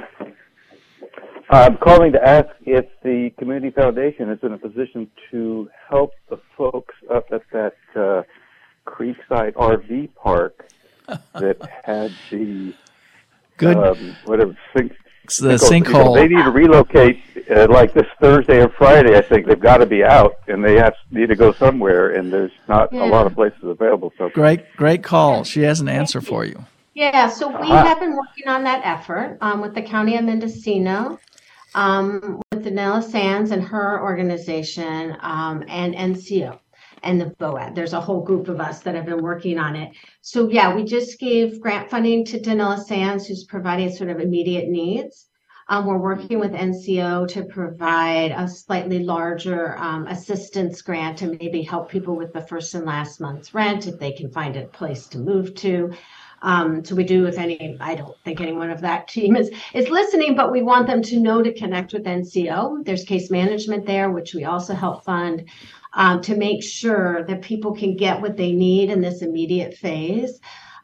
I'm 1.49 1.77
calling 1.77 2.11
to 2.11 2.21
ask 2.21 2.49
if 2.65 2.85
the 3.03 3.31
Community 3.39 3.71
Foundation 3.71 4.29
is 4.29 4.39
in 4.43 4.51
a 4.51 4.57
position 4.57 5.09
to 5.31 5.69
help 5.89 6.11
the 6.29 6.37
folks 6.57 6.93
up 7.09 7.27
at 7.31 7.41
that 7.53 7.75
uh, 7.95 8.23
Creekside 8.85 9.53
RV 9.53 10.13
park 10.15 10.69
that 11.33 11.57
had 11.83 12.11
the 12.29 12.73
Good. 13.57 13.77
um, 13.77 14.15
whatever 14.25 14.57
sink, 14.75 14.91
the 15.39 15.55
sinkhole. 15.55 16.15
They 16.15 16.27
need 16.27 16.43
to 16.43 16.51
relocate 16.51 17.21
uh, 17.49 17.67
like 17.69 17.93
this 17.93 18.05
Thursday 18.21 18.61
or 18.61 18.69
Friday. 18.69 19.17
I 19.17 19.21
think 19.21 19.47
they've 19.47 19.59
got 19.59 19.77
to 19.77 19.85
be 19.85 20.03
out, 20.03 20.35
and 20.47 20.63
they 20.63 20.75
have 20.75 20.93
need 21.11 21.29
to 21.29 21.35
go 21.35 21.51
somewhere, 21.53 22.11
and 22.15 22.31
there's 22.31 22.51
not 22.67 22.93
Yeah. 22.93 23.05
a 23.05 23.07
lot 23.07 23.25
of 23.25 23.33
places 23.33 23.63
available. 23.63 24.13
So 24.17 24.29
Great, 24.29 24.61
great 24.77 25.03
call. 25.03 25.43
She 25.43 25.61
has 25.63 25.79
an 25.79 25.89
answer 25.89 26.21
for 26.21 26.45
you. 26.45 26.65
Yeah, 26.93 27.27
so 27.29 27.49
we 27.49 27.55
Uh, 27.55 27.83
have 27.85 27.99
been 27.99 28.15
working 28.15 28.47
on 28.47 28.63
that 28.63 28.81
effort 28.83 29.37
um, 29.41 29.61
with 29.61 29.75
the 29.75 29.81
County 29.83 30.17
of 30.17 30.23
Mendocino, 30.25 31.19
um, 31.75 32.41
with 32.51 32.65
Danella 32.65 33.03
Sands 33.03 33.51
and 33.51 33.61
her 33.63 34.01
organization, 34.01 35.15
um, 35.21 35.63
and 35.67 35.93
NCO 35.93 36.57
and 37.07 37.21
the 37.21 37.33
VOAD. 37.39 37.73
There's 37.73 37.93
a 37.93 38.01
whole 38.01 38.21
group 38.21 38.49
of 38.49 38.59
us 38.59 38.81
that 38.81 38.93
have 38.93 39.05
been 39.05 39.23
working 39.23 39.57
on 39.57 39.77
it. 39.77 39.91
So 40.21 40.49
yeah, 40.49 40.75
we 40.75 40.83
just 40.83 41.19
gave 41.19 41.61
grant 41.61 41.89
funding 41.89 42.25
to 42.25 42.39
Danella 42.39 42.83
Sands, 42.83 43.25
who's 43.25 43.45
providing 43.45 43.91
sort 43.91 44.09
of 44.09 44.19
immediate 44.19 44.67
needs. 44.67 45.27
Um, 45.69 45.85
we're 45.85 45.97
working 45.97 46.39
with 46.39 46.51
NCO 46.51 47.27
to 47.29 47.43
provide 47.43 48.31
a 48.31 48.47
slightly 48.47 48.99
larger 48.99 49.77
um, 49.77 50.07
assistance 50.07 50.81
grant 50.81 51.17
to 51.19 51.27
maybe 51.27 51.61
help 51.61 51.89
people 51.89 52.15
with 52.15 52.33
the 52.33 52.41
first 52.41 52.73
and 52.73 52.85
last 52.85 53.19
month's 53.19 53.53
rent 53.53 53.87
if 53.87 53.99
they 53.99 54.11
can 54.11 54.29
find 54.29 54.55
a 54.55 54.67
place 54.67 55.07
to 55.07 55.17
move 55.17 55.55
to. 55.55 55.93
Um, 56.41 56.85
so 56.85 56.95
we 56.95 57.03
do, 57.03 57.25
if 57.25 57.37
any, 57.37 57.77
I 57.81 57.95
don't 57.95 58.15
think 58.23 58.39
anyone 58.39 58.69
of 58.69 58.81
that 58.81 59.07
team 59.07 59.35
is 59.35 59.49
is 59.73 59.89
listening, 59.89 60.35
but 60.35 60.51
we 60.51 60.61
want 60.61 60.87
them 60.87 61.01
to 61.03 61.19
know 61.19 61.41
to 61.41 61.53
connect 61.53 61.93
with 61.93 62.03
NCO. 62.03 62.85
There's 62.85 63.03
case 63.03 63.31
management 63.31 63.85
there, 63.85 64.11
which 64.11 64.35
we 64.35 64.45
also 64.45 64.73
help 64.75 65.03
fund 65.03 65.49
um, 65.97 66.21
to 66.21 66.37
make 66.37 66.63
sure 66.63 67.23
that 67.23 67.41
people 67.41 67.73
can 67.73 67.97
get 67.97 68.21
what 68.21 68.37
they 68.37 68.51
need 68.51 68.89
in 68.89 69.01
this 69.01 69.23
immediate 69.23 69.73
phase. 69.73 70.39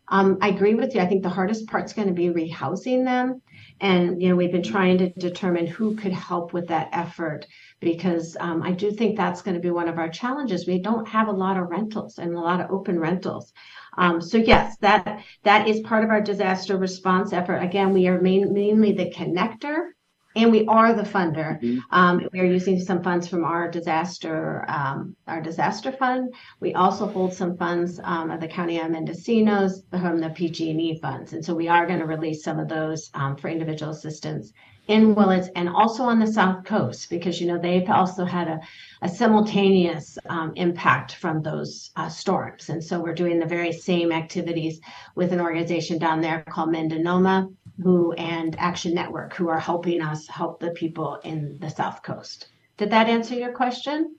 Um, 0.09 0.38
I 0.41 0.49
agree 0.49 0.76
with 0.76 0.93
you. 0.93 1.01
I 1.01 1.05
think 1.05 1.24
the 1.24 1.30
hardest 1.30 1.68
part's 1.68 1.93
going 1.93 2.07
to 2.07 2.14
be 2.14 2.28
rehousing 2.28 3.05
them. 3.05 3.41
And, 3.80 4.22
you 4.22 4.30
know, 4.30 4.36
we've 4.36 4.51
been 4.51 4.64
trying 4.64 4.97
to 4.97 5.09
determine 5.11 5.68
who 5.68 5.95
could 5.95 6.11
help 6.11 6.51
with 6.51 6.68
that 6.68 6.89
effort 6.91 7.45
because 7.80 8.36
um, 8.39 8.64
I 8.64 8.72
do 8.72 8.91
think 8.91 9.16
that's 9.16 9.41
going 9.41 9.55
to 9.55 9.61
be 9.61 9.72
one 9.72 9.88
of 9.88 9.97
our 9.97 10.09
challenges. 10.09 10.68
We 10.68 10.82
don't 10.82 11.07
have 11.07 11.28
a 11.28 11.32
lot 11.32 11.57
of 11.57 11.70
rentals 11.70 12.18
and 12.18 12.34
a 12.34 12.39
lot 12.39 12.59
of 12.59 12.72
open 12.72 12.99
rentals. 12.99 13.53
Um, 13.97 14.20
so 14.22 14.38
yes, 14.38 14.78
that 14.78 15.24
that 15.43 15.68
is 15.68 15.82
part 15.82 16.03
of 16.03 16.09
our 16.09 16.22
disaster 16.22 16.78
response 16.78 17.34
effort. 17.34 17.57
Again, 17.57 17.93
we 17.93 18.07
are 18.07 18.20
main, 18.20 18.53
mainly 18.53 18.93
the 18.93 19.11
connector 19.11 19.89
and 20.36 20.52
we 20.52 20.66
are 20.66 20.94
the 20.94 21.04
funder. 21.04 21.82
Um, 21.92 22.28
we 22.32 22.40
are 22.40 22.46
using 22.46 22.80
some 22.80 23.04
funds 23.04 23.28
from 23.28 23.44
our 23.44 23.70
disaster 23.70 24.66
um, 24.68 25.16
our 25.28 25.42
disaster 25.42 25.92
fund. 25.92 26.34
We 26.60 26.74
also 26.74 27.08
hold 27.08 27.34
some 27.34 27.58
funds 27.58 28.00
um, 28.04 28.32
of 28.32 28.40
the 28.40 28.48
County 28.48 28.80
of 28.80 28.88
Mendocino's 28.88 29.84
from 29.92 30.20
the 30.20 30.30
PG&E 30.30 31.00
funds, 31.00 31.34
and 31.34 31.44
so 31.44 31.54
we 31.54 31.68
are 31.68 31.86
going 31.86 32.00
to 32.00 32.06
release 32.06 32.44
some 32.44 32.60
of 32.60 32.68
those 32.68 33.10
um, 33.14 33.36
for 33.36 33.50
individual 33.50 33.92
assistance 33.92 34.54
in 34.88 35.16
Willits 35.16 35.50
and 35.56 35.70
also 35.70 36.04
on 36.04 36.20
the 36.20 36.28
South 36.28 36.66
Coast 36.66 37.10
because 37.10 37.40
you 37.40 37.48
know 37.48 37.58
they've 37.58 37.90
also 37.90 38.26
had 38.26 38.50
a, 38.50 38.60
a 39.02 39.08
simultaneous 39.08 40.18
um, 40.28 40.52
impact 40.56 41.16
from 41.16 41.42
those 41.42 41.92
uh, 41.96 42.10
storms, 42.10 42.70
and 42.70 42.84
so 42.84 43.00
we're 43.00 43.14
doing 43.14 43.40
the 43.40 43.46
very 43.46 43.72
same 43.72 44.12
activities 44.12 44.82
with 45.16 45.32
an 45.32 45.40
organization 45.40 46.00
down 46.00 46.22
there 46.22 46.44
called 46.50 46.70
Mendonoma 46.70 47.54
who 47.82 48.14
and 48.14 48.56
Action 48.60 48.94
Network, 48.94 49.34
who 49.34 49.50
are 49.50 49.60
helping 49.60 50.02
us 50.02 50.28
help 50.28 50.60
the 50.60 50.72
people 50.72 51.20
in 51.24 51.58
the 51.60 51.70
South 51.70 52.04
Coast. 52.04 52.48
Did 52.78 52.92
that 52.92 53.08
answer 53.08 53.36
your 53.36 53.52
question? 53.52 54.16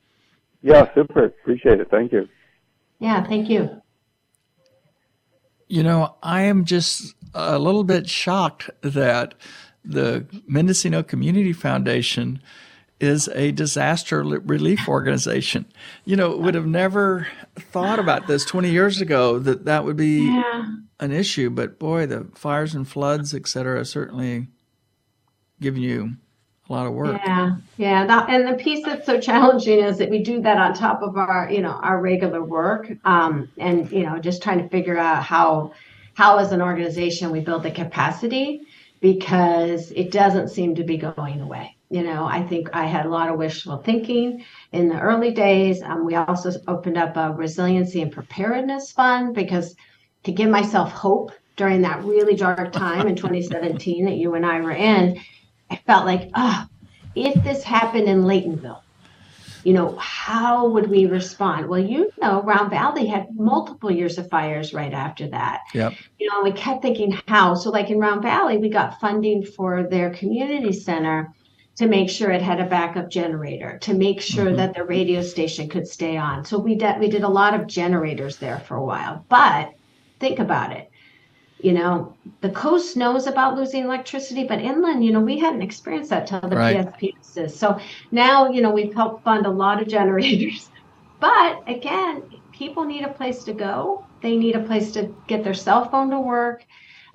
yeah, 0.64 0.92
super. 0.94 1.26
Appreciate 1.26 1.78
it. 1.78 1.88
Thank 1.90 2.10
you. 2.12 2.26
Yeah, 2.98 3.22
thank 3.22 3.50
you. 3.50 3.82
You 5.68 5.82
know, 5.82 6.16
I 6.22 6.42
am 6.42 6.64
just 6.64 7.14
a 7.34 7.58
little 7.58 7.84
bit 7.84 8.08
shocked 8.08 8.70
that 8.80 9.34
the 9.84 10.26
Mendocino 10.46 11.02
Community 11.02 11.52
Foundation 11.52 12.40
is 13.00 13.28
a 13.34 13.50
disaster 13.52 14.22
relief 14.22 14.88
organization. 14.88 15.66
You 16.04 16.16
know, 16.16 16.36
would 16.36 16.54
have 16.54 16.66
never 16.66 17.26
thought 17.56 17.98
about 17.98 18.26
this 18.26 18.44
20 18.44 18.70
years 18.70 19.00
ago 19.00 19.38
that 19.40 19.64
that 19.64 19.84
would 19.84 19.96
be 19.96 20.26
Yeah. 20.26 20.66
an 21.00 21.12
issue, 21.12 21.50
but 21.50 21.78
boy, 21.78 22.06
the 22.06 22.26
fires 22.34 22.74
and 22.74 22.86
floods, 22.86 23.34
et 23.34 23.46
cetera, 23.48 23.84
certainly 23.84 24.48
giving 25.60 25.82
you 25.82 26.12
a 26.68 26.72
lot 26.72 26.86
of 26.86 26.92
work. 26.92 27.20
Yeah, 27.26 27.56
yeah. 27.76 28.06
That, 28.06 28.30
and 28.30 28.46
the 28.48 28.54
piece 28.62 28.84
that's 28.86 29.04
so 29.04 29.20
challenging 29.20 29.80
is 29.80 29.98
that 29.98 30.08
we 30.08 30.22
do 30.22 30.40
that 30.42 30.56
on 30.56 30.72
top 30.72 31.02
of 31.02 31.16
our, 31.16 31.50
you 31.50 31.60
know, 31.60 31.72
our 31.82 32.00
regular 32.00 32.42
work, 32.42 32.90
um, 33.04 33.48
and 33.58 33.90
you 33.92 34.04
know, 34.04 34.18
just 34.18 34.42
trying 34.42 34.62
to 34.62 34.68
figure 34.68 34.96
out 34.96 35.22
how, 35.22 35.72
how 36.14 36.38
as 36.38 36.52
an 36.52 36.62
organization 36.62 37.30
we 37.32 37.40
build 37.40 37.64
the 37.64 37.70
capacity 37.70 38.62
because 39.00 39.90
it 39.90 40.10
doesn't 40.10 40.48
seem 40.48 40.76
to 40.76 40.84
be 40.84 40.96
going 40.96 41.40
away. 41.40 41.73
You 41.90 42.02
know, 42.02 42.24
I 42.24 42.42
think 42.42 42.70
I 42.72 42.86
had 42.86 43.06
a 43.06 43.10
lot 43.10 43.28
of 43.28 43.38
wishful 43.38 43.76
thinking 43.78 44.44
in 44.72 44.88
the 44.88 44.98
early 44.98 45.30
days. 45.30 45.82
Um, 45.82 46.04
we 46.04 46.14
also 46.14 46.50
opened 46.66 46.96
up 46.96 47.16
a 47.16 47.32
resiliency 47.32 48.02
and 48.02 48.10
preparedness 48.10 48.90
fund 48.92 49.34
because 49.34 49.76
to 50.24 50.32
give 50.32 50.50
myself 50.50 50.92
hope 50.92 51.32
during 51.56 51.82
that 51.82 52.02
really 52.02 52.34
dark 52.34 52.72
time 52.72 53.06
in 53.06 53.14
2017 53.14 54.06
that 54.06 54.16
you 54.16 54.34
and 54.34 54.44
I 54.44 54.60
were 54.60 54.72
in, 54.72 55.20
I 55.70 55.76
felt 55.76 56.04
like, 56.04 56.30
ah, 56.34 56.68
if 57.14 57.42
this 57.44 57.62
happened 57.62 58.08
in 58.08 58.22
Laytonville, 58.22 58.80
you 59.62 59.72
know, 59.72 59.96
how 59.96 60.68
would 60.68 60.90
we 60.90 61.06
respond? 61.06 61.68
Well, 61.68 61.80
you 61.80 62.10
know, 62.20 62.42
Round 62.42 62.70
Valley 62.70 63.06
had 63.06 63.28
multiple 63.34 63.90
years 63.90 64.18
of 64.18 64.28
fires 64.28 64.74
right 64.74 64.92
after 64.92 65.26
that. 65.28 65.60
Yep. 65.72 65.94
You 66.18 66.28
know, 66.28 66.42
we 66.42 66.52
kept 66.52 66.82
thinking 66.82 67.18
how. 67.26 67.54
So, 67.54 67.70
like 67.70 67.88
in 67.88 67.98
Round 67.98 68.22
Valley, 68.22 68.58
we 68.58 68.68
got 68.68 69.00
funding 69.00 69.42
for 69.42 69.84
their 69.84 70.10
community 70.10 70.72
center 70.72 71.32
to 71.76 71.86
make 71.88 72.08
sure 72.10 72.30
it 72.30 72.42
had 72.42 72.60
a 72.60 72.66
backup 72.66 73.10
generator, 73.10 73.78
to 73.82 73.94
make 73.94 74.20
sure 74.20 74.54
that 74.54 74.74
the 74.74 74.84
radio 74.84 75.22
station 75.22 75.68
could 75.68 75.86
stay 75.88 76.16
on. 76.16 76.44
So 76.44 76.58
we 76.58 76.76
did 76.76 77.00
we 77.00 77.08
did 77.08 77.24
a 77.24 77.28
lot 77.28 77.58
of 77.58 77.66
generators 77.66 78.38
there 78.38 78.60
for 78.60 78.76
a 78.76 78.84
while. 78.84 79.26
But 79.28 79.70
think 80.20 80.38
about 80.38 80.72
it. 80.72 80.88
You 81.58 81.72
know, 81.72 82.18
the 82.40 82.50
coast 82.50 82.96
knows 82.96 83.26
about 83.26 83.56
losing 83.56 83.84
electricity, 83.84 84.44
but 84.44 84.60
inland, 84.60 85.04
you 85.04 85.12
know, 85.12 85.20
we 85.20 85.38
hadn't 85.38 85.62
experienced 85.62 86.10
that 86.10 86.26
till 86.26 86.40
the 86.40 86.56
Right. 86.56 86.58
PSPs. 86.58 87.48
So 87.48 87.78
now, 88.10 88.50
you 88.50 88.60
know, 88.60 88.72
we've 88.72 88.92
helped 88.94 89.24
fund 89.24 89.46
a 89.46 89.50
lot 89.50 89.80
of 89.80 89.88
generators. 89.96 90.70
But 91.20 91.62
again, 91.66 92.28
people 92.52 92.84
need 92.84 93.04
a 93.04 93.14
place 93.14 93.44
to 93.44 93.54
go. 93.54 94.08
They 94.20 94.36
need 94.36 94.56
a 94.56 94.64
place 94.64 94.92
to 94.92 95.14
get 95.26 95.44
their 95.44 95.54
cell 95.54 95.88
phone 95.88 96.10
to 96.10 96.20
work. 96.20 96.64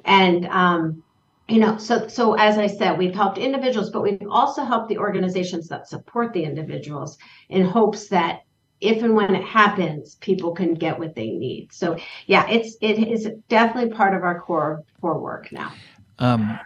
And 0.05 0.45
um, 0.47 1.03
you 1.50 1.60
know, 1.60 1.78
so 1.78 2.08
so 2.08 2.34
as 2.34 2.58
I 2.58 2.68
said, 2.68 2.97
we've 2.97 3.16
helped 3.16 3.38
individuals, 3.38 3.89
but 3.89 4.02
we've 4.02 4.22
also 4.30 4.64
helped 4.64 4.89
the 4.89 4.97
organizations 4.97 5.68
that 5.70 5.88
support 5.88 6.34
the 6.34 6.43
individuals 6.43 7.18
in 7.50 7.66
hopes 7.66 8.08
that 8.10 8.41
if 8.82 9.04
and 9.04 9.16
when 9.16 9.36
it 9.36 9.43
happens, 9.43 10.16
people 10.16 10.54
can 10.54 10.74
get 10.74 10.97
what 10.97 11.16
they 11.16 11.32
need. 11.32 11.74
So 11.74 11.97
yeah, 12.28 12.47
it's 12.50 12.78
it 12.82 13.00
is 13.00 13.30
definitely 13.47 13.91
part 13.91 14.16
of 14.16 14.24
our 14.24 14.39
core 14.39 14.84
core 15.02 15.20
work 15.20 15.52
now. 15.52 15.74
Um, 16.20 16.60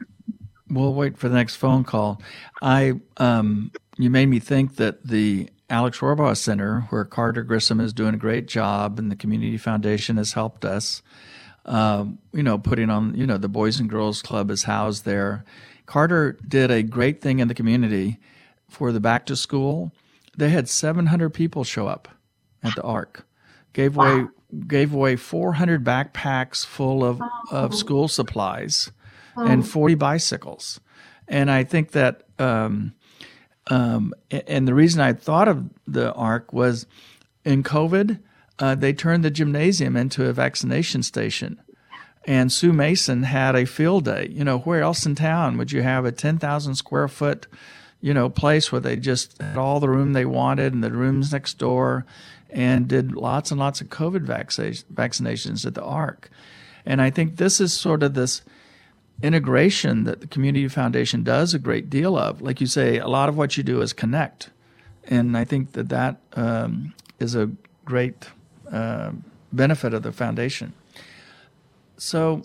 we'll 0.70 0.94
wait 0.94 1.18
for 1.18 1.30
the 1.30 1.36
next 1.36 1.56
phone 1.56 1.84
call. 1.84 2.22
I 2.62 2.94
um, 3.18 3.72
you 3.98 4.10
made 4.10 4.28
me 4.28 4.40
think 4.40 4.76
that 4.76 5.08
the 5.08 5.50
Alex 5.70 6.00
Rorabaugh 6.00 6.38
Center, 6.38 6.82
where 6.90 7.06
Carter 7.06 7.44
Grissom 7.44 7.80
is 7.80 7.94
doing 7.94 8.14
a 8.14 8.18
great 8.18 8.48
job, 8.48 9.00
and 9.00 9.10
the 9.10 9.16
Community 9.16 9.58
Foundation 9.58 10.18
has 10.18 10.34
helped 10.34 10.66
us. 10.66 11.02
Um, 11.66 12.20
you 12.34 12.44
know, 12.44 12.58
putting 12.58 12.90
on 12.90 13.16
you 13.16 13.26
know 13.26 13.38
the 13.38 13.48
Boys 13.48 13.80
and 13.80 13.90
Girls 13.90 14.22
Club 14.22 14.52
is 14.52 14.64
housed 14.64 15.06
there. 15.06 15.46
Carter 15.86 16.38
did 16.48 16.72
a 16.72 16.84
great 16.84 17.22
thing 17.22 17.40
in 17.40 17.48
the 17.48 17.54
community 17.54 18.20
for 18.70 18.92
the 18.92 19.00
back 19.00 19.26
to 19.28 19.36
school. 19.36 19.92
They 20.36 20.50
had 20.50 20.68
700 20.68 21.30
people 21.30 21.64
show 21.64 21.88
up 21.88 22.08
at 22.64 22.76
the 22.76 22.84
ARC. 22.84 23.26
Gave 23.74 23.98
away 23.98 24.26
gave 24.68 24.94
away 24.94 25.16
400 25.16 25.84
backpacks 25.84 26.66
full 26.66 27.04
of, 27.04 27.22
of 27.52 27.74
school 27.74 28.08
supplies 28.08 28.92
and 29.36 29.68
40 29.68 29.96
bicycles. 29.96 30.80
And 31.28 31.50
I 31.50 31.64
think 31.64 31.92
that, 31.92 32.24
um, 32.38 32.94
um, 33.68 34.14
and 34.30 34.68
the 34.68 34.74
reason 34.74 35.02
I 35.02 35.14
thought 35.14 35.48
of 35.48 35.70
the 35.88 36.14
ARC 36.14 36.54
was 36.54 36.86
in 37.44 37.64
COVID, 37.64 38.20
uh, 38.60 38.76
they 38.76 38.94
turned 38.94 39.24
the 39.24 39.32
gymnasium 39.32 39.96
into 39.96 40.28
a 40.28 40.34
vaccination 40.34 41.04
station. 41.04 41.62
And 42.26 42.52
Sue 42.52 42.72
Mason 42.72 43.24
had 43.24 43.56
a 43.56 43.66
field 43.66 44.06
day. 44.06 44.30
You 44.32 44.44
know, 44.44 44.60
where 44.60 44.82
else 44.82 45.06
in 45.06 45.16
town 45.16 45.58
would 45.58 45.72
you 45.72 45.82
have 45.82 46.06
a 46.06 46.12
10,000 46.12 46.76
square 46.76 47.08
foot, 47.08 47.48
you 48.00 48.14
know, 48.14 48.30
place 48.30 48.72
where 48.72 48.82
they 48.82 48.96
just 48.96 49.42
had 49.42 49.58
all 49.58 49.80
the 49.80 49.90
room 49.90 50.14
they 50.14 50.26
wanted 50.26 50.74
and 50.74 50.84
the 50.84 50.92
rooms 50.92 51.34
next 51.34 51.58
door 51.58 52.06
and 52.50 52.88
did 52.88 53.16
lots 53.16 53.52
and 53.52 53.60
lots 53.60 53.82
of 53.82 53.90
COVID 53.90 54.26
vacci- 54.26 54.86
vaccinations 54.94 55.66
at 55.66 55.74
the 55.74 55.84
ARC. 55.84 56.30
And 56.86 57.02
I 57.02 57.10
think 57.10 57.38
this 57.38 57.60
is 57.60 57.74
sort 57.74 58.04
of 58.04 58.14
this 58.14 58.44
integration 59.22 60.04
that 60.04 60.22
the 60.22 60.28
Community 60.28 60.68
Foundation 60.68 61.24
does 61.24 61.54
a 61.54 61.60
great 61.60 61.90
deal 61.90 62.18
of. 62.18 62.42
Like 62.42 62.62
you 62.62 62.68
say, 62.68 62.98
a 62.98 63.08
lot 63.08 63.30
of 63.30 63.38
what 63.38 63.58
you 63.58 63.64
do 63.64 63.82
is 63.82 63.94
connect. 63.94 64.50
And 65.06 65.36
I 65.38 65.44
think 65.44 65.74
that 65.74 65.90
that 65.90 66.18
um, 66.34 66.94
is 67.20 67.36
a 67.36 67.52
great 67.86 68.30
uh, 68.72 69.12
benefit 69.52 69.94
of 69.94 70.04
the 70.04 70.12
foundation. 70.12 70.74
So, 71.98 72.42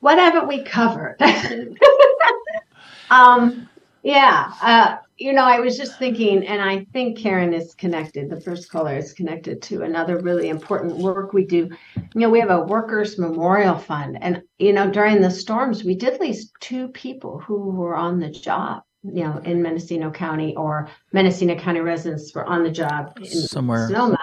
what 0.00 0.18
haven't 0.18 0.48
we 0.48 0.62
covered? 0.62 1.16
um, 3.10 3.68
yeah, 4.02 4.52
uh, 4.62 4.96
you 5.18 5.32
know, 5.32 5.42
I 5.42 5.58
was 5.58 5.76
just 5.76 5.98
thinking, 5.98 6.46
and 6.46 6.62
I 6.62 6.86
think 6.92 7.18
Karen 7.18 7.52
is 7.52 7.74
connected. 7.74 8.30
The 8.30 8.40
first 8.40 8.70
caller 8.70 8.96
is 8.96 9.12
connected 9.12 9.60
to 9.62 9.82
another 9.82 10.18
really 10.18 10.48
important 10.48 10.96
work 10.96 11.32
we 11.32 11.44
do. 11.44 11.68
You 11.96 12.20
know, 12.20 12.30
we 12.30 12.38
have 12.40 12.50
a 12.50 12.62
workers' 12.62 13.18
memorial 13.18 13.76
fund, 13.76 14.18
and 14.20 14.42
you 14.58 14.72
know, 14.72 14.88
during 14.90 15.20
the 15.20 15.30
storms, 15.30 15.82
we 15.82 15.96
did 15.96 16.20
lose 16.20 16.52
two 16.60 16.88
people 16.88 17.40
who 17.40 17.70
were 17.70 17.96
on 17.96 18.20
the 18.20 18.30
job. 18.30 18.82
You 19.14 19.24
know, 19.24 19.38
in 19.44 19.62
Mendocino 19.62 20.10
County 20.10 20.54
or 20.56 20.88
Mendocino 21.12 21.54
County 21.54 21.80
residents 21.80 22.34
were 22.34 22.44
on 22.44 22.62
the 22.62 22.70
job 22.70 23.12
in 23.16 23.24
Somewhere. 23.24 23.88
Sonoma. 23.88 24.18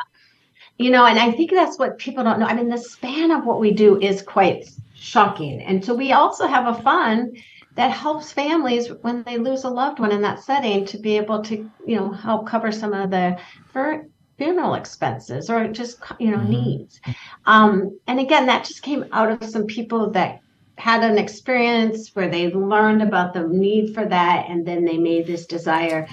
You 0.77 0.91
know, 0.91 1.05
and 1.05 1.17
I 1.17 1.31
think 1.31 1.51
that's 1.51 1.79
what 1.79 1.97
people 1.97 2.23
don't 2.23 2.39
know. 2.39 2.47
I 2.47 2.53
mean, 2.53 2.69
the 2.69 2.77
span 2.77 3.31
of 3.31 3.45
what 3.45 3.59
we 3.59 3.71
do 3.71 3.99
is 3.99 4.21
quite 4.21 4.69
shocking. 4.93 5.61
And 5.61 5.83
so 5.83 5.93
we 5.93 6.11
also 6.11 6.47
have 6.47 6.67
a 6.67 6.81
fund 6.81 7.37
that 7.75 7.91
helps 7.91 8.31
families 8.31 8.89
when 9.01 9.23
they 9.23 9.37
lose 9.37 9.63
a 9.63 9.69
loved 9.69 9.99
one 9.99 10.11
in 10.11 10.21
that 10.21 10.43
setting 10.43 10.85
to 10.87 10.97
be 10.97 11.17
able 11.17 11.43
to, 11.43 11.69
you 11.85 11.95
know, 11.95 12.11
help 12.11 12.47
cover 12.47 12.71
some 12.71 12.93
of 12.93 13.09
the 13.09 13.37
for 13.71 14.05
funeral 14.37 14.73
expenses 14.75 15.49
or 15.49 15.67
just 15.67 15.97
you 16.19 16.31
know 16.31 16.39
Mhm. 16.39 16.49
needs. 16.49 16.99
Um, 17.45 17.97
and 18.07 18.19
again, 18.19 18.47
that 18.47 18.65
just 18.65 18.81
came 18.81 19.05
out 19.11 19.31
of 19.31 19.49
some 19.49 19.65
people 19.65 20.11
that 20.11 20.41
had 20.77 21.03
an 21.03 21.17
experience 21.17 22.15
where 22.15 22.29
they 22.29 22.51
learned 22.51 23.01
about 23.01 23.33
the 23.33 23.47
need 23.47 23.93
for 23.93 24.05
that, 24.05 24.45
and 24.49 24.65
then 24.65 24.85
they 24.85 24.97
made 24.97 25.27
this 25.27 25.45
desire 25.45 26.07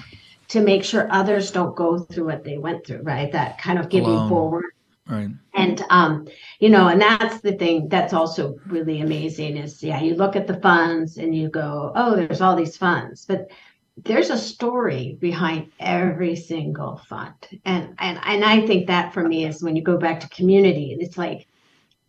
to 0.49 0.61
make 0.61 0.83
sure 0.83 1.07
others 1.11 1.51
don't 1.51 1.75
go 1.75 1.99
through 1.99 2.25
what 2.25 2.43
they 2.43 2.57
went 2.57 2.85
through. 2.85 3.01
Right, 3.01 3.31
that 3.31 3.57
kind 3.57 3.79
of 3.79 3.89
giving 3.89 4.09
Alone. 4.09 4.29
forward 4.29 4.65
Right. 5.07 5.29
and 5.53 5.83
um, 5.89 6.27
you 6.59 6.69
know, 6.69 6.87
and 6.87 7.01
that's 7.01 7.41
the 7.41 7.53
thing 7.53 7.89
that's 7.89 8.13
also 8.13 8.57
really 8.67 9.01
amazing 9.01 9.57
is 9.57 9.83
yeah, 9.83 10.01
you 10.01 10.15
look 10.15 10.35
at 10.37 10.47
the 10.47 10.59
funds 10.61 11.17
and 11.17 11.35
you 11.35 11.49
go, 11.49 11.91
oh, 11.95 12.15
there's 12.15 12.39
all 12.41 12.55
these 12.55 12.77
funds, 12.77 13.25
but 13.25 13.49
there's 13.97 14.29
a 14.29 14.37
story 14.37 15.17
behind 15.19 15.71
every 15.79 16.35
single 16.35 16.97
fund. 17.09 17.33
And 17.65 17.95
and 17.99 18.19
and 18.23 18.45
I 18.45 18.65
think 18.65 18.87
that 18.87 19.13
for 19.13 19.27
me 19.27 19.45
is 19.45 19.61
when 19.61 19.75
you 19.75 19.83
go 19.83 19.97
back 19.97 20.21
to 20.21 20.29
community, 20.29 20.95
it's 20.99 21.17
like 21.17 21.47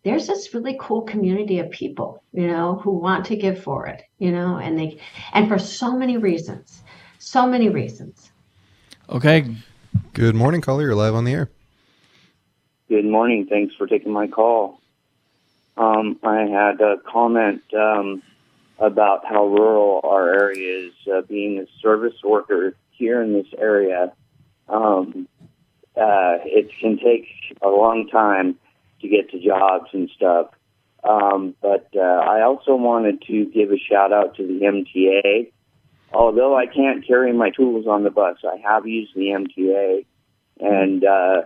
there's 0.05 0.27
this 0.27 0.53
really 0.53 0.77
cool 0.79 1.01
community 1.01 1.57
of 1.57 1.69
people, 1.71 2.23
you 2.31 2.47
know, 2.47 2.75
who 2.75 2.91
want 2.91 3.25
to 3.25 3.35
give 3.35 3.61
for 3.61 3.87
it, 3.87 4.03
you 4.19 4.31
know, 4.31 4.57
and 4.57 4.79
they 4.79 4.99
and 5.33 5.49
for 5.49 5.57
so 5.57 5.97
many 5.97 6.15
reasons. 6.15 6.83
So 7.17 7.47
many 7.47 7.69
reasons. 7.69 8.31
Okay. 9.09 9.55
Good 10.13 10.35
morning, 10.35 10.61
caller. 10.61 10.83
You're 10.83 10.95
live 10.95 11.15
on 11.15 11.25
the 11.25 11.33
air. 11.33 11.49
Good 12.87 13.05
morning. 13.05 13.47
Thanks 13.47 13.73
for 13.75 13.87
taking 13.87 14.13
my 14.13 14.27
call. 14.27 14.79
Um, 15.75 16.19
I 16.23 16.41
had 16.41 16.79
a 16.81 16.97
comment 17.11 17.63
um, 17.73 18.21
about 18.77 19.25
how 19.25 19.47
rural 19.47 20.01
our 20.03 20.31
area 20.31 20.85
is. 20.85 20.93
Uh, 21.11 21.21
being 21.21 21.57
a 21.57 21.65
service 21.81 22.21
worker 22.23 22.75
here 22.91 23.23
in 23.23 23.33
this 23.33 23.47
area, 23.57 24.13
um, 24.69 25.27
uh, 25.97 26.37
it 26.45 26.69
can 26.79 26.99
take 26.99 27.27
a 27.63 27.69
long 27.69 28.07
time 28.07 28.59
to 29.05 29.15
get 29.15 29.31
to 29.31 29.39
jobs 29.39 29.89
and 29.93 30.09
stuff. 30.15 30.47
Um, 31.07 31.55
but 31.61 31.87
uh, 31.95 31.99
I 31.99 32.41
also 32.41 32.75
wanted 32.75 33.21
to 33.23 33.45
give 33.45 33.71
a 33.71 33.77
shout 33.77 34.11
out 34.11 34.35
to 34.37 34.47
the 34.47 34.59
MTA. 34.61 35.51
Although 36.13 36.57
I 36.57 36.65
can't 36.65 37.05
carry 37.05 37.33
my 37.33 37.51
tools 37.51 37.87
on 37.87 38.03
the 38.03 38.09
bus, 38.09 38.37
I 38.43 38.57
have 38.67 38.87
used 38.87 39.13
the 39.15 39.27
MTA, 39.27 40.05
and 40.59 41.03
uh, 41.03 41.41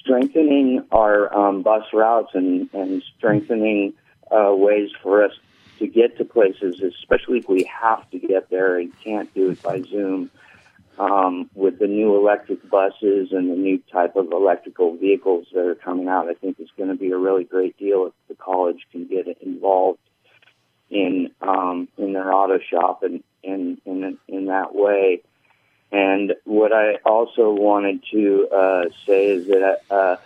strengthening 0.00 0.84
our 0.92 1.36
um, 1.36 1.62
bus 1.62 1.84
routes 1.92 2.30
and, 2.34 2.70
and 2.72 3.02
strengthening 3.18 3.94
uh, 4.30 4.54
ways 4.54 4.90
for 5.02 5.24
us 5.24 5.32
to 5.78 5.86
get 5.86 6.16
to 6.18 6.24
places, 6.24 6.80
especially 6.80 7.38
if 7.38 7.48
we 7.48 7.64
have 7.64 8.08
to 8.10 8.18
get 8.18 8.48
there 8.50 8.78
and 8.78 8.92
can't 9.02 9.32
do 9.34 9.50
it 9.50 9.62
by 9.62 9.82
Zoom. 9.82 10.30
Um, 10.98 11.48
with 11.54 11.78
the 11.78 11.86
new 11.86 12.16
electric 12.16 12.68
buses 12.68 13.32
and 13.32 13.50
the 13.50 13.56
new 13.56 13.80
type 13.90 14.16
of 14.16 14.32
electrical 14.32 14.96
vehicles 14.96 15.46
that 15.54 15.66
are 15.66 15.74
coming 15.74 16.08
out, 16.08 16.28
I 16.28 16.34
think 16.34 16.56
it's 16.58 16.72
going 16.76 16.90
to 16.90 16.96
be 16.96 17.10
a 17.10 17.16
really 17.16 17.44
great 17.44 17.78
deal 17.78 18.06
if 18.06 18.12
the 18.28 18.34
college 18.34 18.86
can 18.92 19.06
get 19.06 19.26
involved 19.40 20.00
in 20.90 21.30
um, 21.40 21.88
in 21.96 22.12
their 22.12 22.32
auto 22.32 22.58
shop 22.58 23.02
and 23.02 23.22
in 23.42 23.80
in 23.86 24.18
in 24.28 24.46
that 24.46 24.74
way. 24.74 25.22
And 25.92 26.34
what 26.44 26.72
I 26.72 26.96
also 27.04 27.50
wanted 27.50 28.04
to 28.12 28.48
uh, 28.48 28.84
say 29.06 29.26
is 29.26 29.46
that 29.46 29.80
uh, 29.90 30.16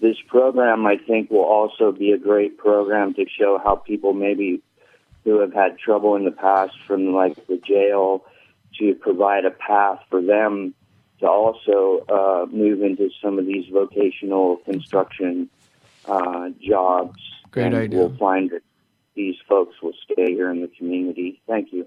this 0.00 0.16
program, 0.26 0.86
I 0.86 0.96
think, 0.96 1.30
will 1.30 1.44
also 1.44 1.92
be 1.92 2.12
a 2.12 2.18
great 2.18 2.56
program 2.56 3.14
to 3.14 3.26
show 3.28 3.60
how 3.62 3.76
people 3.76 4.14
maybe 4.14 4.62
who 5.24 5.40
have 5.40 5.52
had 5.52 5.78
trouble 5.78 6.16
in 6.16 6.24
the 6.24 6.32
past 6.32 6.74
from 6.86 7.12
like 7.12 7.46
the 7.46 7.58
jail 7.58 8.24
to 8.82 8.94
provide 8.96 9.44
a 9.44 9.50
path 9.50 10.00
for 10.10 10.20
them 10.20 10.74
to 11.20 11.28
also 11.28 12.04
uh, 12.08 12.46
move 12.50 12.82
into 12.82 13.10
some 13.22 13.38
of 13.38 13.46
these 13.46 13.64
vocational 13.72 14.56
construction 14.58 15.48
uh, 16.06 16.48
jobs. 16.60 17.20
Great 17.52 17.66
and 17.66 17.74
idea. 17.76 17.98
We'll 17.98 18.16
find 18.16 18.50
that 18.50 18.62
these 19.14 19.36
folks 19.48 19.80
will 19.82 19.92
stay 20.02 20.32
here 20.32 20.50
in 20.50 20.62
the 20.62 20.68
community. 20.68 21.40
Thank 21.46 21.72
you. 21.72 21.86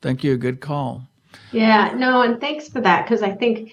Thank 0.00 0.22
you. 0.22 0.36
Good 0.36 0.60
call. 0.60 1.02
Yeah, 1.50 1.92
no, 1.96 2.22
and 2.22 2.40
thanks 2.40 2.68
for 2.68 2.80
that 2.80 3.04
because 3.04 3.22
I 3.22 3.32
think 3.32 3.72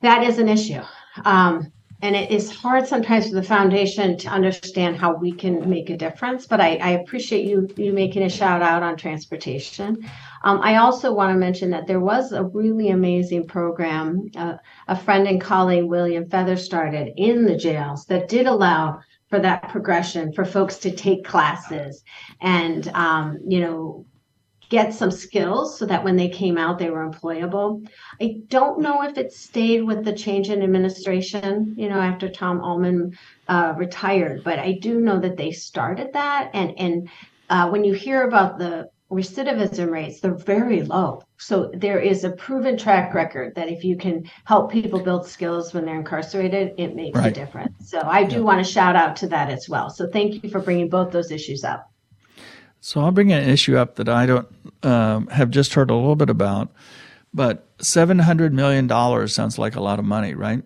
that 0.00 0.22
is 0.24 0.38
an 0.38 0.48
issue. 0.48 0.80
Um, 1.24 1.70
and 2.00 2.14
it 2.14 2.30
is 2.30 2.50
hard 2.50 2.86
sometimes 2.86 3.28
for 3.28 3.34
the 3.34 3.42
foundation 3.42 4.16
to 4.18 4.28
understand 4.28 4.96
how 4.96 5.14
we 5.14 5.32
can 5.32 5.68
make 5.68 5.90
a 5.90 5.96
difference. 5.96 6.46
But 6.46 6.60
I, 6.60 6.76
I 6.76 6.90
appreciate 6.90 7.46
you 7.46 7.68
you 7.76 7.92
making 7.92 8.22
a 8.22 8.28
shout 8.28 8.62
out 8.62 8.82
on 8.82 8.96
transportation. 8.96 10.08
Um, 10.44 10.60
I 10.62 10.76
also 10.76 11.12
want 11.12 11.32
to 11.32 11.38
mention 11.38 11.70
that 11.70 11.86
there 11.86 12.00
was 12.00 12.32
a 12.32 12.44
really 12.44 12.90
amazing 12.90 13.46
program 13.46 14.28
uh, 14.36 14.54
a 14.86 14.96
friend 14.96 15.26
and 15.26 15.40
colleague 15.40 15.84
William 15.84 16.28
Feather 16.28 16.56
started 16.56 17.12
in 17.16 17.44
the 17.44 17.56
jails 17.56 18.04
that 18.06 18.28
did 18.28 18.46
allow 18.46 19.00
for 19.28 19.40
that 19.40 19.68
progression 19.68 20.32
for 20.32 20.44
folks 20.44 20.78
to 20.78 20.90
take 20.90 21.24
classes 21.24 22.02
and 22.40 22.88
um, 22.88 23.38
you 23.46 23.60
know 23.60 24.06
get 24.68 24.92
some 24.92 25.10
skills 25.10 25.78
so 25.78 25.86
that 25.86 26.04
when 26.04 26.16
they 26.16 26.28
came 26.28 26.58
out 26.58 26.78
they 26.78 26.90
were 26.90 27.08
employable. 27.08 27.86
I 28.20 28.40
don't 28.48 28.80
know 28.80 29.02
if 29.02 29.16
it 29.16 29.32
stayed 29.32 29.82
with 29.82 30.04
the 30.04 30.12
change 30.12 30.50
in 30.50 30.62
administration 30.62 31.74
you 31.76 31.88
know 31.88 32.00
after 32.00 32.28
tom 32.28 32.60
allman 32.60 33.16
uh, 33.48 33.74
retired 33.76 34.42
but 34.44 34.58
i 34.58 34.72
do 34.72 35.00
know 35.00 35.18
that 35.20 35.36
they 35.36 35.50
started 35.50 36.12
that. 36.12 36.50
And 36.54 36.78
and 36.78 37.08
uh, 37.50 37.68
when 37.70 37.84
you 37.84 37.94
hear 37.94 38.24
about 38.24 38.58
the 38.58 38.90
recidivism 39.10 39.90
rates 39.90 40.20
they're 40.20 40.34
very 40.34 40.82
low. 40.82 41.22
So 41.38 41.70
there 41.72 41.98
is 41.98 42.24
a 42.24 42.32
proven 42.32 42.76
track 42.76 43.14
record 43.14 43.54
that 43.54 43.68
if 43.70 43.82
you 43.82 43.96
can 43.96 44.24
help 44.44 44.70
people 44.70 45.00
build 45.00 45.26
skills 45.26 45.72
when 45.72 45.86
they're 45.86 45.96
incarcerated 45.96 46.74
it 46.76 46.94
makes 46.94 47.18
a 47.18 47.30
difference. 47.30 47.90
So 47.90 48.00
i 48.02 48.22
do 48.22 48.44
want 48.44 48.64
to 48.64 48.70
shout 48.70 48.96
out 48.96 49.16
to 49.16 49.28
that 49.28 49.48
as 49.48 49.66
well. 49.66 49.88
So 49.88 50.10
thank 50.10 50.42
you 50.42 50.50
for 50.50 50.60
bringing 50.60 50.90
both 50.90 51.10
those 51.10 51.30
issues 51.30 51.64
up 51.64 51.90
So 52.80 53.00
I'll 53.00 53.10
bring 53.10 53.32
an 53.32 53.48
issue 53.48 53.76
up 53.76 53.96
that 53.96 54.08
I 54.08 54.26
don't 54.26 54.48
um, 54.82 55.26
have 55.28 55.50
just 55.50 55.74
heard 55.74 55.90
a 55.90 55.94
little 55.94 56.16
bit 56.16 56.30
about, 56.30 56.72
but 57.34 57.66
seven 57.80 58.20
hundred 58.20 58.52
million 58.52 58.86
dollars 58.86 59.34
sounds 59.34 59.58
like 59.58 59.76
a 59.76 59.80
lot 59.80 59.98
of 59.98 60.04
money, 60.04 60.34
right? 60.34 60.62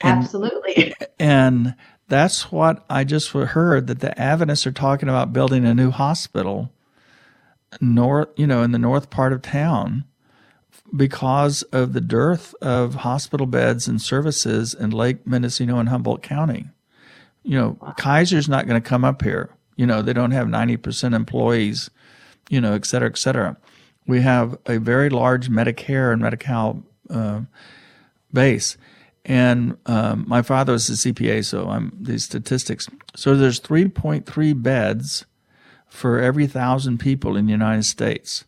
And 0.00 0.18
absolutely 0.18 0.94
and 1.18 1.74
that's 2.08 2.52
what 2.52 2.84
I 2.90 3.04
just 3.04 3.30
heard 3.30 3.86
that 3.86 4.00
the 4.00 4.18
Adventists 4.20 4.66
are 4.66 4.72
talking 4.72 5.08
about 5.08 5.32
building 5.32 5.64
a 5.64 5.74
new 5.74 5.90
hospital 5.90 6.72
north, 7.80 8.28
you 8.36 8.46
know, 8.46 8.62
in 8.62 8.72
the 8.72 8.78
north 8.78 9.10
part 9.10 9.32
of 9.32 9.42
town 9.42 10.04
because 10.94 11.62
of 11.64 11.92
the 11.92 12.00
dearth 12.00 12.54
of 12.60 12.96
hospital 12.96 13.46
beds 13.46 13.88
and 13.88 14.00
services 14.00 14.74
in 14.74 14.90
Lake 14.90 15.26
Mendocino 15.26 15.78
and 15.78 15.88
Humboldt 15.88 16.22
County. 16.22 16.66
You 17.42 17.58
know, 17.58 17.94
Kaiser's 17.98 18.48
not 18.48 18.66
going 18.66 18.80
to 18.80 18.88
come 18.88 19.04
up 19.04 19.22
here. 19.22 19.50
You 19.76 19.86
know, 19.86 20.02
they 20.02 20.12
don't 20.12 20.30
have 20.30 20.46
90% 20.46 21.14
employees, 21.14 21.90
you 22.48 22.60
know, 22.60 22.74
et 22.74 22.86
cetera, 22.86 23.08
et 23.08 23.18
cetera. 23.18 23.56
We 24.06 24.20
have 24.20 24.58
a 24.66 24.78
very 24.78 25.10
large 25.10 25.48
Medicare 25.48 26.12
and 26.12 26.22
Medi-Cal 26.22 26.82
uh, 27.10 27.40
base. 28.32 28.76
And 29.24 29.78
um, 29.86 30.24
my 30.28 30.42
father 30.42 30.74
was 30.74 30.88
a 30.90 30.92
CPA, 30.92 31.44
so 31.44 31.68
I'm 31.70 31.96
these 31.98 32.24
statistics. 32.24 32.88
So 33.16 33.34
there's 33.34 33.60
3.3 33.60 34.62
beds 34.62 35.24
for 35.88 36.20
every 36.20 36.46
thousand 36.46 36.98
people 36.98 37.36
in 37.36 37.46
the 37.46 37.52
United 37.52 37.84
States. 37.84 38.44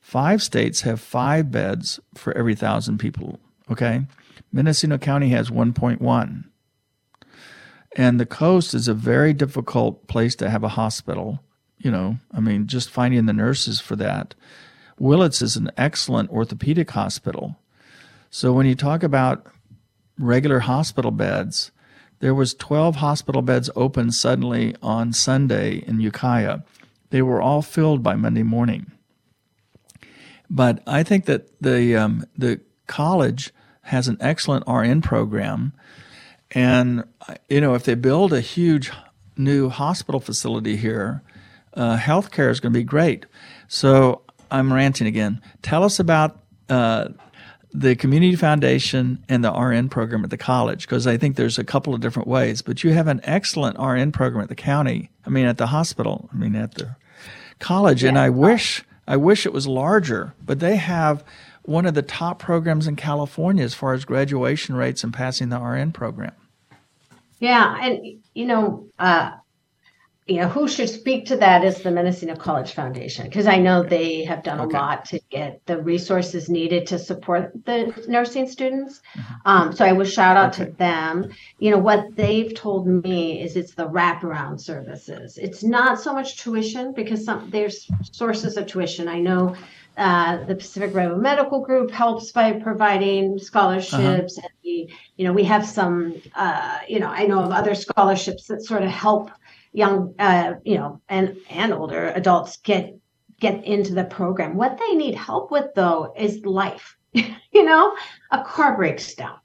Five 0.00 0.42
states 0.42 0.82
have 0.82 1.00
five 1.00 1.50
beds 1.50 1.98
for 2.14 2.36
every 2.36 2.54
thousand 2.54 2.98
people. 2.98 3.40
Okay, 3.70 4.02
Mendocino 4.52 4.98
County 4.98 5.30
has 5.30 5.50
1.1, 5.50 6.44
and 7.96 8.20
the 8.20 8.26
coast 8.26 8.74
is 8.74 8.88
a 8.88 8.94
very 8.94 9.32
difficult 9.32 10.06
place 10.06 10.34
to 10.36 10.50
have 10.50 10.62
a 10.62 10.68
hospital. 10.68 11.40
You 11.78 11.90
know, 11.90 12.18
I 12.32 12.40
mean, 12.40 12.66
just 12.66 12.90
finding 12.90 13.26
the 13.26 13.32
nurses 13.32 13.80
for 13.80 13.96
that. 13.96 14.34
Willits 14.98 15.40
is 15.40 15.56
an 15.56 15.70
excellent 15.76 16.30
orthopedic 16.30 16.90
hospital. 16.90 17.56
So 18.30 18.52
when 18.52 18.66
you 18.66 18.74
talk 18.74 19.02
about 19.02 19.46
regular 20.18 20.60
hospital 20.60 21.10
beds, 21.10 21.72
there 22.20 22.34
was 22.34 22.54
12 22.54 22.96
hospital 22.96 23.40
beds 23.40 23.70
open 23.74 24.12
suddenly 24.12 24.76
on 24.82 25.12
Sunday 25.12 25.82
in 25.86 26.00
Ukiah. 26.00 26.60
They 27.08 27.22
were 27.22 27.40
all 27.40 27.62
filled 27.62 28.02
by 28.02 28.14
Monday 28.14 28.42
morning. 28.42 28.92
But 30.50 30.82
I 30.86 31.02
think 31.02 31.24
that 31.26 31.48
the 31.62 31.96
um, 31.96 32.24
the 32.36 32.60
college 32.86 33.52
has 33.82 34.08
an 34.08 34.16
excellent 34.20 34.64
RN 34.66 35.00
program, 35.00 35.72
and 36.52 37.04
you 37.48 37.60
know 37.60 37.74
if 37.74 37.84
they 37.84 37.94
build 37.94 38.32
a 38.32 38.40
huge 38.40 38.90
new 39.36 39.68
hospital 39.68 40.20
facility 40.20 40.76
here, 40.76 41.22
uh, 41.74 41.96
healthcare 41.96 42.50
is 42.50 42.60
going 42.60 42.72
to 42.72 42.78
be 42.78 42.84
great. 42.84 43.26
So 43.68 44.22
I'm 44.50 44.72
ranting 44.72 45.06
again. 45.06 45.40
Tell 45.62 45.84
us 45.84 45.98
about 45.98 46.40
uh, 46.68 47.08
the 47.72 47.94
community 47.94 48.36
foundation 48.36 49.24
and 49.28 49.44
the 49.44 49.52
RN 49.52 49.88
program 49.88 50.24
at 50.24 50.30
the 50.30 50.36
college 50.36 50.86
because 50.86 51.06
I 51.06 51.16
think 51.16 51.36
there's 51.36 51.58
a 51.58 51.64
couple 51.64 51.94
of 51.94 52.00
different 52.00 52.28
ways. 52.28 52.62
But 52.62 52.82
you 52.82 52.92
have 52.92 53.06
an 53.06 53.20
excellent 53.24 53.78
RN 53.78 54.12
program 54.12 54.42
at 54.42 54.48
the 54.48 54.56
county. 54.56 55.10
I 55.24 55.30
mean, 55.30 55.46
at 55.46 55.58
the 55.58 55.68
hospital. 55.68 56.28
I 56.32 56.36
mean, 56.36 56.56
at 56.56 56.74
the 56.74 56.96
college, 57.58 58.02
and 58.02 58.18
I 58.18 58.30
wish 58.30 58.84
I 59.06 59.16
wish 59.16 59.46
it 59.46 59.52
was 59.52 59.66
larger, 59.66 60.34
but 60.44 60.60
they 60.60 60.76
have 60.76 61.24
one 61.62 61.86
of 61.86 61.94
the 61.94 62.02
top 62.02 62.38
programs 62.38 62.86
in 62.86 62.96
California 62.96 63.64
as 63.64 63.74
far 63.74 63.92
as 63.92 64.04
graduation 64.04 64.74
rates 64.74 65.04
and 65.04 65.12
passing 65.12 65.50
the 65.50 65.58
RN 65.58 65.92
program. 65.92 66.32
Yeah, 67.40 67.76
and 67.80 68.20
you 68.34 68.46
know, 68.46 68.88
uh, 68.98 69.32
you 70.30 70.36
know, 70.36 70.48
who 70.48 70.68
should 70.68 70.88
speak 70.88 71.26
to 71.26 71.36
that 71.38 71.64
is 71.64 71.82
the 71.82 71.90
Mendocino 71.90 72.36
College 72.36 72.72
Foundation 72.72 73.24
because 73.24 73.48
I 73.48 73.56
know 73.56 73.82
they 73.82 74.22
have 74.24 74.44
done 74.44 74.60
okay. 74.60 74.76
a 74.76 74.80
lot 74.80 75.04
to 75.06 75.20
get 75.28 75.60
the 75.66 75.82
resources 75.82 76.48
needed 76.48 76.86
to 76.88 77.00
support 77.00 77.52
the 77.64 77.92
nursing 78.06 78.46
students. 78.48 79.00
Mm-hmm. 79.14 79.34
Um, 79.44 79.72
so 79.74 79.84
I 79.84 79.92
will 79.92 80.04
shout 80.04 80.36
out 80.36 80.54
okay. 80.54 80.66
to 80.66 80.76
them. 80.76 81.30
You 81.58 81.72
know, 81.72 81.78
what 81.78 82.14
they've 82.14 82.54
told 82.54 82.86
me 82.86 83.42
is 83.42 83.56
it's 83.56 83.74
the 83.74 83.88
wraparound 83.88 84.60
services. 84.60 85.36
It's 85.36 85.64
not 85.64 85.98
so 85.98 86.12
much 86.14 86.36
tuition 86.36 86.92
because 86.92 87.24
some 87.24 87.50
there's 87.50 87.90
sources 88.12 88.56
of 88.56 88.66
tuition. 88.66 89.08
I 89.08 89.18
know 89.18 89.56
uh, 90.00 90.42
the 90.46 90.54
Pacific 90.54 90.94
River 90.94 91.14
Medical 91.14 91.60
Group 91.60 91.90
helps 91.90 92.32
by 92.32 92.52
providing 92.52 93.38
scholarships, 93.38 94.38
uh-huh. 94.38 94.46
and 94.46 94.52
we, 94.64 94.94
you 95.16 95.26
know, 95.26 95.32
we 95.34 95.44
have 95.44 95.66
some, 95.66 96.14
uh, 96.34 96.78
you 96.88 96.98
know, 96.98 97.08
I 97.08 97.26
know 97.26 97.42
of 97.42 97.50
other 97.50 97.74
scholarships 97.74 98.46
that 98.46 98.64
sort 98.64 98.82
of 98.82 98.88
help 98.88 99.30
young, 99.74 100.14
uh, 100.18 100.54
you 100.64 100.78
know, 100.78 101.02
and 101.10 101.36
and 101.50 101.74
older 101.74 102.12
adults 102.16 102.56
get 102.56 102.96
get 103.40 103.62
into 103.66 103.92
the 103.92 104.04
program. 104.04 104.56
What 104.56 104.78
they 104.78 104.94
need 104.94 105.14
help 105.14 105.50
with 105.50 105.66
though 105.74 106.14
is 106.16 106.46
life. 106.46 106.96
you 107.12 107.62
know, 107.62 107.94
a 108.30 108.42
car 108.42 108.76
breaks 108.76 109.14
down, 109.14 109.38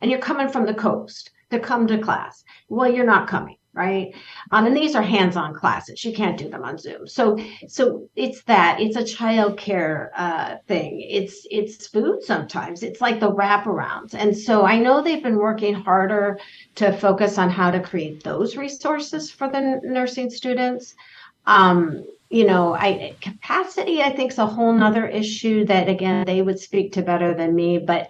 and 0.00 0.10
you're 0.10 0.18
coming 0.18 0.48
from 0.48 0.66
the 0.66 0.74
coast 0.74 1.30
to 1.50 1.60
come 1.60 1.86
to 1.86 1.98
class. 1.98 2.42
Well, 2.68 2.92
you're 2.92 3.06
not 3.06 3.28
coming 3.28 3.56
right? 3.74 4.14
Um, 4.50 4.66
and 4.66 4.76
these 4.76 4.94
are 4.94 5.02
hands-on 5.02 5.54
classes. 5.54 6.04
You 6.04 6.12
can't 6.12 6.36
do 6.38 6.48
them 6.48 6.64
on 6.64 6.78
zoom. 6.78 7.06
So 7.06 7.38
so 7.68 8.08
it's 8.16 8.42
that. 8.44 8.80
It's 8.80 8.96
a 8.96 9.04
child 9.04 9.56
care 9.56 10.12
uh, 10.16 10.56
thing. 10.66 11.00
It's 11.00 11.46
it's 11.50 11.86
food 11.86 12.22
sometimes. 12.22 12.82
It's 12.82 13.00
like 13.00 13.20
the 13.20 13.32
wraparounds. 13.32 14.14
And 14.14 14.36
so 14.36 14.64
i 14.64 14.78
know 14.78 15.02
they've 15.02 15.22
been 15.22 15.36
working 15.36 15.74
harder 15.74 16.38
to 16.76 16.92
focus 16.92 17.38
on 17.38 17.50
how 17.50 17.70
to 17.70 17.80
create 17.80 18.22
those 18.22 18.56
resources 18.56 19.30
for 19.30 19.48
the 19.48 19.80
nursing 19.82 20.30
students. 20.30 20.94
Um, 21.46 22.04
you 22.32 22.46
know 22.46 22.74
i 22.74 23.14
capacity 23.20 24.00
i 24.02 24.08
think 24.08 24.32
is 24.32 24.38
a 24.38 24.46
whole 24.46 24.72
nother 24.72 25.06
issue 25.06 25.66
that 25.66 25.86
again 25.88 26.24
they 26.24 26.40
would 26.40 26.58
speak 26.58 26.90
to 26.90 27.02
better 27.02 27.34
than 27.34 27.54
me 27.54 27.78
but 27.78 28.08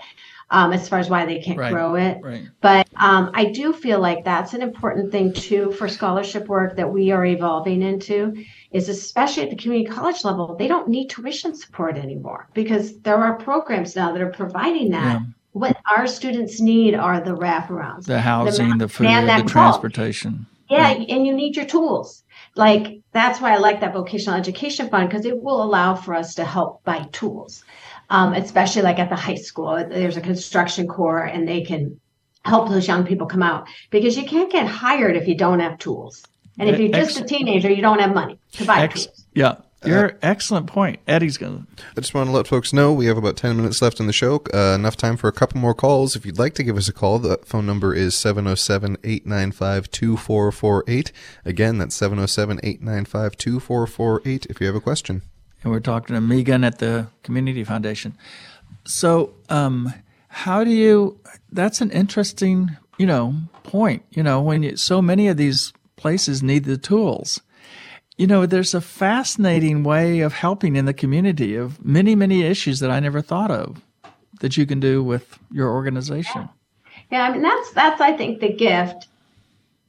um, 0.52 0.72
as 0.72 0.86
far 0.86 0.98
as 0.98 1.08
why 1.08 1.24
they 1.24 1.40
can't 1.40 1.58
right, 1.58 1.72
grow 1.72 1.94
it. 1.94 2.18
Right. 2.22 2.42
But 2.60 2.86
um, 2.96 3.30
I 3.32 3.46
do 3.46 3.72
feel 3.72 3.98
like 3.98 4.22
that's 4.24 4.52
an 4.52 4.60
important 4.60 5.10
thing 5.10 5.32
too 5.32 5.72
for 5.72 5.88
scholarship 5.88 6.46
work 6.46 6.76
that 6.76 6.92
we 6.92 7.10
are 7.10 7.24
evolving 7.24 7.82
into. 7.82 8.44
Is 8.70 8.88
especially 8.88 9.42
at 9.44 9.50
the 9.50 9.56
community 9.56 9.90
college 9.90 10.24
level, 10.24 10.54
they 10.56 10.68
don't 10.68 10.88
need 10.88 11.08
tuition 11.08 11.54
support 11.54 11.96
anymore 11.96 12.48
because 12.54 12.98
there 13.00 13.16
are 13.16 13.36
programs 13.36 13.96
now 13.96 14.12
that 14.12 14.22
are 14.22 14.30
providing 14.30 14.90
that. 14.90 15.20
Yeah. 15.20 15.26
What 15.52 15.76
our 15.96 16.06
students 16.06 16.62
need 16.62 16.94
are 16.94 17.20
the 17.20 17.36
wraparounds, 17.36 18.06
the 18.06 18.20
housing, 18.20 18.78
the, 18.78 18.86
the 18.86 18.88
food, 18.88 19.06
the 19.06 19.44
transportation. 19.46 20.46
Yeah, 20.70 20.84
right. 20.84 21.06
and 21.06 21.26
you 21.26 21.34
need 21.34 21.56
your 21.56 21.66
tools. 21.66 22.24
Like 22.56 23.00
that's 23.12 23.40
why 23.40 23.52
I 23.52 23.58
like 23.58 23.80
that 23.80 23.92
vocational 23.92 24.38
education 24.38 24.88
fund 24.88 25.10
because 25.10 25.26
it 25.26 25.42
will 25.42 25.62
allow 25.62 25.94
for 25.94 26.14
us 26.14 26.34
to 26.36 26.44
help 26.44 26.82
buy 26.84 27.06
tools 27.12 27.64
um, 28.12 28.34
especially 28.34 28.82
like 28.82 28.98
at 28.98 29.08
the 29.08 29.16
high 29.16 29.36
school. 29.36 29.74
There's 29.88 30.18
a 30.18 30.20
construction 30.20 30.86
corps 30.86 31.24
and 31.24 31.48
they 31.48 31.62
can 31.62 31.98
help 32.44 32.68
those 32.68 32.86
young 32.86 33.06
people 33.06 33.26
come 33.26 33.42
out 33.42 33.66
because 33.90 34.16
you 34.16 34.24
can't 34.24 34.52
get 34.52 34.66
hired 34.66 35.16
if 35.16 35.26
you 35.26 35.34
don't 35.34 35.60
have 35.60 35.78
tools. 35.78 36.22
And 36.58 36.68
if 36.68 36.78
you're 36.78 36.90
just 36.90 37.18
a 37.18 37.24
teenager, 37.24 37.70
you 37.70 37.80
don't 37.80 38.00
have 38.00 38.14
money 38.14 38.38
to 38.52 38.66
buy 38.66 38.82
Ex- 38.82 39.06
tools. 39.06 39.24
Yeah. 39.32 39.54
Your 39.84 40.12
uh, 40.12 40.14
excellent 40.22 40.66
point. 40.66 41.00
Eddie's 41.08 41.38
going 41.38 41.66
to. 41.76 41.82
I 41.96 42.00
just 42.00 42.14
want 42.14 42.28
to 42.28 42.32
let 42.32 42.46
folks 42.46 42.72
know 42.72 42.92
we 42.92 43.06
have 43.06 43.16
about 43.16 43.36
10 43.36 43.56
minutes 43.56 43.80
left 43.80 43.98
in 43.98 44.06
the 44.06 44.12
show. 44.12 44.42
Uh, 44.52 44.76
enough 44.76 44.96
time 44.96 45.16
for 45.16 45.26
a 45.26 45.32
couple 45.32 45.58
more 45.58 45.74
calls. 45.74 46.14
If 46.14 46.26
you'd 46.26 46.38
like 46.38 46.54
to 46.54 46.62
give 46.62 46.76
us 46.76 46.88
a 46.88 46.92
call, 46.92 47.18
the 47.18 47.38
phone 47.38 47.66
number 47.66 47.94
is 47.94 48.14
707 48.14 48.98
895 49.02 49.90
2448. 49.90 51.12
Again, 51.46 51.78
that's 51.78 51.96
707 51.96 52.60
895 52.62 53.36
2448 53.38 54.46
if 54.50 54.60
you 54.60 54.66
have 54.66 54.76
a 54.76 54.80
question 54.80 55.22
and 55.62 55.72
we're 55.72 55.80
talking 55.80 56.14
to 56.14 56.20
Megan 56.20 56.64
at 56.64 56.78
the 56.78 57.08
Community 57.22 57.64
Foundation. 57.64 58.16
So, 58.84 59.34
um, 59.48 59.92
how 60.28 60.64
do 60.64 60.70
you? 60.70 61.20
That's 61.50 61.80
an 61.80 61.90
interesting, 61.90 62.76
you 62.98 63.06
know, 63.06 63.34
point. 63.62 64.02
You 64.10 64.22
know, 64.22 64.40
when 64.40 64.62
you, 64.62 64.76
so 64.76 65.02
many 65.02 65.28
of 65.28 65.36
these 65.36 65.72
places 65.96 66.42
need 66.42 66.64
the 66.64 66.78
tools. 66.78 67.40
You 68.16 68.26
know, 68.26 68.44
there's 68.44 68.74
a 68.74 68.80
fascinating 68.80 69.84
way 69.84 70.20
of 70.20 70.34
helping 70.34 70.76
in 70.76 70.84
the 70.84 70.92
community 70.92 71.56
of 71.56 71.82
many, 71.84 72.14
many 72.14 72.42
issues 72.42 72.80
that 72.80 72.90
I 72.90 73.00
never 73.00 73.20
thought 73.22 73.50
of 73.50 73.80
that 74.40 74.56
you 74.56 74.66
can 74.66 74.80
do 74.80 75.02
with 75.02 75.38
your 75.50 75.70
organization. 75.70 76.48
Yeah, 77.10 77.22
I 77.22 77.32
mean 77.32 77.42
that's 77.42 77.70
that's 77.72 78.00
I 78.00 78.16
think 78.16 78.40
the 78.40 78.52
gift 78.52 79.08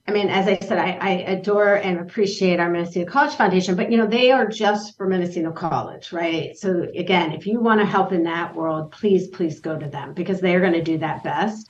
I 0.06 0.12
mean, 0.12 0.28
as 0.28 0.48
I 0.48 0.58
said, 0.60 0.78
I, 0.78 0.98
I, 1.00 1.10
adore 1.32 1.76
and 1.76 2.00
appreciate 2.00 2.60
our 2.60 2.70
Mendocino 2.70 3.06
College 3.06 3.36
Foundation, 3.36 3.76
but 3.76 3.90
you 3.90 3.98
know, 3.98 4.06
they 4.06 4.32
are 4.32 4.46
just 4.46 4.98
for 4.98 5.08
Mendocino 5.08 5.54
College, 5.54 6.12
right? 6.12 6.58
So 6.58 6.88
again, 6.94 7.32
if 7.32 7.48
you 7.48 7.62
want 7.62 7.80
to 7.80 7.86
help 7.86 8.12
in 8.12 8.24
that 8.24 8.54
world, 8.54 8.92
please, 8.92 9.30
please 9.30 9.62
go 9.62 9.80
to 9.80 9.88
them 9.88 10.14
because 10.14 10.42
they're 10.42 10.60
going 10.60 10.74
to 10.74 10.84
do 10.84 10.98
that 10.98 11.24
best. 11.24 11.70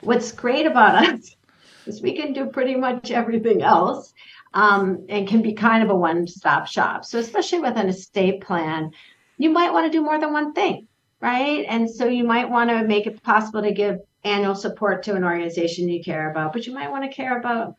What's 0.00 0.32
great 0.32 0.64
about 0.64 1.06
us 1.06 1.36
is 1.86 2.00
we 2.00 2.16
can 2.16 2.32
do 2.32 2.46
pretty 2.46 2.74
much 2.74 3.10
everything 3.10 3.60
else 3.60 4.14
um, 4.54 5.04
and 5.10 5.28
can 5.28 5.42
be 5.42 5.52
kind 5.52 5.82
of 5.82 5.90
a 5.90 5.94
one-stop 5.94 6.66
shop. 6.66 7.04
So 7.04 7.18
especially 7.18 7.60
with 7.60 7.76
an 7.76 7.90
estate 7.90 8.40
plan, 8.40 8.92
you 9.36 9.50
might 9.50 9.74
want 9.74 9.92
to 9.92 9.98
do 9.98 10.02
more 10.02 10.18
than 10.18 10.32
one 10.32 10.54
thing, 10.54 10.88
right? 11.20 11.66
And 11.68 11.90
so 11.90 12.06
you 12.06 12.24
might 12.24 12.48
want 12.48 12.70
to 12.70 12.82
make 12.84 13.06
it 13.06 13.22
possible 13.22 13.60
to 13.60 13.72
give 13.72 13.98
annual 14.24 14.54
support 14.54 15.02
to 15.04 15.14
an 15.14 15.24
organization 15.24 15.88
you 15.88 16.02
care 16.02 16.30
about, 16.30 16.52
but 16.52 16.66
you 16.66 16.72
might 16.72 16.90
want 16.90 17.04
to 17.04 17.14
care 17.14 17.38
about, 17.38 17.76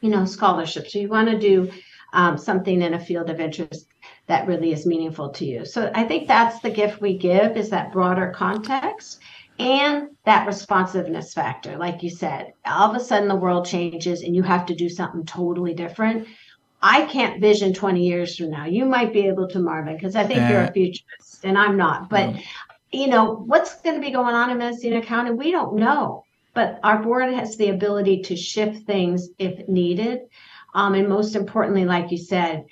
you 0.00 0.10
know, 0.10 0.24
scholarships. 0.24 0.94
you 0.94 1.08
want 1.08 1.28
to 1.28 1.38
do 1.38 1.70
um, 2.12 2.38
something 2.38 2.80
in 2.80 2.94
a 2.94 2.98
field 2.98 3.28
of 3.28 3.40
interest 3.40 3.86
that 4.26 4.46
really 4.46 4.72
is 4.72 4.86
meaningful 4.86 5.30
to 5.30 5.44
you. 5.44 5.64
So 5.64 5.90
I 5.94 6.04
think 6.04 6.26
that's 6.26 6.60
the 6.60 6.70
gift 6.70 7.00
we 7.00 7.18
give 7.18 7.56
is 7.56 7.70
that 7.70 7.92
broader 7.92 8.32
context 8.34 9.20
and 9.58 10.08
that 10.24 10.46
responsiveness 10.46 11.34
factor. 11.34 11.76
Like 11.76 12.02
you 12.02 12.10
said, 12.10 12.54
all 12.64 12.90
of 12.90 12.96
a 12.96 13.04
sudden 13.04 13.28
the 13.28 13.36
world 13.36 13.66
changes 13.66 14.22
and 14.22 14.34
you 14.34 14.42
have 14.42 14.66
to 14.66 14.74
do 14.74 14.88
something 14.88 15.24
totally 15.24 15.74
different. 15.74 16.26
I 16.80 17.06
can't 17.06 17.40
vision 17.40 17.72
20 17.72 18.06
years 18.06 18.36
from 18.36 18.50
now. 18.50 18.66
You 18.66 18.84
might 18.84 19.12
be 19.12 19.26
able 19.26 19.48
to, 19.48 19.58
Marvin, 19.58 19.96
because 19.96 20.16
I 20.16 20.24
think 20.24 20.48
you're 20.50 20.64
a 20.64 20.72
futurist 20.72 21.44
and 21.44 21.56
I'm 21.56 21.76
not. 21.76 22.10
But 22.10 22.36
you 22.94 23.08
know, 23.08 23.34
what's 23.34 23.80
going 23.82 23.96
to 23.96 24.06
be 24.06 24.12
going 24.12 24.34
on 24.34 24.50
in 24.50 24.58
Mendocino 24.58 25.00
County? 25.02 25.32
We 25.32 25.50
don't 25.50 25.76
know. 25.76 26.24
But 26.54 26.78
our 26.84 27.02
board 27.02 27.32
has 27.32 27.56
the 27.56 27.70
ability 27.70 28.22
to 28.22 28.36
shift 28.36 28.86
things 28.86 29.28
if 29.38 29.68
needed. 29.68 30.20
Um, 30.74 30.94
and 30.94 31.08
most 31.08 31.34
importantly, 31.34 31.84
like 31.84 32.10
you 32.10 32.18
said, 32.18 32.66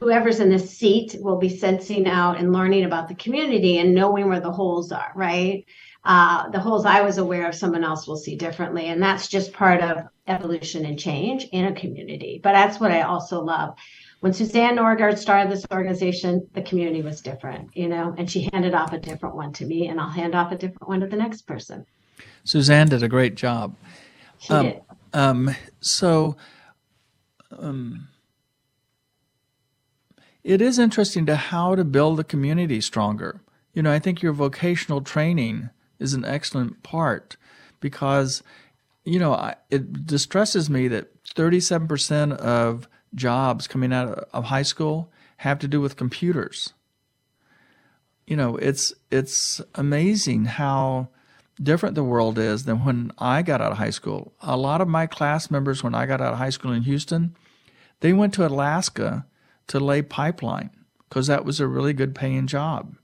whoever's 0.00 0.40
in 0.40 0.50
the 0.50 0.58
seat 0.58 1.16
will 1.18 1.38
be 1.38 1.48
sensing 1.48 2.06
out 2.06 2.38
and 2.38 2.52
learning 2.52 2.84
about 2.84 3.08
the 3.08 3.14
community 3.14 3.78
and 3.78 3.94
knowing 3.94 4.28
where 4.28 4.40
the 4.40 4.52
holes 4.52 4.92
are, 4.92 5.12
right? 5.14 5.64
Uh, 6.04 6.50
the 6.50 6.60
holes 6.60 6.84
I 6.84 7.02
was 7.02 7.18
aware 7.18 7.48
of, 7.48 7.54
someone 7.54 7.84
else 7.84 8.06
will 8.06 8.16
see 8.16 8.36
differently. 8.36 8.88
And 8.88 9.02
that's 9.02 9.28
just 9.28 9.52
part 9.52 9.82
of 9.82 10.04
evolution 10.26 10.84
and 10.84 10.98
change 10.98 11.44
in 11.52 11.64
a 11.66 11.74
community. 11.74 12.40
But 12.42 12.52
that's 12.52 12.78
what 12.78 12.92
I 12.92 13.02
also 13.02 13.42
love 13.42 13.76
when 14.24 14.32
Suzanne 14.32 14.76
Norgard 14.76 15.18
started 15.18 15.52
this 15.52 15.66
organization, 15.70 16.48
the 16.54 16.62
community 16.62 17.02
was 17.02 17.20
different, 17.20 17.68
you 17.76 17.88
know, 17.88 18.14
and 18.16 18.30
she 18.30 18.48
handed 18.54 18.72
off 18.72 18.94
a 18.94 18.98
different 18.98 19.36
one 19.36 19.52
to 19.52 19.66
me, 19.66 19.88
and 19.88 20.00
I'll 20.00 20.08
hand 20.08 20.34
off 20.34 20.50
a 20.50 20.56
different 20.56 20.88
one 20.88 21.00
to 21.00 21.06
the 21.06 21.16
next 21.16 21.42
person. 21.42 21.84
Suzanne 22.42 22.88
did 22.88 23.02
a 23.02 23.08
great 23.08 23.34
job. 23.34 23.76
She 24.38 24.54
um, 24.54 24.64
did. 24.64 24.80
Um, 25.12 25.54
so, 25.82 26.36
um, 27.58 28.08
it 30.42 30.62
is 30.62 30.78
interesting 30.78 31.26
to 31.26 31.36
how 31.36 31.74
to 31.74 31.84
build 31.84 32.16
the 32.16 32.24
community 32.24 32.80
stronger. 32.80 33.42
You 33.74 33.82
know, 33.82 33.92
I 33.92 33.98
think 33.98 34.22
your 34.22 34.32
vocational 34.32 35.02
training 35.02 35.68
is 35.98 36.14
an 36.14 36.24
excellent 36.24 36.82
part 36.82 37.36
because 37.78 38.42
you 39.04 39.18
know, 39.18 39.34
I, 39.34 39.56
it 39.68 40.06
distresses 40.06 40.70
me 40.70 40.88
that 40.88 41.22
37% 41.24 42.32
of 42.38 42.88
jobs 43.14 43.66
coming 43.66 43.92
out 43.92 44.28
of 44.32 44.44
high 44.44 44.62
school 44.62 45.10
have 45.38 45.58
to 45.60 45.68
do 45.68 45.80
with 45.80 45.96
computers. 45.96 46.72
You 48.26 48.36
know, 48.36 48.56
it's 48.56 48.92
it's 49.10 49.60
amazing 49.74 50.46
how 50.46 51.08
different 51.62 51.94
the 51.94 52.04
world 52.04 52.38
is 52.38 52.64
than 52.64 52.84
when 52.84 53.12
I 53.18 53.42
got 53.42 53.60
out 53.60 53.72
of 53.72 53.78
high 53.78 53.90
school. 53.90 54.32
A 54.40 54.56
lot 54.56 54.80
of 54.80 54.88
my 54.88 55.06
class 55.06 55.50
members 55.50 55.84
when 55.84 55.94
I 55.94 56.06
got 56.06 56.20
out 56.20 56.32
of 56.32 56.38
high 56.38 56.50
school 56.50 56.72
in 56.72 56.82
Houston, 56.82 57.36
they 58.00 58.12
went 58.12 58.34
to 58.34 58.46
Alaska 58.46 59.26
to 59.68 59.80
lay 59.80 60.02
pipeline 60.02 60.70
because 61.08 61.26
that 61.26 61.44
was 61.44 61.60
a 61.60 61.66
really 61.66 61.92
good 61.92 62.14
paying 62.14 62.46
job. 62.46 62.96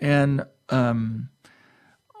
And 0.00 0.44
um, 0.70 1.28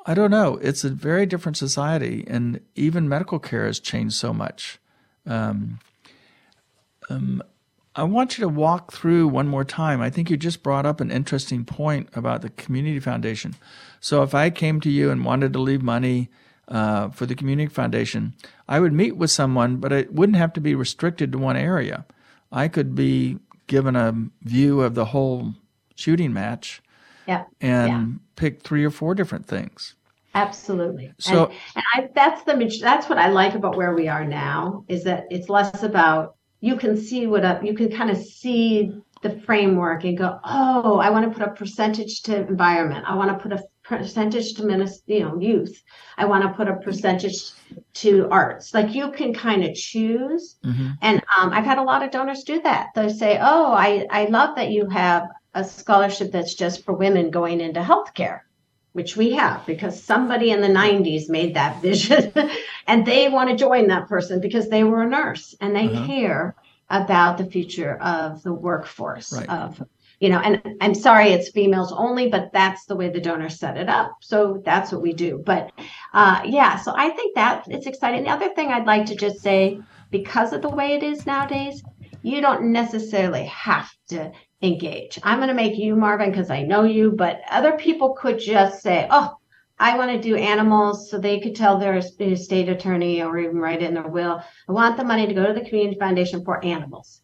I 0.06 0.14
don't 0.14 0.30
know. 0.30 0.58
It's 0.62 0.84
a 0.84 0.90
very 0.90 1.26
different 1.26 1.56
society, 1.56 2.24
and 2.26 2.60
even 2.74 3.08
medical 3.08 3.38
care 3.38 3.66
has 3.66 3.80
changed 3.80 4.16
so 4.16 4.32
much. 4.32 4.78
Um, 5.26 5.80
um, 7.08 7.42
I 7.94 8.04
want 8.04 8.38
you 8.38 8.42
to 8.42 8.48
walk 8.48 8.92
through 8.92 9.28
one 9.28 9.48
more 9.48 9.64
time. 9.64 10.00
I 10.00 10.08
think 10.08 10.30
you 10.30 10.36
just 10.36 10.62
brought 10.62 10.86
up 10.86 11.00
an 11.00 11.10
interesting 11.10 11.64
point 11.64 12.08
about 12.14 12.42
the 12.42 12.50
community 12.50 13.00
foundation. 13.00 13.56
So, 14.00 14.22
if 14.22 14.34
I 14.34 14.50
came 14.50 14.80
to 14.82 14.90
you 14.90 15.10
and 15.10 15.24
wanted 15.24 15.52
to 15.54 15.58
leave 15.58 15.82
money 15.82 16.28
uh, 16.68 17.08
for 17.08 17.26
the 17.26 17.34
community 17.34 17.68
foundation, 17.68 18.34
I 18.68 18.78
would 18.78 18.92
meet 18.92 19.16
with 19.16 19.30
someone, 19.30 19.76
but 19.76 19.92
it 19.92 20.12
wouldn't 20.14 20.38
have 20.38 20.52
to 20.52 20.60
be 20.60 20.74
restricted 20.74 21.32
to 21.32 21.38
one 21.38 21.56
area. 21.56 22.06
I 22.52 22.68
could 22.68 22.94
be 22.94 23.38
given 23.66 23.96
a 23.96 24.14
view 24.42 24.80
of 24.80 24.94
the 24.94 25.06
whole 25.06 25.54
shooting 25.96 26.32
match 26.32 26.80
yeah. 27.26 27.44
and 27.60 27.90
yeah. 27.90 28.18
pick 28.36 28.62
three 28.62 28.84
or 28.84 28.90
four 28.90 29.14
different 29.14 29.46
things. 29.46 29.94
Absolutely. 30.34 31.12
So 31.18 31.46
and, 31.46 31.52
and 31.74 31.84
I, 31.94 32.08
that's 32.14 32.44
the 32.44 32.78
that's 32.80 33.08
what 33.08 33.18
I 33.18 33.28
like 33.28 33.54
about 33.54 33.76
where 33.76 33.94
we 33.94 34.08
are 34.08 34.24
now 34.24 34.84
is 34.88 35.04
that 35.04 35.26
it's 35.30 35.48
less 35.48 35.82
about 35.82 36.36
you 36.60 36.76
can 36.76 36.96
see 36.96 37.26
what 37.26 37.44
a, 37.44 37.60
you 37.62 37.74
can 37.74 37.90
kind 37.90 38.10
of 38.10 38.16
see 38.18 38.92
the 39.22 39.40
framework 39.40 40.04
and 40.04 40.16
go, 40.16 40.38
oh, 40.44 40.98
I 40.98 41.10
want 41.10 41.26
to 41.26 41.36
put 41.36 41.46
a 41.46 41.52
percentage 41.52 42.22
to 42.22 42.46
environment. 42.46 43.04
I 43.06 43.16
want 43.16 43.30
to 43.30 43.42
put 43.42 43.52
a 43.52 43.62
percentage 43.82 44.54
to 44.54 44.62
you 45.06 45.20
know 45.20 45.40
youth. 45.40 45.82
I 46.16 46.26
want 46.26 46.44
to 46.44 46.50
put 46.50 46.68
a 46.68 46.76
percentage 46.76 47.50
to 47.94 48.28
arts. 48.30 48.74
Like 48.74 48.94
you 48.94 49.10
can 49.12 49.34
kind 49.34 49.64
of 49.64 49.74
choose. 49.74 50.56
Mm-hmm. 50.64 50.90
And 51.02 51.22
um, 51.38 51.52
I've 51.52 51.64
had 51.64 51.78
a 51.78 51.82
lot 51.82 52.02
of 52.02 52.10
donors 52.10 52.44
do 52.44 52.60
that. 52.62 52.88
They 52.94 53.08
say, 53.08 53.38
oh, 53.40 53.72
I 53.72 54.06
I 54.10 54.26
love 54.26 54.56
that 54.56 54.70
you 54.70 54.88
have 54.90 55.28
a 55.54 55.64
scholarship 55.64 56.30
that's 56.30 56.54
just 56.54 56.84
for 56.84 56.94
women 56.94 57.30
going 57.30 57.60
into 57.60 57.80
healthcare 57.80 58.40
which 58.98 59.16
we 59.16 59.30
have 59.30 59.64
because 59.64 60.02
somebody 60.02 60.50
in 60.50 60.60
the 60.60 60.66
90s 60.66 61.28
made 61.28 61.54
that 61.54 61.80
vision 61.88 62.32
and 62.88 63.06
they 63.06 63.28
want 63.28 63.48
to 63.48 63.54
join 63.54 63.86
that 63.86 64.08
person 64.08 64.40
because 64.40 64.68
they 64.68 64.82
were 64.82 65.02
a 65.02 65.08
nurse 65.08 65.54
and 65.60 65.76
they 65.76 65.86
uh-huh. 65.86 66.04
care 66.04 66.56
about 66.90 67.38
the 67.38 67.46
future 67.46 67.96
of 67.98 68.42
the 68.42 68.52
workforce 68.52 69.32
right. 69.32 69.48
of 69.48 69.80
you 70.18 70.28
know 70.28 70.40
and 70.40 70.60
i'm 70.80 70.96
sorry 70.96 71.28
it's 71.28 71.48
females 71.50 71.92
only 71.92 72.28
but 72.28 72.50
that's 72.52 72.86
the 72.86 72.96
way 72.96 73.08
the 73.08 73.20
donor 73.20 73.48
set 73.48 73.76
it 73.76 73.88
up 73.88 74.10
so 74.20 74.60
that's 74.64 74.90
what 74.90 75.00
we 75.00 75.12
do 75.12 75.40
but 75.46 75.70
uh, 76.12 76.40
yeah 76.44 76.74
so 76.76 76.92
i 76.96 77.08
think 77.10 77.36
that 77.36 77.62
it's 77.68 77.86
exciting 77.86 78.24
the 78.24 78.30
other 78.30 78.52
thing 78.54 78.68
i'd 78.72 78.92
like 78.94 79.06
to 79.06 79.14
just 79.14 79.38
say 79.38 79.80
because 80.10 80.52
of 80.52 80.60
the 80.60 80.76
way 80.80 80.94
it 80.94 81.04
is 81.04 81.24
nowadays 81.24 81.84
you 82.22 82.40
don't 82.40 82.72
necessarily 82.72 83.44
have 83.44 83.88
to 84.08 84.32
engage. 84.62 85.18
I'm 85.22 85.38
going 85.38 85.48
to 85.48 85.54
make 85.54 85.78
you 85.78 85.94
Marvin 85.94 86.30
because 86.30 86.50
I 86.50 86.62
know 86.62 86.84
you, 86.84 87.12
but 87.12 87.42
other 87.50 87.72
people 87.72 88.14
could 88.14 88.38
just 88.38 88.82
say, 88.82 89.06
oh, 89.10 89.36
I 89.78 89.96
want 89.96 90.10
to 90.10 90.20
do 90.20 90.34
animals 90.34 91.08
so 91.08 91.18
they 91.18 91.38
could 91.38 91.54
tell 91.54 91.78
their 91.78 92.00
state 92.00 92.68
attorney 92.68 93.22
or 93.22 93.38
even 93.38 93.58
write 93.58 93.82
it 93.82 93.88
in 93.88 93.94
their 93.94 94.08
will. 94.08 94.42
I 94.68 94.72
want 94.72 94.96
the 94.96 95.04
money 95.04 95.26
to 95.26 95.34
go 95.34 95.46
to 95.46 95.52
the 95.52 95.66
community 95.68 95.98
foundation 95.98 96.44
for 96.44 96.64
animals. 96.64 97.22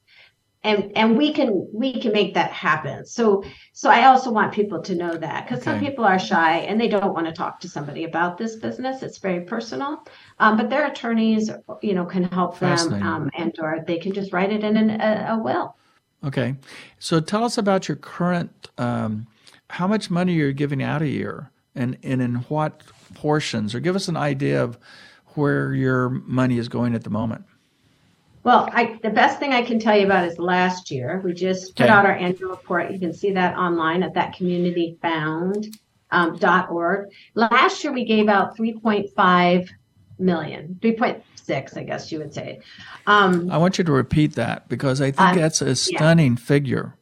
And, 0.63 0.93
and 0.97 1.19
we 1.19 1.35
can 1.35 1.69
we 1.75 2.01
can 2.01 2.13
make 2.13 2.33
that 2.35 2.51
happen. 2.51 3.05
So 3.05 3.45
so 3.75 3.91
I 3.91 4.07
also 4.07 4.31
want 4.31 4.55
people 4.55 4.81
to 4.81 4.95
know 4.95 5.15
that 5.15 5.45
because 5.45 5.59
okay. 5.59 5.73
some 5.73 5.79
people 5.79 6.07
are 6.07 6.19
shy 6.19 6.61
and 6.61 6.81
they 6.81 6.89
don't 6.89 7.13
want 7.13 7.27
to 7.27 7.33
talk 7.33 7.61
to 7.61 7.69
somebody 7.69 8.05
about 8.05 8.39
this 8.39 8.57
business. 8.57 9.03
It's 9.03 9.19
very 9.19 9.43
personal, 9.45 10.07
um, 10.39 10.57
but 10.57 10.71
their 10.71 10.87
attorneys 10.87 11.51
you 11.83 11.93
know 11.93 12.07
can 12.07 12.25
help 12.25 12.59
them 12.61 12.95
um, 12.95 13.31
and 13.37 13.55
or 13.59 13.85
they 13.87 13.99
can 13.99 14.15
just 14.15 14.33
write 14.33 14.55
it 14.55 14.65
in 14.65 14.79
an, 14.79 14.89
a, 15.03 15.35
a 15.35 15.39
will. 15.39 15.77
Okay. 16.25 16.57
So 16.99 17.21
tell 17.21 17.45
us 17.45 17.59
about 17.59 17.87
your 17.89 17.97
current, 17.97 18.71
um, 18.79 19.27
how 19.71 19.87
much 19.87 20.11
money 20.11 20.33
you're 20.33 20.53
giving 20.53 20.83
out 20.83 21.03
a 21.03 21.09
year 21.09 21.51
and, 21.75 21.99
and 22.03 22.23
in 22.23 22.37
what 22.49 22.83
portions, 23.15 23.75
or 23.75 23.81
give 23.81 23.97
us 23.97 24.09
an 24.09 24.17
idea 24.17 24.63
of 24.63 24.79
where 25.35 25.75
your 25.75 26.09
money 26.09 26.59
is 26.59 26.69
going 26.69 26.95
at 26.95 27.05
the 27.05 27.11
moment. 27.11 27.45
Well, 28.45 28.69
I, 28.73 28.99
the 29.03 29.11
best 29.11 29.39
thing 29.39 29.53
I 29.53 29.63
can 29.63 29.79
tell 29.79 29.97
you 29.99 30.05
about 30.05 30.29
is 30.29 30.39
last 30.39 30.91
year. 30.91 31.21
We 31.25 31.33
just 31.33 31.75
put 31.77 31.85
okay. 31.85 31.93
out 31.93 32.05
our 32.05 32.13
annual 32.13 32.51
report. 32.51 32.91
You 32.93 32.99
can 32.99 33.15
see 33.15 33.33
that 33.33 33.57
online 33.57 34.03
at 34.03 34.13
thatcommunityfound.org. 34.13 35.67
Um, 36.11 37.11
last 37.35 37.83
year, 37.83 37.93
we 37.93 38.05
gave 38.05 38.29
out 38.29 38.57
3.5 38.57 39.71
million, 40.19 40.79
3.6, 41.47 41.77
I 41.77 41.85
guess 41.85 42.11
you 42.11 42.19
would 42.19 42.35
say. 42.35 42.61
Um, 43.07 43.51
I 43.51 43.59
want 43.59 43.79
you 43.79 43.85
to 43.85 43.93
repeat 43.93 44.35
that 44.35 44.69
because 44.69 45.01
I 45.01 45.11
think 45.11 45.21
uh, 45.21 45.35
that's 45.35 45.61
a 45.61 45.75
stunning 45.75 46.33
yeah. 46.33 46.39
figure. 46.39 46.95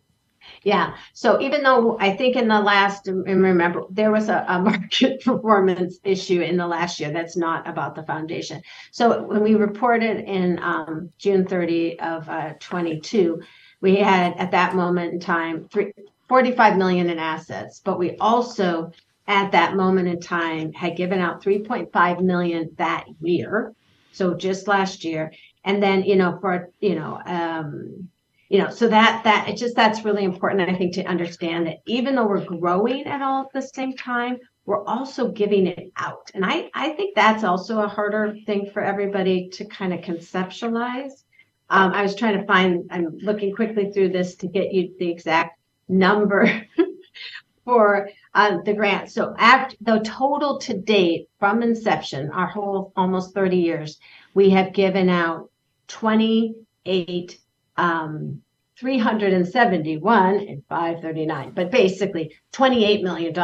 Yeah. 0.64 0.94
So 1.12 1.40
even 1.40 1.62
though 1.62 1.98
I 1.98 2.16
think 2.16 2.36
in 2.36 2.46
the 2.46 2.60
last, 2.60 3.08
and 3.08 3.26
remember, 3.26 3.82
there 3.90 4.12
was 4.12 4.28
a, 4.28 4.44
a, 4.48 4.58
market 4.62 5.22
performance 5.24 5.98
issue 6.04 6.40
in 6.40 6.56
the 6.56 6.66
last 6.66 7.00
year 7.00 7.10
that's 7.10 7.36
not 7.36 7.68
about 7.68 7.94
the 7.94 8.04
foundation. 8.04 8.62
So 8.92 9.22
when 9.24 9.42
we 9.42 9.54
reported 9.56 10.20
in 10.20 10.60
um, 10.62 11.10
June 11.18 11.46
30 11.46 11.98
of 11.98 12.28
uh, 12.28 12.54
22, 12.60 13.42
we 13.80 13.96
had 13.96 14.34
at 14.36 14.52
that 14.52 14.76
moment 14.76 15.14
in 15.14 15.20
time 15.20 15.68
three, 15.72 15.92
45 16.28 16.76
million 16.76 17.10
in 17.10 17.18
assets, 17.18 17.80
but 17.84 17.98
we 17.98 18.16
also 18.18 18.92
at 19.26 19.52
that 19.52 19.74
moment 19.76 20.08
in 20.08 20.20
time 20.20 20.72
had 20.72 20.96
given 20.96 21.18
out 21.18 21.42
3.5 21.42 22.22
million 22.22 22.70
that 22.76 23.04
year 23.20 23.74
so 24.12 24.34
just 24.34 24.68
last 24.68 25.04
year. 25.04 25.32
And 25.64 25.82
then 25.82 26.02
you 26.04 26.16
know 26.16 26.38
for 26.40 26.70
you 26.80 26.94
know 26.94 27.20
um 27.24 28.08
you 28.48 28.58
know 28.58 28.68
so 28.68 28.86
that 28.88 29.24
that 29.24 29.48
it 29.48 29.56
just 29.56 29.74
that's 29.74 30.04
really 30.04 30.24
important 30.24 30.60
i 30.60 30.74
think 30.74 30.92
to 30.92 31.04
understand 31.06 31.66
that 31.66 31.78
even 31.86 32.14
though 32.14 32.26
we're 32.26 32.44
growing 32.44 33.06
at 33.06 33.22
all 33.22 33.44
at 33.44 33.52
the 33.54 33.62
same 33.62 33.96
time 33.96 34.38
we're 34.64 34.84
also 34.84 35.32
giving 35.32 35.66
it 35.66 35.90
out. 35.96 36.30
And 36.34 36.44
i 36.44 36.70
i 36.74 36.90
think 36.90 37.14
that's 37.16 37.44
also 37.44 37.80
a 37.80 37.88
harder 37.88 38.36
thing 38.44 38.70
for 38.70 38.82
everybody 38.82 39.48
to 39.54 39.64
kind 39.64 39.94
of 39.94 40.00
conceptualize. 40.00 41.24
Um, 41.70 41.92
i 41.92 42.02
was 42.02 42.14
trying 42.14 42.38
to 42.38 42.46
find 42.46 42.88
i'm 42.90 43.16
looking 43.18 43.54
quickly 43.54 43.90
through 43.90 44.10
this 44.10 44.34
to 44.36 44.46
get 44.48 44.72
you 44.72 44.94
the 44.98 45.10
exact 45.10 45.58
number 45.88 46.66
for 47.64 48.10
uh, 48.34 48.58
the 48.64 48.74
grant. 48.74 49.10
So 49.10 49.34
after 49.38 49.76
the 49.80 50.00
total 50.00 50.58
to 50.60 50.78
date 50.78 51.28
from 51.38 51.62
inception, 51.62 52.30
our 52.30 52.46
whole 52.46 52.92
almost 52.96 53.34
30 53.34 53.56
years, 53.56 53.98
we 54.34 54.50
have 54.50 54.72
given 54.72 55.08
out 55.08 55.50
28, 55.88 57.38
um, 57.76 58.42
371 58.78 60.34
and 60.48 60.62
539, 60.68 61.52
but 61.52 61.70
basically 61.70 62.34
$28 62.52 63.02
million. 63.02 63.34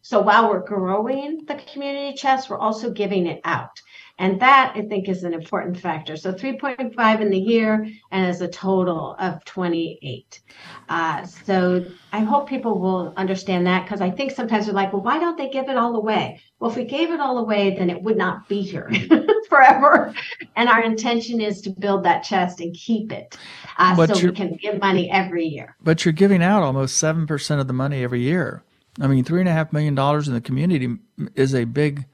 So 0.00 0.20
while 0.20 0.50
we're 0.50 0.66
growing 0.66 1.44
the 1.44 1.54
community 1.72 2.16
chest, 2.16 2.50
we're 2.50 2.58
also 2.58 2.90
giving 2.90 3.26
it 3.26 3.40
out. 3.44 3.80
And 4.22 4.38
that 4.38 4.74
I 4.76 4.82
think 4.82 5.08
is 5.08 5.24
an 5.24 5.34
important 5.34 5.76
factor. 5.76 6.16
So 6.16 6.32
3.5 6.32 7.20
in 7.20 7.28
the 7.28 7.38
year 7.40 7.88
and 8.12 8.26
as 8.26 8.40
a 8.40 8.46
total 8.46 9.16
of 9.18 9.44
28. 9.44 10.40
Uh, 10.88 11.26
so 11.26 11.84
I 12.12 12.20
hope 12.20 12.48
people 12.48 12.78
will 12.78 13.14
understand 13.16 13.66
that 13.66 13.84
because 13.84 14.00
I 14.00 14.12
think 14.12 14.30
sometimes 14.30 14.66
they're 14.66 14.74
like, 14.76 14.92
well, 14.92 15.02
why 15.02 15.18
don't 15.18 15.36
they 15.36 15.48
give 15.48 15.68
it 15.68 15.76
all 15.76 15.96
away? 15.96 16.40
Well, 16.60 16.70
if 16.70 16.76
we 16.76 16.84
gave 16.84 17.10
it 17.10 17.18
all 17.18 17.38
away, 17.38 17.74
then 17.76 17.90
it 17.90 18.00
would 18.00 18.16
not 18.16 18.48
be 18.48 18.62
here 18.62 18.88
forever. 19.48 20.14
And 20.54 20.68
our 20.68 20.84
intention 20.84 21.40
is 21.40 21.60
to 21.62 21.70
build 21.70 22.04
that 22.04 22.22
chest 22.22 22.60
and 22.60 22.72
keep 22.74 23.10
it 23.10 23.36
uh, 23.76 24.06
so 24.06 24.24
we 24.24 24.32
can 24.32 24.54
give 24.54 24.78
money 24.78 25.10
every 25.10 25.46
year. 25.46 25.74
But 25.82 26.04
you're 26.04 26.12
giving 26.12 26.44
out 26.44 26.62
almost 26.62 27.02
7% 27.02 27.60
of 27.60 27.66
the 27.66 27.72
money 27.72 28.04
every 28.04 28.20
year. 28.20 28.62
I 29.00 29.08
mean, 29.08 29.24
$3.5 29.24 29.72
million 29.72 29.98
in 29.98 30.32
the 30.32 30.40
community 30.40 30.96
is 31.34 31.56
a 31.56 31.64
big 31.64 32.06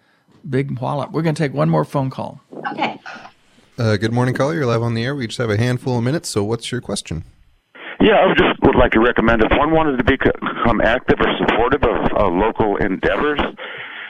big 0.49 0.79
wallop. 0.81 1.13
We're 1.13 1.23
going 1.23 1.35
to 1.35 1.43
take 1.43 1.55
one 1.55 1.71
more 1.71 1.85
phone 1.85 2.11
call. 2.11 2.41
Okay. 2.73 3.01
Uh, 3.79 3.97
good 3.97 4.13
morning, 4.13 4.35
caller. 4.35 4.55
You're 4.55 4.67
live 4.67 4.83
on 4.83 4.95
the 4.95 5.05
air. 5.05 5.15
We 5.15 5.27
just 5.27 5.39
have 5.39 5.51
a 5.51 5.57
handful 5.57 5.99
of 5.99 6.05
minutes. 6.05 6.29
So, 6.29 6.43
what's 6.43 6.73
your 6.73 6.81
question? 6.81 7.25
Yeah, 8.01 8.15
I 8.15 8.27
would 8.27 8.39
just 8.39 8.61
would 8.63 8.77
like 8.77 8.93
to 8.93 9.01
recommend 9.01 9.43
if 9.43 9.51
one 9.57 9.73
wanted 9.73 9.99
to 9.99 10.05
become 10.05 10.81
active 10.81 11.19
or 11.21 11.27
supportive 11.39 11.83
of 11.83 12.13
uh, 12.17 12.29
local 12.29 12.77
endeavors, 12.77 13.41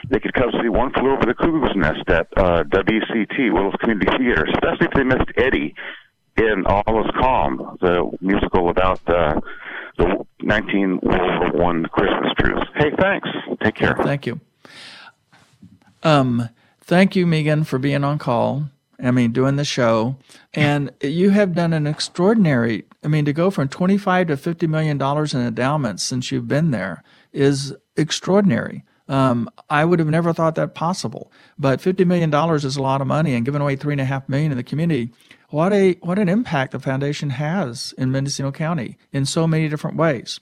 they 0.09 0.19
could 0.19 0.33
come 0.33 0.51
see 0.61 0.69
One 0.69 0.91
Flew 0.93 1.11
Over 1.11 1.25
the 1.25 1.33
Cuckoo's 1.33 1.75
Nest 1.75 2.07
at 2.07 2.27
uh, 2.37 2.63
WCT, 2.63 3.53
Willits 3.53 3.77
Community 3.77 4.07
Theater, 4.17 4.45
especially 4.53 4.87
if 4.87 4.93
they 4.93 5.03
missed 5.03 5.31
Eddie 5.37 5.75
in 6.37 6.65
All 6.65 7.05
Is 7.05 7.11
Calm, 7.19 7.77
the 7.81 8.09
musical 8.21 8.69
about 8.69 9.01
uh, 9.07 9.39
the 9.97 10.25
19 10.41 10.99
World 11.03 11.53
War 11.53 11.63
One 11.63 11.85
Christmas 11.85 12.31
truce. 12.39 12.65
Hey, 12.75 12.91
thanks. 12.99 13.29
Take 13.63 13.75
care. 13.75 13.95
Thank 14.01 14.25
you. 14.25 14.39
Um, 16.03 16.49
thank 16.81 17.15
you, 17.15 17.25
Megan, 17.25 17.63
for 17.63 17.79
being 17.79 18.03
on 18.03 18.17
call. 18.17 18.69
I 19.01 19.11
mean, 19.11 19.31
doing 19.31 19.55
the 19.55 19.65
show. 19.65 20.17
And 20.53 20.91
you 21.01 21.29
have 21.29 21.55
done 21.55 21.73
an 21.73 21.87
extraordinary, 21.87 22.85
I 23.03 23.07
mean, 23.07 23.25
to 23.25 23.33
go 23.33 23.49
from 23.49 23.69
25 23.69 24.27
to 24.27 24.37
50 24.37 24.67
million 24.67 24.97
dollars 24.97 25.33
in 25.33 25.41
endowments 25.41 26.03
since 26.03 26.31
you've 26.31 26.47
been 26.47 26.71
there 26.71 27.03
is 27.31 27.75
extraordinary. 27.95 28.83
Um, 29.07 29.49
I 29.69 29.85
would 29.85 29.99
have 29.99 30.07
never 30.07 30.33
thought 30.33 30.55
that 30.55 30.75
possible, 30.75 31.31
but 31.57 31.79
$50 31.79 32.05
million 32.05 32.33
is 32.53 32.77
a 32.77 32.81
lot 32.81 33.01
of 33.01 33.07
money 33.07 33.33
and 33.33 33.43
giving 33.43 33.61
away 33.61 33.75
three 33.75 33.93
and 33.93 34.01
a 34.01 34.05
half 34.05 34.29
million 34.29 34.51
in 34.51 34.57
the 34.57 34.63
community. 34.63 35.11
What 35.49 35.73
a, 35.73 35.93
what 36.01 36.19
an 36.19 36.29
impact 36.29 36.73
the 36.73 36.79
foundation 36.79 37.31
has 37.31 37.93
in 37.97 38.11
Mendocino 38.11 38.51
County 38.51 38.97
in 39.11 39.25
so 39.25 39.47
many 39.47 39.67
different 39.67 39.97
ways. 39.97 40.39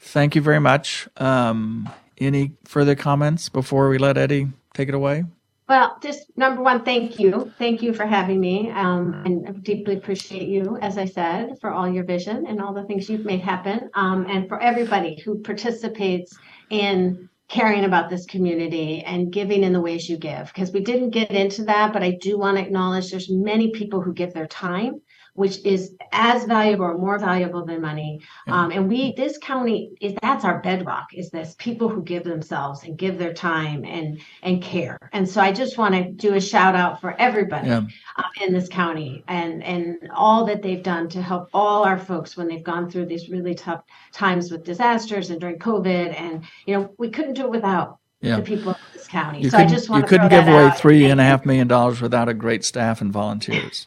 Thank 0.00 0.34
you 0.34 0.42
very 0.42 0.60
much. 0.60 1.08
Um, 1.16 1.88
any 2.18 2.52
further 2.64 2.94
comments 2.94 3.48
before 3.48 3.88
we 3.88 3.96
let 3.96 4.18
Eddie 4.18 4.48
take 4.74 4.88
it 4.88 4.94
away? 4.94 5.24
Well, 5.68 5.98
just 6.02 6.36
number 6.36 6.62
one, 6.62 6.84
thank 6.84 7.20
you. 7.20 7.52
Thank 7.56 7.80
you 7.80 7.94
for 7.94 8.04
having 8.04 8.40
me. 8.40 8.70
Um, 8.70 9.22
and 9.24 9.48
I 9.48 9.52
deeply 9.52 9.96
appreciate 9.96 10.48
you, 10.48 10.76
as 10.82 10.98
I 10.98 11.04
said, 11.04 11.60
for 11.60 11.70
all 11.70 11.88
your 11.88 12.02
vision 12.02 12.44
and 12.48 12.60
all 12.60 12.74
the 12.74 12.82
things 12.84 13.08
you've 13.08 13.24
made 13.24 13.40
happen. 13.40 13.88
Um, 13.94 14.26
and 14.28 14.48
for 14.48 14.60
everybody 14.60 15.20
who 15.24 15.40
participates 15.42 16.36
in 16.70 17.28
caring 17.50 17.84
about 17.84 18.08
this 18.10 18.26
community 18.26 19.02
and 19.02 19.32
giving 19.32 19.62
in 19.62 19.72
the 19.72 19.80
ways 19.80 20.08
you 20.08 20.16
give 20.16 20.46
because 20.46 20.72
we 20.72 20.80
didn't 20.80 21.10
get 21.10 21.32
into 21.32 21.64
that 21.64 21.92
but 21.92 22.00
i 22.00 22.12
do 22.22 22.38
want 22.38 22.56
to 22.56 22.62
acknowledge 22.62 23.10
there's 23.10 23.28
many 23.28 23.72
people 23.72 24.00
who 24.00 24.14
give 24.14 24.32
their 24.32 24.46
time 24.46 25.00
which 25.34 25.64
is 25.64 25.94
as 26.12 26.44
valuable 26.44 26.84
or 26.84 26.98
more 26.98 27.18
valuable 27.18 27.64
than 27.64 27.80
money 27.80 28.20
um, 28.48 28.70
and 28.70 28.88
we 28.88 29.12
this 29.16 29.38
county 29.38 29.92
is 30.00 30.12
that's 30.22 30.44
our 30.44 30.60
bedrock 30.60 31.06
is 31.14 31.30
this 31.30 31.54
people 31.58 31.88
who 31.88 32.02
give 32.02 32.24
themselves 32.24 32.82
and 32.84 32.98
give 32.98 33.18
their 33.18 33.32
time 33.32 33.84
and 33.84 34.20
and 34.42 34.62
care 34.62 34.98
and 35.12 35.28
so 35.28 35.40
i 35.40 35.52
just 35.52 35.78
want 35.78 35.94
to 35.94 36.04
do 36.10 36.34
a 36.34 36.40
shout 36.40 36.74
out 36.74 37.00
for 37.00 37.18
everybody 37.20 37.68
Yeah. 37.68 37.82
uh, 38.16 38.22
in 38.46 38.52
this 38.52 38.68
county 38.68 39.24
and 39.28 39.62
and 39.62 40.08
all 40.14 40.44
that 40.46 40.62
they've 40.62 40.82
done 40.82 41.08
to 41.10 41.22
help 41.22 41.48
all 41.54 41.84
our 41.84 41.98
folks 41.98 42.36
when 42.36 42.48
they've 42.48 42.64
gone 42.64 42.90
through 42.90 43.06
these 43.06 43.28
really 43.28 43.54
tough 43.54 43.82
times 44.12 44.50
with 44.50 44.64
disasters 44.64 45.30
and 45.30 45.40
during 45.40 45.58
covid 45.58 46.18
and 46.20 46.44
you 46.66 46.74
know 46.76 46.92
we 46.98 47.08
couldn't 47.10 47.34
do 47.34 47.44
it 47.44 47.50
without 47.50 47.98
Yeah. 48.20 48.36
the 48.36 48.42
people 48.42 48.70
of 48.72 48.78
this 48.92 49.06
county 49.06 49.42
You 49.42 49.50
so 49.50 49.58
i 49.58 49.64
just 49.66 49.88
want 49.88 50.02
you 50.02 50.06
to 50.06 50.08
couldn't 50.08 50.28
give 50.30 50.48
away 50.48 50.66
out. 50.66 50.78
three 50.78 51.04
and 51.10 51.20
a 51.20 51.24
half 51.24 51.46
million 51.46 51.68
dollars 51.68 52.00
without 52.02 52.28
a 52.28 52.34
great 52.34 52.64
staff 52.64 53.00
and 53.00 53.12
volunteers. 53.12 53.86